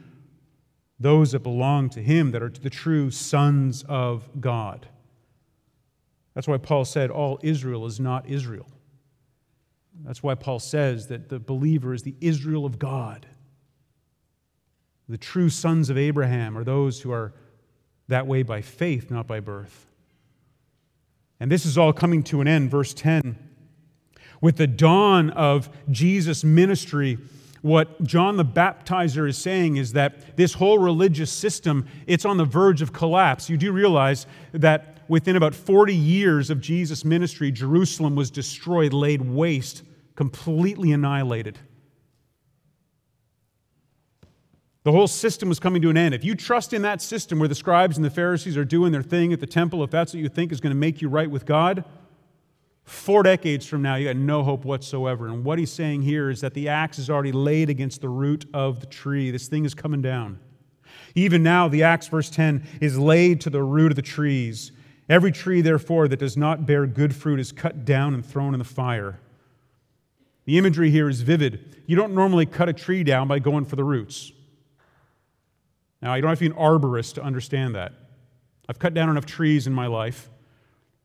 those 0.99 1.33
that 1.33 1.41
belong 1.41 1.91
to 1.91 2.03
Him, 2.03 2.31
that 2.31 2.43
are 2.43 2.51
the 2.51 2.71
true 2.71 3.11
sons 3.11 3.85
of 3.89 4.29
God. 4.41 4.87
That's 6.35 6.47
why 6.47 6.59
Paul 6.59 6.85
said, 6.85 7.11
All 7.11 7.41
Israel 7.43 7.87
is 7.87 7.99
not 7.99 8.29
Israel. 8.29 8.69
That's 10.05 10.23
why 10.23 10.35
Paul 10.35 10.59
says 10.59 11.09
that 11.09 11.29
the 11.29 11.39
believer 11.39 11.95
is 11.95 12.03
the 12.03 12.17
Israel 12.21 12.65
of 12.65 12.79
God. 12.79 13.27
The 15.09 15.19
true 15.19 15.51
sons 15.51 15.91
of 15.91 15.99
Abraham 15.99 16.57
are 16.57 16.65
those 16.65 17.01
who 17.01 17.13
are 17.13 17.35
that 18.09 18.27
way 18.27 18.43
by 18.43 18.61
faith, 18.61 19.11
not 19.11 19.27
by 19.27 19.41
birth. 19.41 19.87
And 21.39 21.51
this 21.51 21.67
is 21.67 21.79
all 21.79 21.93
coming 21.93 22.23
to 22.25 22.41
an 22.41 22.49
end. 22.49 22.71
Verse 22.71 22.95
10 22.95 23.51
with 24.41 24.57
the 24.57 24.67
dawn 24.67 25.31
of 25.31 25.69
Jesus' 25.91 26.45
ministry, 26.45 27.19
what 27.63 28.03
John 28.03 28.37
the 28.37 28.45
Baptizer 28.45 29.29
is 29.29 29.37
saying 29.37 29.77
is 29.77 29.93
that 29.93 30.37
this 30.37 30.55
whole 30.55 30.79
religious 30.79 31.31
system, 31.31 31.87
it's 32.07 32.25
on 32.25 32.39
the 32.39 32.45
verge 32.45 32.81
of 32.81 32.93
collapse. 32.93 33.51
You 33.51 33.59
do 33.59 33.71
realize 33.71 34.27
that 34.53 34.99
within 35.09 35.37
about 35.37 35.55
40 35.55 35.95
years 35.95 36.49
of 36.49 36.61
Jesus' 36.61 37.05
ministry, 37.05 37.51
Jerusalem 37.51 38.17
was 38.17 38.31
destroyed, 38.31 38.93
laid 38.95 39.21
waste, 39.21 39.83
completely 40.21 40.93
annihilated. 40.93 41.59
The 44.83 44.93
whole 44.93 45.09
system 45.09 45.49
was 45.49 45.59
coming 45.59 45.81
to 45.81 45.89
an 45.89 45.97
end. 45.97 46.15
If 46.15 46.25
you 46.25 46.35
trust 46.35 46.75
in 46.75 46.83
that 46.83 47.01
system 47.01 47.39
where 47.39 47.49
the 47.49 47.55
scribes 47.55 47.97
and 47.97 48.05
the 48.05 48.11
Pharisees 48.11 48.55
are 48.59 48.67
doing 48.67 48.93
their 48.93 49.03
thing 49.03 49.33
at 49.33 49.41
the 49.41 49.47
temple, 49.47 49.83
if 49.83 49.91
that's 49.91 50.13
what 50.13 50.23
you 50.23 50.29
think 50.29 50.53
is 50.53 50.61
going 50.61 50.73
to 50.73 50.79
make 50.79 51.01
you 51.01 51.09
right 51.09 51.31
with 51.31 51.47
God, 51.47 51.87
Four 52.85 53.23
decades 53.23 53.65
from 53.65 53.81
now, 53.83 53.95
you 53.95 54.09
got 54.09 54.17
no 54.17 54.43
hope 54.43 54.65
whatsoever. 54.65 55.29
And 55.29 55.45
what 55.45 55.59
he's 55.59 55.73
saying 55.73 56.03
here 56.03 56.29
is 56.29 56.41
that 56.41 56.55
the 56.55 56.69
axe 56.69 56.99
is 56.99 57.09
already 57.09 57.31
laid 57.31 57.71
against 57.71 58.01
the 58.01 58.09
root 58.09 58.45
of 58.53 58.81
the 58.81 58.87
tree. 58.87 59.31
This 59.31 59.47
thing 59.47 59.65
is 59.65 59.75
coming 59.75 60.03
down. 60.03 60.41
Even 61.15 61.43
now, 61.43 61.69
the 61.69 61.85
axe, 61.85 62.09
verse 62.09 62.29
10, 62.29 62.67
is 62.81 62.99
laid 62.99 63.41
to 63.43 63.51
the 63.51 63.63
root 63.63 63.93
of 63.93 63.97
the 63.97 64.03
trees. 64.03 64.73
Every 65.09 65.31
tree, 65.31 65.61
therefore, 65.61 66.09
that 66.09 66.19
does 66.19 66.37
not 66.37 66.67
bear 66.67 66.85
good 66.85 67.15
fruit 67.15 67.39
is 67.39 67.53
cut 67.53 67.85
down 67.85 68.13
and 68.13 68.27
thrown 68.27 68.55
in 68.55 68.59
the 68.59 68.65
fire. 68.65 69.21
The 70.51 70.59
imagery 70.59 70.91
here 70.91 71.09
is 71.09 71.21
vivid. 71.23 71.81
You 71.87 71.95
don't 71.95 72.13
normally 72.13 72.45
cut 72.45 72.69
a 72.69 72.73
tree 72.73 73.05
down 73.05 73.29
by 73.29 73.39
going 73.39 73.67
for 73.67 73.77
the 73.77 73.85
roots. 73.85 74.33
Now, 76.03 76.13
you 76.15 76.23
don't 76.23 76.29
have 76.29 76.41
to 76.41 76.51
be 76.51 76.53
an 76.53 76.61
arborist 76.61 77.15
to 77.15 77.23
understand 77.23 77.77
that. 77.77 77.93
I've 78.69 78.81
cut 78.81 78.93
down 78.93 79.09
enough 79.09 79.27
trees 79.27 79.69
in 79.69 79.73
my 79.73 79.87
life 79.87 80.29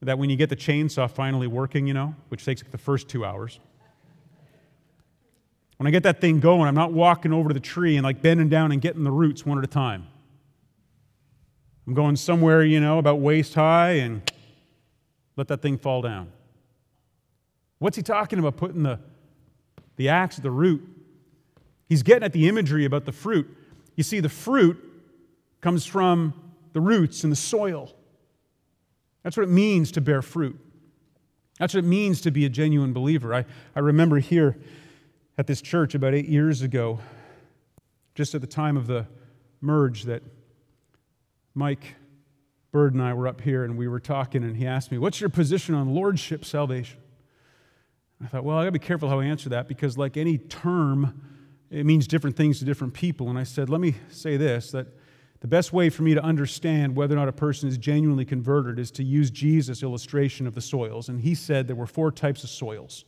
that 0.01 0.17
when 0.17 0.31
you 0.31 0.35
get 0.35 0.49
the 0.49 0.55
chainsaw 0.55 1.07
finally 1.07 1.45
working, 1.45 1.85
you 1.85 1.93
know, 1.93 2.15
which 2.29 2.43
takes 2.43 2.63
like 2.63 2.71
the 2.71 2.79
first 2.79 3.07
two 3.07 3.23
hours, 3.23 3.59
when 5.77 5.85
I 5.85 5.91
get 5.91 6.01
that 6.01 6.19
thing 6.19 6.39
going, 6.39 6.67
I'm 6.67 6.73
not 6.73 6.91
walking 6.91 7.31
over 7.31 7.49
to 7.49 7.53
the 7.53 7.59
tree 7.59 7.97
and 7.97 8.03
like 8.03 8.23
bending 8.23 8.49
down 8.49 8.71
and 8.71 8.81
getting 8.81 9.03
the 9.03 9.11
roots 9.11 9.45
one 9.45 9.59
at 9.59 9.63
a 9.63 9.67
time. 9.67 10.07
I'm 11.85 11.93
going 11.93 12.15
somewhere, 12.15 12.63
you 12.63 12.79
know, 12.79 12.97
about 12.97 13.19
waist 13.19 13.53
high 13.53 13.91
and 13.91 14.23
let 15.35 15.49
that 15.49 15.61
thing 15.61 15.77
fall 15.77 16.01
down. 16.01 16.31
What's 17.77 17.95
he 17.95 18.01
talking 18.01 18.39
about 18.39 18.57
putting 18.57 18.81
the, 18.81 18.99
the 19.95 20.09
axe 20.09 20.37
the 20.37 20.51
root? 20.51 20.87
He's 21.87 22.03
getting 22.03 22.23
at 22.23 22.33
the 22.33 22.47
imagery 22.47 22.85
about 22.85 23.05
the 23.05 23.11
fruit. 23.11 23.47
You 23.95 24.03
see, 24.03 24.19
the 24.19 24.29
fruit 24.29 24.81
comes 25.61 25.85
from 25.85 26.33
the 26.73 26.81
roots 26.81 27.23
and 27.23 27.31
the 27.31 27.37
soil. 27.37 27.91
That's 29.23 29.37
what 29.37 29.43
it 29.43 29.49
means 29.49 29.91
to 29.93 30.01
bear 30.01 30.21
fruit. 30.21 30.59
That's 31.59 31.73
what 31.73 31.83
it 31.83 31.87
means 31.87 32.21
to 32.21 32.31
be 32.31 32.45
a 32.45 32.49
genuine 32.49 32.93
believer. 32.93 33.33
I, 33.33 33.45
I 33.75 33.79
remember 33.79 34.19
here 34.19 34.57
at 35.37 35.47
this 35.47 35.61
church 35.61 35.95
about 35.95 36.13
eight 36.13 36.27
years 36.27 36.61
ago, 36.61 36.99
just 38.13 38.35
at 38.35 38.41
the 38.41 38.47
time 38.47 38.77
of 38.77 38.87
the 38.87 39.07
merge, 39.61 40.03
that 40.03 40.21
Mike 41.53 41.95
Bird 42.71 42.93
and 42.93 43.01
I 43.01 43.13
were 43.13 43.27
up 43.27 43.41
here 43.41 43.63
and 43.63 43.77
we 43.77 43.87
were 43.87 44.01
talking, 44.01 44.43
and 44.43 44.57
he 44.57 44.67
asked 44.67 44.91
me, 44.91 44.97
What's 44.97 45.21
your 45.21 45.29
position 45.29 45.75
on 45.75 45.95
lordship 45.95 46.43
salvation? 46.43 46.99
I 48.24 48.28
thought, 48.28 48.43
Well, 48.43 48.57
I 48.57 48.61
gotta 48.61 48.72
be 48.72 48.80
careful 48.80 49.09
how 49.09 49.20
I 49.20 49.26
answer 49.26 49.49
that 49.49 49.68
because, 49.68 49.97
like 49.97 50.18
any 50.18 50.38
term, 50.38 51.22
it 51.70 51.86
means 51.86 52.07
different 52.07 52.36
things 52.36 52.59
to 52.59 52.66
different 52.66 52.93
people. 52.93 53.30
And 53.30 53.38
I 53.38 53.43
said, 53.43 53.70
Let 53.70 53.82
me 53.82 53.95
say 54.09 54.38
this 54.38 54.72
that 54.72 54.88
the 55.41 55.47
best 55.47 55.74
way 55.74 55.89
for 55.89 56.03
me 56.03 56.13
to 56.13 56.24
understand 56.24 56.95
whether 56.95 57.13
or 57.16 57.20
not 57.20 57.28
a 57.28 57.34
person 57.34 57.70
is 57.70 57.78
genuinely 57.78 58.26
converted 58.26 58.80
is 58.80 58.89
to 58.91 59.03
use 59.03 59.30
Jesus' 59.30 59.84
illustration 59.84 60.47
of 60.47 60.55
the 60.55 60.61
soils. 60.61 61.09
And 61.09 61.22
he 61.22 61.36
said 61.36 61.68
there 61.68 61.76
were 61.76 61.86
four 61.86 62.11
types 62.11 62.43
of 62.43 62.49
soils 62.49 63.05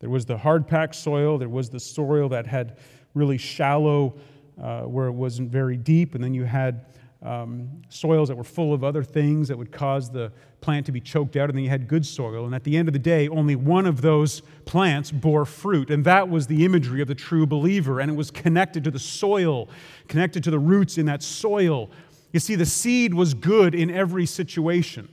there 0.00 0.10
was 0.10 0.24
the 0.24 0.36
hard 0.36 0.66
packed 0.68 0.94
soil, 0.94 1.38
there 1.38 1.48
was 1.48 1.70
the 1.70 1.80
soil 1.80 2.28
that 2.28 2.46
had 2.46 2.78
really 3.14 3.38
shallow, 3.38 4.14
uh, 4.60 4.82
where 4.82 5.06
it 5.06 5.12
wasn't 5.12 5.50
very 5.50 5.76
deep, 5.76 6.14
and 6.14 6.22
then 6.22 6.34
you 6.34 6.44
had 6.44 6.86
um, 7.22 7.82
soils 7.88 8.28
that 8.28 8.36
were 8.36 8.44
full 8.44 8.72
of 8.72 8.84
other 8.84 9.02
things 9.02 9.48
that 9.48 9.58
would 9.58 9.72
cause 9.72 10.10
the 10.10 10.32
plant 10.60 10.86
to 10.86 10.92
be 10.92 11.00
choked 11.00 11.36
out, 11.36 11.48
and 11.48 11.56
then 11.56 11.64
you 11.64 11.70
had 11.70 11.88
good 11.88 12.06
soil. 12.06 12.44
And 12.44 12.54
at 12.54 12.64
the 12.64 12.76
end 12.76 12.88
of 12.88 12.92
the 12.92 12.98
day, 12.98 13.28
only 13.28 13.56
one 13.56 13.86
of 13.86 14.02
those 14.02 14.40
plants 14.64 15.10
bore 15.10 15.44
fruit. 15.44 15.90
And 15.90 16.04
that 16.04 16.28
was 16.28 16.46
the 16.46 16.64
imagery 16.64 17.00
of 17.00 17.08
the 17.08 17.14
true 17.14 17.46
believer. 17.46 18.00
And 18.00 18.10
it 18.10 18.14
was 18.14 18.30
connected 18.30 18.84
to 18.84 18.90
the 18.90 18.98
soil, 18.98 19.68
connected 20.06 20.44
to 20.44 20.50
the 20.50 20.58
roots 20.58 20.98
in 20.98 21.06
that 21.06 21.22
soil. 21.22 21.90
You 22.32 22.40
see, 22.40 22.54
the 22.54 22.66
seed 22.66 23.14
was 23.14 23.34
good 23.34 23.74
in 23.74 23.90
every 23.90 24.26
situation. 24.26 25.08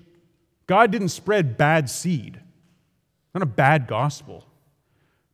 God 0.68 0.92
didn't 0.92 1.10
spread 1.10 1.58
bad 1.58 1.90
seed, 1.90 2.40
not 3.34 3.44
a 3.44 3.48
bad 3.48 3.88
gospel, 3.88 4.46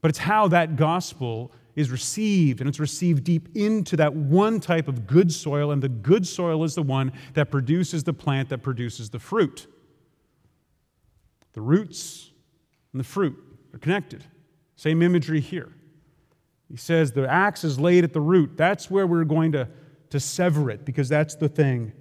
but 0.02 0.10
it's 0.10 0.20
how 0.20 0.48
that 0.50 0.76
gospel 0.76 1.52
is 1.76 1.90
received, 1.90 2.60
and 2.60 2.68
it's 2.68 2.80
received 2.80 3.24
deep 3.24 3.48
into 3.56 3.96
that 3.96 4.14
one 4.14 4.60
type 4.60 4.88
of 4.88 5.08
good 5.08 5.32
soil, 5.32 5.72
and 5.72 5.82
the 5.82 5.90
good 5.90 6.28
soil 6.28 6.64
is 6.64 6.76
the 6.76 6.84
one 6.84 7.12
that 7.34 7.50
produces 7.50 8.04
the 8.04 8.14
plant 8.14 8.50
that 8.50 8.58
produces 8.58 9.10
the 9.10 9.20
fruit. 9.20 9.68
The 11.54 11.62
roots 11.62 12.32
and 12.92 13.00
the 13.00 13.06
fruit 13.06 13.38
are 13.74 13.80
connected. 13.80 14.24
Same 14.76 15.02
imagery 15.02 15.40
here. 15.40 15.70
He 16.70 16.78
says 16.78 17.12
the 17.12 17.30
axe 17.30 17.64
is 17.64 17.80
laid 17.80 18.04
at 18.04 18.14
the 18.14 18.22
root. 18.22 18.58
That's 18.58 18.90
where 18.90 19.08
we're 19.08 19.24
going 19.24 19.52
to, 19.54 19.68
to 20.10 20.20
sever 20.20 20.70
it, 20.70 20.84
because 20.84 21.08
that's 21.08 21.36
the 21.36 21.50
thing 21.50 21.94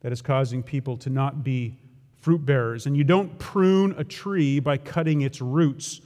that 0.00 0.10
is 0.10 0.22
causing 0.22 0.62
people 0.62 0.96
to 0.96 1.10
not 1.10 1.44
be 1.44 1.78
fruit 2.20 2.44
bearers. 2.44 2.86
And 2.86 2.96
you 2.96 3.04
don't 3.04 3.38
prune 3.38 3.94
a 3.98 4.04
tree 4.04 4.58
by 4.58 4.78
cutting 4.78 5.22
its 5.22 5.40
roots 5.40 6.00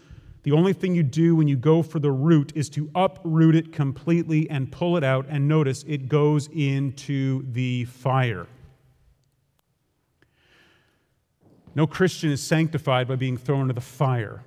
the 0.46 0.52
only 0.52 0.72
thing 0.72 0.94
you 0.94 1.02
do 1.02 1.34
when 1.34 1.48
you 1.48 1.56
go 1.56 1.82
for 1.82 1.98
the 1.98 2.12
root 2.12 2.52
is 2.54 2.68
to 2.68 2.88
uproot 2.94 3.56
it 3.56 3.72
completely 3.72 4.48
and 4.48 4.70
pull 4.70 4.96
it 4.96 5.02
out, 5.02 5.26
and 5.28 5.48
notice 5.48 5.84
it 5.88 6.08
goes 6.08 6.48
into 6.52 7.44
the 7.50 7.84
fire. 7.86 8.46
No 11.74 11.84
Christian 11.84 12.30
is 12.30 12.40
sanctified 12.40 13.08
by 13.08 13.16
being 13.16 13.36
thrown 13.36 13.62
into 13.62 13.74
the 13.74 13.80
fire. 13.80 14.44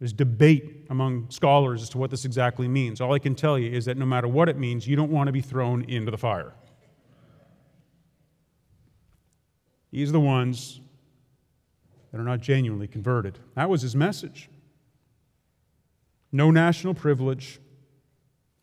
There's 0.00 0.12
debate 0.12 0.84
among 0.90 1.30
scholars 1.30 1.80
as 1.80 1.88
to 1.90 1.98
what 1.98 2.10
this 2.10 2.26
exactly 2.26 2.68
means. 2.68 3.00
All 3.00 3.14
I 3.14 3.18
can 3.18 3.34
tell 3.34 3.58
you 3.58 3.70
is 3.70 3.86
that 3.86 3.96
no 3.96 4.04
matter 4.04 4.28
what 4.28 4.50
it 4.50 4.58
means, 4.58 4.86
you 4.86 4.96
don't 4.96 5.10
want 5.10 5.28
to 5.28 5.32
be 5.32 5.40
thrown 5.40 5.82
into 5.84 6.10
the 6.10 6.18
fire. 6.18 6.52
These 9.92 10.10
are 10.10 10.12
the 10.12 10.20
ones 10.20 10.82
that 12.10 12.20
are 12.20 12.24
not 12.24 12.40
genuinely 12.42 12.86
converted. 12.86 13.38
That 13.54 13.70
was 13.70 13.80
his 13.80 13.96
message 13.96 14.50
no 16.32 16.50
national 16.50 16.94
privilege. 16.94 17.60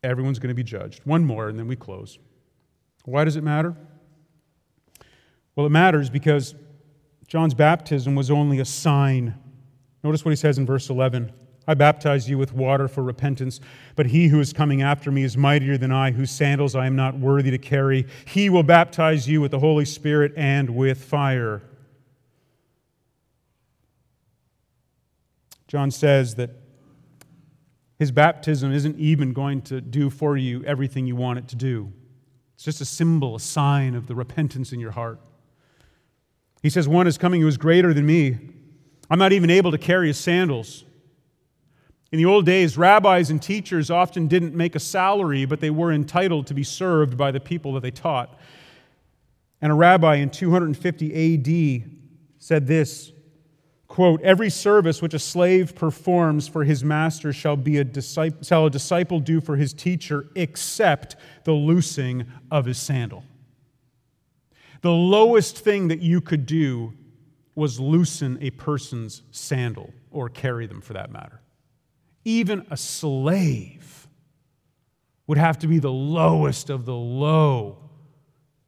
Everyone's 0.04 0.40
going 0.40 0.50
to 0.50 0.56
be 0.56 0.64
judged. 0.64 1.06
One 1.06 1.24
more, 1.24 1.48
and 1.48 1.58
then 1.58 1.68
we 1.68 1.76
close. 1.76 2.18
Why 3.06 3.24
does 3.24 3.36
it 3.36 3.44
matter? 3.44 3.76
Well, 5.56 5.66
it 5.66 5.72
matters 5.72 6.10
because 6.10 6.56
John's 7.28 7.54
baptism 7.54 8.16
was 8.16 8.32
only 8.32 8.60
a 8.60 8.66
sign. 8.66 9.36
Notice 10.04 10.26
what 10.26 10.32
he 10.32 10.36
says 10.36 10.58
in 10.58 10.66
verse 10.66 10.90
11 10.90 11.32
I 11.68 11.76
baptize 11.76 12.28
you 12.28 12.40
with 12.40 12.52
water 12.52 12.88
for 12.88 13.04
repentance, 13.04 13.60
but 13.96 14.08
he 14.08 14.30
who 14.30 14.40
is 14.40 14.54
coming 14.54 14.82
after 14.82 15.12
me 15.12 15.22
is 15.22 15.38
mightier 15.38 15.78
than 15.78 15.92
I, 15.92 16.10
whose 16.10 16.32
sandals 16.32 16.76
I 16.76 16.88
am 16.88 16.96
not 16.96 17.20
worthy 17.20 17.52
to 17.52 17.60
carry. 17.60 18.08
He 18.26 18.50
will 18.50 18.64
baptize 18.64 19.30
you 19.30 19.40
with 19.40 19.52
the 19.52 19.60
Holy 19.60 19.86
Spirit 19.86 20.34
and 20.36 20.72
with 20.72 21.04
fire. 21.04 21.62
John 25.68 25.92
says 25.92 26.34
that 26.36 26.59
His 28.00 28.12
baptism 28.12 28.72
isn't 28.72 28.98
even 28.98 29.34
going 29.34 29.62
to 29.64 29.82
do 29.82 30.10
for 30.10 30.38
you 30.38 30.64
everything 30.64 31.06
you 31.06 31.18
want 31.18 31.38
it 31.38 31.50
to 31.50 31.58
do. 31.58 31.92
It's 32.56 32.64
just 32.64 32.80
a 32.80 32.86
symbol, 32.86 33.36
a 33.36 33.40
sign 33.42 33.94
of 33.94 34.08
the 34.08 34.16
repentance 34.16 34.72
in 34.72 34.80
your 34.80 34.92
heart. 34.92 35.20
He 36.64 36.70
says, 36.70 36.88
One 36.88 37.08
is 37.08 37.18
coming 37.18 37.42
who 37.42 37.48
is 37.48 37.58
greater 37.58 37.94
than 37.94 38.06
me. 38.06 38.38
I'm 39.10 39.20
not 39.20 39.34
even 39.34 39.50
able 39.50 39.72
to 39.72 39.78
carry 39.78 40.08
his 40.08 40.18
sandals. 40.18 40.86
In 42.12 42.18
the 42.18 42.26
old 42.26 42.46
days, 42.46 42.78
rabbis 42.78 43.30
and 43.30 43.42
teachers 43.42 43.92
often 43.92 44.28
didn't 44.28 44.56
make 44.56 44.76
a 44.76 44.80
salary, 44.80 45.46
but 45.46 45.60
they 45.60 45.70
were 45.70 45.92
entitled 45.92 46.48
to 46.48 46.54
be 46.54 46.64
served 46.64 47.18
by 47.18 47.32
the 47.32 47.40
people 47.40 47.74
that 47.74 47.82
they 47.82 47.92
taught. 47.92 48.40
And 49.62 49.72
a 49.72 49.76
rabbi 49.76 50.16
in 50.16 50.30
250 50.30 51.84
AD 51.84 51.92
said 52.40 52.66
this 52.66 53.12
quote, 53.90 54.22
Every 54.22 54.50
service 54.50 55.02
which 55.02 55.14
a 55.14 55.20
slave 55.20 55.76
performs 55.76 56.48
for 56.48 56.64
his 56.64 56.84
master 56.84 57.34
shall, 57.34 57.58
be 57.58 57.80
a 57.80 57.84
disciple, 57.84 58.42
shall 58.44 58.68
a 58.68 58.70
disciple 58.70 59.20
do 59.20 59.42
for 59.42 59.58
his 59.58 59.74
teacher, 59.74 60.28
except 60.36 61.18
the 61.44 61.52
loosing 61.52 62.26
of 62.50 62.66
his 62.66 62.78
sandal. 62.78 63.26
The 64.82 64.92
lowest 64.92 65.58
thing 65.58 65.90
that 65.90 66.00
you 66.00 66.22
could 66.22 66.46
do 66.46 66.94
was 67.56 67.80
loosen 67.80 68.38
a 68.40 68.52
person's 68.52 69.24
sandal, 69.32 69.92
or 70.12 70.30
carry 70.30 70.66
them 70.66 70.80
for 70.80 70.94
that 70.94 71.12
matter. 71.12 71.42
Even 72.24 72.66
a 72.72 72.78
slave 72.78 74.08
would 75.28 75.38
have 75.38 75.60
to 75.60 75.68
be 75.68 75.80
the 75.80 75.92
lowest 75.92 76.70
of 76.70 76.86
the 76.86 76.96
low 76.96 77.90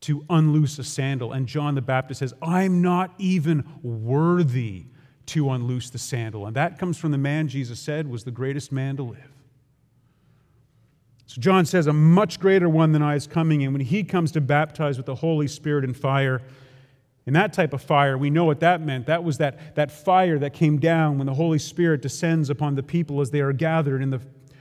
to 0.02 0.26
unloose 0.30 0.78
a 0.80 0.84
sandal. 0.84 1.32
And 1.32 1.48
John 1.48 1.76
the 1.76 1.82
Baptist 1.82 2.20
says, 2.20 2.34
I'm 2.42 2.82
not 2.82 3.14
even 3.18 3.64
worthy 3.82 4.88
to 5.32 5.50
unloose 5.52 5.90
the 5.90 5.98
sandal. 5.98 6.46
And 6.46 6.56
that 6.58 6.78
comes 6.78 6.98
from 6.98 7.12
the 7.12 7.18
man 7.18 7.48
Jesus 7.48 7.80
said 7.80 8.08
was 8.08 8.26
the 8.26 8.32
greatest 8.32 8.72
man 8.72 8.98
to 8.98 9.04
live. 9.04 9.32
So 11.26 11.40
John 11.40 11.66
says, 11.66 11.88
A 11.88 11.94
much 11.94 12.38
greater 12.38 12.68
one 12.68 12.92
than 12.92 13.02
I 13.02 13.16
is 13.16 13.28
coming, 13.28 13.64
and 13.64 13.74
when 13.74 13.82
he 13.82 14.04
comes 14.04 14.34
to 14.34 14.42
baptize 14.42 14.98
with 14.98 15.06
the 15.06 15.16
Holy 15.16 15.48
Spirit 15.48 15.86
and 15.86 15.96
fire, 15.96 16.42
and 17.26 17.34
that 17.36 17.54
type 17.54 17.72
of 17.72 17.82
fire, 17.82 18.18
we 18.18 18.30
know 18.30 18.44
what 18.44 18.60
that 18.60 18.82
meant. 18.82 19.06
That 19.06 19.24
was 19.24 19.38
that, 19.38 19.76
that 19.76 19.90
fire 19.90 20.38
that 20.40 20.54
came 20.54 20.80
down 20.80 21.18
when 21.18 21.28
the 21.28 21.34
Holy 21.36 21.60
Spirit 21.60 22.02
descends 22.02 22.50
upon 22.50 22.76
the 22.76 22.84
people 22.84 23.22
as 23.22 23.32
they 23.32 23.40
are 23.40 23.54
gathered 23.54 24.02
in 24.02 24.10
the 24.10 24.20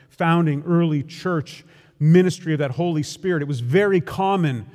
founding 0.09 0.62
early 0.64 1.03
church 1.03 1.64
ministry 1.99 2.53
of 2.53 2.61
that 2.61 2.73
Holy 2.73 3.03
Spirit. 3.03 3.43
It 3.43 3.49
was 3.49 3.61
very 3.61 4.01
common 4.01 4.66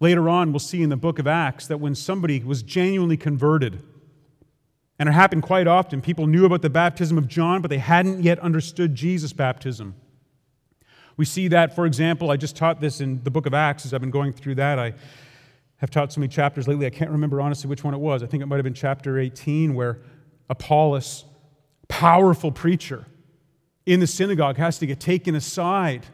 later 0.00 0.30
on, 0.30 0.52
we'll 0.52 0.60
see 0.60 0.82
in 0.82 0.88
the 0.88 0.96
book 0.96 1.18
of 1.18 1.26
Acts, 1.26 1.66
that 1.66 1.78
when 1.78 1.94
somebody 1.94 2.40
was 2.40 2.62
genuinely 2.62 3.18
converted, 3.18 3.82
and 5.02 5.08
it 5.08 5.14
happened 5.14 5.42
quite 5.42 5.66
often, 5.66 6.00
people 6.00 6.28
knew 6.28 6.44
about 6.44 6.62
the 6.62 6.70
baptism 6.70 7.18
of 7.18 7.26
John, 7.26 7.60
but 7.60 7.70
they 7.70 7.78
hadn't 7.78 8.22
yet 8.22 8.38
understood 8.38 8.94
Jesus' 8.94 9.32
baptism. 9.32 9.96
We 11.16 11.24
see 11.24 11.48
that, 11.48 11.74
for 11.74 11.86
example, 11.86 12.30
I 12.30 12.36
just 12.36 12.54
taught 12.54 12.80
this 12.80 13.00
in 13.00 13.20
the 13.24 13.30
book 13.32 13.46
of 13.46 13.52
Acts 13.52 13.84
as 13.84 13.92
I've 13.92 14.00
been 14.00 14.12
going 14.12 14.32
through 14.32 14.54
that. 14.54 14.78
I 14.78 14.94
have 15.78 15.90
taught 15.90 16.12
so 16.12 16.20
many 16.20 16.28
chapters 16.28 16.68
lately, 16.68 16.86
I 16.86 16.90
can't 16.90 17.10
remember 17.10 17.40
honestly 17.40 17.68
which 17.68 17.82
one 17.82 17.94
it 17.94 17.98
was. 17.98 18.22
I 18.22 18.26
think 18.26 18.44
it 18.44 18.46
might 18.46 18.58
have 18.58 18.62
been 18.62 18.74
chapter 18.74 19.18
18, 19.18 19.74
where 19.74 19.98
Apollos, 20.48 21.24
powerful 21.88 22.52
preacher 22.52 23.04
in 23.84 23.98
the 23.98 24.06
synagogue, 24.06 24.56
has 24.56 24.78
to 24.78 24.86
get 24.86 25.00
taken 25.00 25.34
aside 25.34 26.06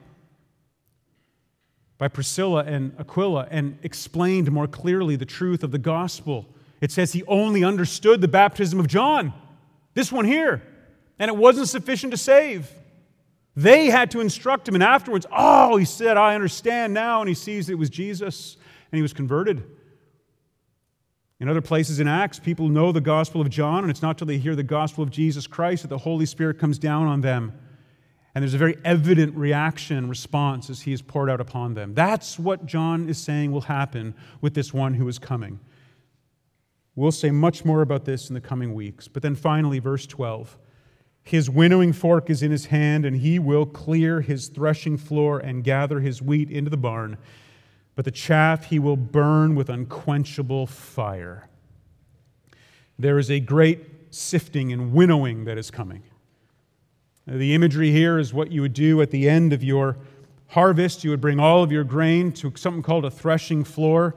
by 1.99 2.09
Priscilla 2.09 2.65
and 2.65 2.95
Aquila 2.99 3.49
and 3.51 3.79
explained 3.83 4.51
more 4.51 4.67
clearly 4.67 5.15
the 5.15 5.27
truth 5.27 5.63
of 5.63 5.73
the 5.73 5.79
gospel. 5.79 6.47
It 6.81 6.93
says 6.93 7.13
he 7.13 7.25
only 7.25 7.65
understood 7.65 8.21
the 8.21 8.29
baptism 8.29 8.79
of 8.79 8.87
John, 8.87 9.33
this 9.95 10.13
one 10.13 10.25
here, 10.25 10.63
and 11.19 11.29
it 11.29 11.37
wasn't 11.37 11.69
sufficient 11.69 12.13
to 12.13 12.17
save. 12.17 12.71
They 13.57 13.87
had 13.87 14.13
to 14.13 14.21
instruct 14.21 14.69
him, 14.69 14.75
and 14.75 14.85
afterwards, 14.85 15.27
oh, 15.37 15.77
he 15.77 15.85
said, 15.85 16.17
I 16.17 16.37
understand 16.37 16.95
now, 16.95 17.21
and 17.21 17.29
he 17.29 17.35
sees 17.35 17.69
it 17.69 17.79
was 17.79 17.91
Jesus 17.91 18.57
and 18.91 18.97
he 18.97 19.03
was 19.03 19.13
converted. 19.13 19.65
In 21.41 21.49
other 21.49 21.61
places 21.61 22.01
in 22.01 22.09
Acts, 22.09 22.39
people 22.39 22.69
know 22.69 22.91
the 22.91 23.01
gospel 23.01 23.41
of 23.41 23.49
John, 23.49 23.85
and 23.85 23.91
it's 23.91 24.03
not 24.03 24.19
till 24.19 24.27
they 24.27 24.39
hear 24.39 24.57
the 24.57 24.63
gospel 24.63 25.05
of 25.05 25.11
Jesus 25.11 25.47
Christ 25.47 25.83
that 25.83 25.89
the 25.89 25.99
Holy 25.99 26.27
Spirit 26.27 26.59
comes 26.59 26.79
down 26.79 27.07
on 27.07 27.21
them. 27.21 27.53
And 28.35 28.43
there's 28.43 28.55
a 28.55 28.59
very 28.59 28.77
evident 28.85 29.37
reaction, 29.37 30.09
response 30.09 30.69
as 30.69 30.83
he 30.83 30.93
is 30.93 31.01
poured 31.01 31.31
out 31.31 31.41
upon 31.41 31.75
them. 31.75 31.95
That's 31.95 32.39
what 32.39 32.67
John 32.67 33.09
is 33.09 33.19
saying 33.19 33.53
will 33.53 33.63
happen 33.63 34.15
with 34.41 34.55
this 34.55 34.75
one 34.75 34.95
who 34.95 35.07
is 35.09 35.19
coming. 35.19 35.61
We'll 36.99 37.13
say 37.13 37.31
much 37.31 37.65
more 37.65 37.83
about 37.83 38.05
this 38.05 38.29
in 38.29 38.35
the 38.35 38.41
coming 38.41 38.75
weeks. 38.75 39.09
But 39.09 39.23
then 39.23 39.35
finally, 39.35 39.79
verse 39.79 40.07
12 40.07 40.59
His 41.23 41.49
winnowing 41.49 41.93
fork 41.93 42.31
is 42.31 42.43
in 42.43 42.51
his 42.51 42.67
hand, 42.67 43.05
and 43.05 43.17
he 43.17 43.39
will 43.39 43.67
clear 43.67 44.21
his 44.21 44.49
threshing 44.49 44.97
floor 44.97 45.39
and 45.39 45.65
gather 45.65 46.01
his 46.01 46.21
wheat 46.21 46.51
into 46.51 46.71
the 46.71 46.77
barn 46.77 47.19
but 47.99 48.05
the 48.05 48.13
chaff 48.13 48.67
he 48.67 48.79
will 48.79 48.97
burn 48.97 49.57
with 49.57 49.69
unquenchable 49.69 50.69
fire. 50.69 51.49
There 52.97 53.19
is 53.19 53.29
a 53.29 53.41
great 53.41 54.15
sifting 54.15 54.73
and 54.73 54.93
winnowing 54.93 55.47
that 55.47 55.59
is 55.59 55.73
coming. 55.73 56.05
The 57.27 57.57
imagery 57.57 57.91
here 57.91 58.21
is 58.21 58.33
what 58.33 58.53
you 58.53 58.61
would 58.61 58.73
do 58.73 59.03
at 59.03 59.11
the 59.11 59.29
end 59.29 59.53
of 59.53 59.65
your 59.65 59.97
harvest. 60.47 61.03
You 61.03 61.11
would 61.11 61.21
bring 61.21 61.41
all 61.41 61.65
of 61.65 61.73
your 61.73 61.83
grain 61.83 62.31
to 62.35 62.53
something 62.55 62.85
called 62.85 63.05
a 63.05 63.11
threshing 63.11 63.65
floor. 63.65 64.15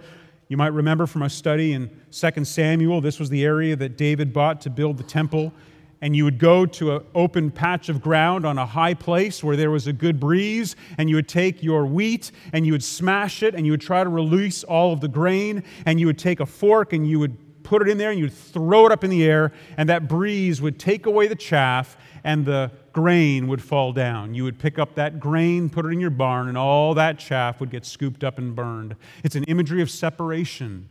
You 0.51 0.57
might 0.57 0.73
remember 0.73 1.05
from 1.05 1.21
a 1.21 1.29
study 1.29 1.71
in 1.71 1.89
2 2.11 2.43
Samuel, 2.43 2.99
this 2.99 3.21
was 3.21 3.29
the 3.29 3.45
area 3.45 3.73
that 3.77 3.97
David 3.97 4.33
bought 4.33 4.59
to 4.59 4.69
build 4.69 4.97
the 4.97 5.03
temple. 5.03 5.53
And 6.01 6.13
you 6.13 6.25
would 6.25 6.39
go 6.39 6.65
to 6.65 6.97
an 6.97 7.05
open 7.15 7.51
patch 7.51 7.87
of 7.87 8.01
ground 8.01 8.45
on 8.45 8.57
a 8.57 8.65
high 8.65 8.93
place 8.93 9.41
where 9.41 9.55
there 9.55 9.71
was 9.71 9.87
a 9.87 9.93
good 9.93 10.19
breeze, 10.19 10.75
and 10.97 11.09
you 11.09 11.15
would 11.15 11.29
take 11.29 11.63
your 11.63 11.85
wheat 11.85 12.33
and 12.51 12.65
you 12.65 12.73
would 12.73 12.83
smash 12.83 13.43
it, 13.43 13.55
and 13.55 13.65
you 13.65 13.71
would 13.71 13.79
try 13.79 14.03
to 14.03 14.09
release 14.09 14.65
all 14.65 14.91
of 14.91 14.99
the 14.99 15.07
grain, 15.07 15.63
and 15.85 16.01
you 16.01 16.07
would 16.07 16.19
take 16.19 16.41
a 16.41 16.45
fork 16.45 16.91
and 16.91 17.07
you 17.07 17.17
would 17.17 17.63
put 17.63 17.81
it 17.81 17.87
in 17.87 17.97
there 17.97 18.11
and 18.11 18.19
you'd 18.19 18.33
throw 18.33 18.85
it 18.85 18.91
up 18.91 19.05
in 19.05 19.09
the 19.09 19.23
air, 19.23 19.53
and 19.77 19.87
that 19.87 20.09
breeze 20.09 20.61
would 20.61 20.77
take 20.77 21.05
away 21.05 21.27
the 21.27 21.35
chaff, 21.35 21.95
and 22.25 22.43
the 22.43 22.69
grain 22.93 23.47
would 23.47 23.61
fall 23.61 23.93
down. 23.93 24.33
You 24.33 24.43
would 24.43 24.59
pick 24.59 24.79
up 24.79 24.95
that 24.95 25.19
grain, 25.19 25.69
put 25.69 25.85
it 25.85 25.89
in 25.89 25.99
your 25.99 26.09
barn, 26.09 26.47
and 26.47 26.57
all 26.57 26.93
that 26.95 27.19
chaff 27.19 27.59
would 27.59 27.69
get 27.69 27.85
scooped 27.85 28.23
up 28.23 28.37
and 28.37 28.55
burned. 28.55 28.95
It's 29.23 29.35
an 29.35 29.43
imagery 29.45 29.81
of 29.81 29.89
separation. 29.89 30.89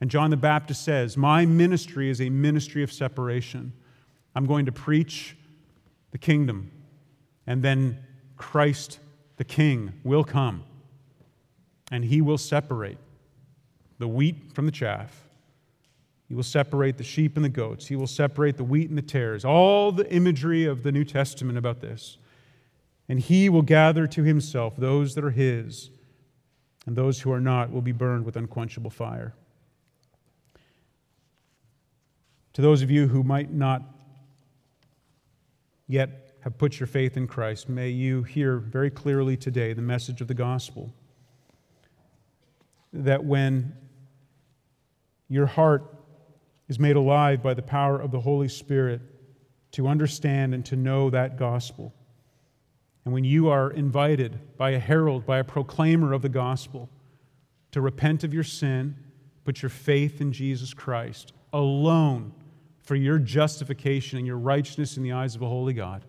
And 0.00 0.10
John 0.10 0.30
the 0.30 0.36
Baptist 0.36 0.84
says, 0.84 1.16
My 1.16 1.46
ministry 1.46 2.10
is 2.10 2.20
a 2.20 2.28
ministry 2.28 2.82
of 2.82 2.92
separation. 2.92 3.72
I'm 4.34 4.46
going 4.46 4.66
to 4.66 4.72
preach 4.72 5.36
the 6.10 6.18
kingdom, 6.18 6.70
and 7.46 7.62
then 7.62 7.98
Christ 8.36 8.98
the 9.36 9.44
King 9.44 9.92
will 10.04 10.24
come, 10.24 10.64
and 11.90 12.04
he 12.04 12.20
will 12.20 12.38
separate 12.38 12.98
the 13.98 14.08
wheat 14.08 14.52
from 14.52 14.66
the 14.66 14.72
chaff. 14.72 15.28
He 16.28 16.34
will 16.34 16.42
separate 16.42 16.96
the 16.96 17.04
sheep 17.04 17.36
and 17.36 17.44
the 17.44 17.50
goats. 17.50 17.86
He 17.86 17.96
will 17.96 18.06
separate 18.06 18.56
the 18.56 18.64
wheat 18.64 18.88
and 18.88 18.96
the 18.96 19.02
tares. 19.02 19.44
All 19.44 19.92
the 19.92 20.10
imagery 20.10 20.64
of 20.64 20.82
the 20.82 20.92
New 20.92 21.04
Testament 21.04 21.58
about 21.58 21.80
this. 21.80 22.18
And 23.08 23.20
he 23.20 23.48
will 23.50 23.62
gather 23.62 24.06
to 24.06 24.22
himself 24.22 24.76
those 24.76 25.14
that 25.14 25.24
are 25.24 25.30
his, 25.30 25.90
and 26.86 26.96
those 26.96 27.20
who 27.20 27.30
are 27.30 27.40
not 27.40 27.70
will 27.70 27.82
be 27.82 27.92
burned 27.92 28.24
with 28.24 28.36
unquenchable 28.36 28.90
fire. 28.90 29.34
To 32.54 32.62
those 32.62 32.82
of 32.82 32.90
you 32.90 33.08
who 33.08 33.22
might 33.22 33.52
not 33.52 33.82
yet 35.86 36.36
have 36.40 36.56
put 36.56 36.80
your 36.80 36.86
faith 36.86 37.16
in 37.16 37.26
Christ, 37.26 37.68
may 37.68 37.90
you 37.90 38.22
hear 38.22 38.58
very 38.58 38.90
clearly 38.90 39.36
today 39.36 39.72
the 39.72 39.82
message 39.82 40.20
of 40.20 40.28
the 40.28 40.34
gospel. 40.34 40.94
That 42.92 43.24
when 43.24 43.74
your 45.28 45.46
heart 45.46 45.94
is 46.68 46.78
made 46.78 46.96
alive 46.96 47.42
by 47.42 47.54
the 47.54 47.62
power 47.62 48.00
of 48.00 48.10
the 48.10 48.20
Holy 48.20 48.48
Spirit 48.48 49.00
to 49.72 49.88
understand 49.88 50.54
and 50.54 50.64
to 50.66 50.76
know 50.76 51.10
that 51.10 51.36
gospel, 51.36 51.92
and 53.04 53.12
when 53.12 53.24
you 53.24 53.48
are 53.48 53.70
invited 53.70 54.56
by 54.56 54.70
a 54.70 54.78
herald, 54.78 55.26
by 55.26 55.38
a 55.38 55.44
proclaimer 55.44 56.12
of 56.12 56.22
the 56.22 56.28
gospel, 56.28 56.88
to 57.72 57.80
repent 57.80 58.24
of 58.24 58.32
your 58.32 58.44
sin, 58.44 58.96
put 59.44 59.62
your 59.62 59.68
faith 59.68 60.20
in 60.20 60.32
Jesus 60.32 60.72
Christ 60.72 61.32
alone 61.52 62.32
for 62.82 62.94
your 62.94 63.18
justification 63.18 64.18
and 64.18 64.26
your 64.26 64.38
righteousness 64.38 64.96
in 64.96 65.02
the 65.02 65.12
eyes 65.12 65.34
of 65.34 65.42
a 65.42 65.48
holy 65.48 65.74
God. 65.74 66.04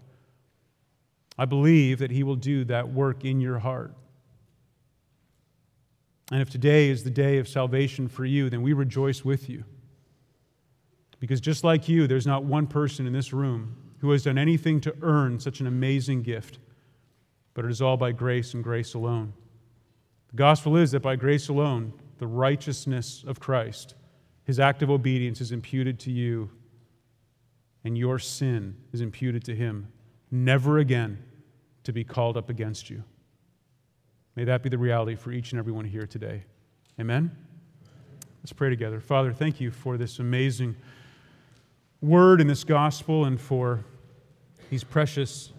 I 1.37 1.45
believe 1.45 1.99
that 1.99 2.11
He 2.11 2.23
will 2.23 2.35
do 2.35 2.63
that 2.65 2.89
work 2.89 3.25
in 3.25 3.41
your 3.41 3.59
heart. 3.59 3.93
And 6.31 6.41
if 6.41 6.49
today 6.49 6.89
is 6.89 7.03
the 7.03 7.09
day 7.09 7.37
of 7.37 7.47
salvation 7.47 8.07
for 8.07 8.25
you, 8.25 8.49
then 8.49 8.61
we 8.61 8.73
rejoice 8.73 9.25
with 9.25 9.49
you. 9.49 9.63
Because 11.19 11.41
just 11.41 11.63
like 11.63 11.87
you, 11.87 12.07
there's 12.07 12.27
not 12.27 12.43
one 12.43 12.67
person 12.67 13.07
in 13.07 13.13
this 13.13 13.33
room 13.33 13.75
who 13.99 14.11
has 14.11 14.23
done 14.23 14.37
anything 14.37 14.81
to 14.81 14.95
earn 15.01 15.39
such 15.39 15.59
an 15.59 15.67
amazing 15.67 16.21
gift, 16.21 16.59
but 17.53 17.65
it 17.65 17.71
is 17.71 17.81
all 17.81 17.97
by 17.97 18.11
grace 18.11 18.53
and 18.53 18.63
grace 18.63 18.93
alone. 18.93 19.33
The 20.29 20.35
gospel 20.35 20.75
is 20.75 20.91
that 20.91 21.01
by 21.01 21.15
grace 21.15 21.47
alone, 21.47 21.93
the 22.17 22.27
righteousness 22.27 23.23
of 23.25 23.39
Christ, 23.39 23.95
his 24.43 24.59
act 24.59 24.83
of 24.83 24.89
obedience, 24.89 25.41
is 25.41 25.51
imputed 25.51 25.99
to 26.01 26.11
you 26.11 26.49
and 27.85 27.97
your 27.97 28.19
sin 28.19 28.75
is 28.91 28.99
imputed 28.99 29.45
to 29.45 29.55
him. 29.55 29.87
Never 30.31 30.79
again 30.79 31.23
to 31.83 31.93
be 31.93 32.03
called 32.03 32.35
up 32.35 32.49
against 32.49 32.89
you. 32.89 33.03
May 34.35 34.43
that 34.43 34.63
be 34.63 34.69
the 34.69 34.77
reality 34.77 35.15
for 35.15 35.31
each 35.31 35.51
and 35.51 35.59
every 35.59 35.71
one 35.71 35.85
here 35.85 36.07
today. 36.07 36.43
Amen? 36.99 37.31
Let's 38.41 38.51
pray 38.51 38.69
together. 38.69 38.99
Father, 38.99 39.31
thank 39.31 39.61
you 39.61 39.71
for 39.71 39.97
this 39.97 40.19
amazing 40.19 40.75
word 42.05 42.39
in 42.39 42.45
this 42.45 42.63
gospel 42.63 43.25
and 43.25 43.41
for 43.41 43.83
these 44.69 44.83
precious 44.83 45.51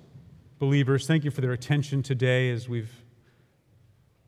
believers. 0.60 1.04
Thank 1.04 1.24
you 1.24 1.32
for 1.32 1.40
their 1.40 1.52
attention 1.52 2.04
today 2.04 2.50
as 2.50 2.68
we've 2.68 2.92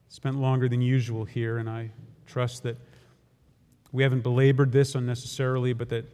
spent 0.09 0.37
longer 0.37 0.69
than 0.69 0.81
usual 0.81 1.25
here. 1.25 1.59
And 1.59 1.71
I 1.71 1.93
trust 2.27 2.65
that 2.65 2.77
we 3.93 4.03
haven't 4.03 4.23
belabored 4.23 4.73
this 4.73 4.97
unnecessarily, 4.97 5.73
but 5.73 5.89
that 5.91 6.07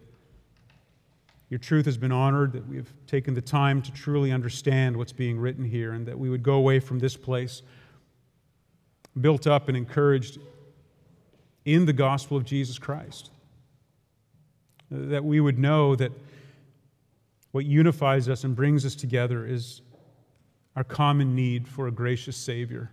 your 1.48 1.58
truth 1.58 1.86
has 1.86 1.96
been 1.96 2.12
honored, 2.12 2.52
that 2.52 2.68
we 2.68 2.76
have 2.76 2.92
taken 3.06 3.32
the 3.32 3.40
time 3.40 3.80
to 3.80 3.90
truly 3.90 4.30
understand 4.30 4.96
what's 4.96 5.12
being 5.12 5.38
written 5.38 5.64
here, 5.64 5.92
and 5.92 6.06
that 6.06 6.18
we 6.18 6.28
would 6.28 6.42
go 6.42 6.54
away 6.54 6.80
from 6.80 6.98
this 6.98 7.16
place 7.16 7.62
built 9.18 9.46
up 9.46 9.68
and 9.68 9.76
encouraged 9.76 10.38
in 11.64 11.86
the 11.86 11.92
gospel 11.94 12.36
of 12.36 12.44
Jesus 12.44 12.78
Christ. 12.78 13.30
That 14.90 15.24
we 15.24 15.40
would 15.40 15.58
know 15.58 15.96
that 15.96 16.12
what 17.52 17.64
unifies 17.64 18.28
us 18.28 18.44
and 18.44 18.56
brings 18.56 18.84
us 18.84 18.94
together 18.94 19.46
is 19.46 19.80
our 20.76 20.84
common 20.84 21.34
need 21.34 21.68
for 21.68 21.86
a 21.86 21.92
gracious 21.92 22.36
Savior. 22.36 22.90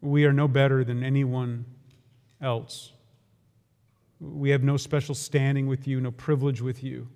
We 0.00 0.24
are 0.24 0.32
no 0.32 0.48
better 0.48 0.82
than 0.82 1.04
anyone 1.04 1.64
else. 2.40 2.92
We 4.20 4.50
have 4.50 4.62
no 4.62 4.76
special 4.76 5.14
standing 5.14 5.66
with 5.66 5.86
you, 5.86 6.00
no 6.00 6.10
privilege 6.10 6.60
with 6.60 6.82
you. 6.82 7.08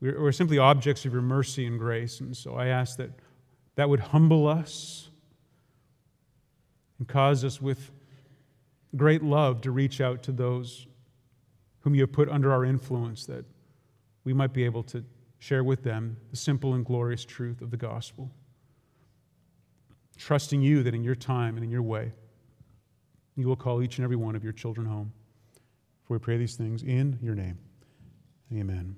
We're, 0.00 0.32
simply 0.32 0.58
objects 0.58 1.04
of 1.04 1.12
your 1.12 1.22
mercy 1.22 1.66
and 1.66 1.78
grace. 1.78 2.20
And 2.20 2.36
so 2.36 2.54
I 2.54 2.68
ask 2.68 2.96
that 2.96 3.10
that 3.74 3.88
would 3.88 4.00
humble 4.00 4.46
us 4.46 5.10
and 6.98 7.06
cause 7.06 7.44
us 7.44 7.60
with 7.60 7.90
great 8.96 9.22
love 9.22 9.60
to 9.62 9.70
reach 9.70 10.00
out 10.00 10.22
to 10.24 10.32
those 10.32 10.86
whom 11.80 11.94
you 11.94 12.02
have 12.02 12.12
put 12.12 12.28
under 12.28 12.52
our 12.52 12.64
influence, 12.64 13.26
that 13.26 13.44
we 14.24 14.32
might 14.32 14.52
be 14.52 14.64
able 14.64 14.82
to 14.84 15.04
share 15.38 15.64
with 15.64 15.82
them 15.82 16.16
the 16.30 16.36
simple 16.36 16.74
and 16.74 16.84
glorious 16.84 17.24
truth 17.24 17.62
of 17.62 17.70
the 17.70 17.76
gospel. 17.76 18.30
Trusting 20.16 20.60
you 20.60 20.82
that 20.82 20.94
in 20.94 21.02
your 21.02 21.14
time 21.14 21.56
and 21.56 21.64
in 21.64 21.70
your 21.70 21.82
way, 21.82 22.12
you 23.36 23.48
will 23.48 23.56
call 23.56 23.82
each 23.82 23.96
and 23.96 24.04
every 24.04 24.16
one 24.16 24.36
of 24.36 24.44
your 24.44 24.52
children 24.52 24.86
home. 24.86 25.12
For 26.04 26.14
we 26.14 26.18
pray 26.18 26.36
these 26.36 26.56
things 26.56 26.82
in 26.82 27.18
your 27.22 27.34
name. 27.34 27.58
Amen. 28.52 28.96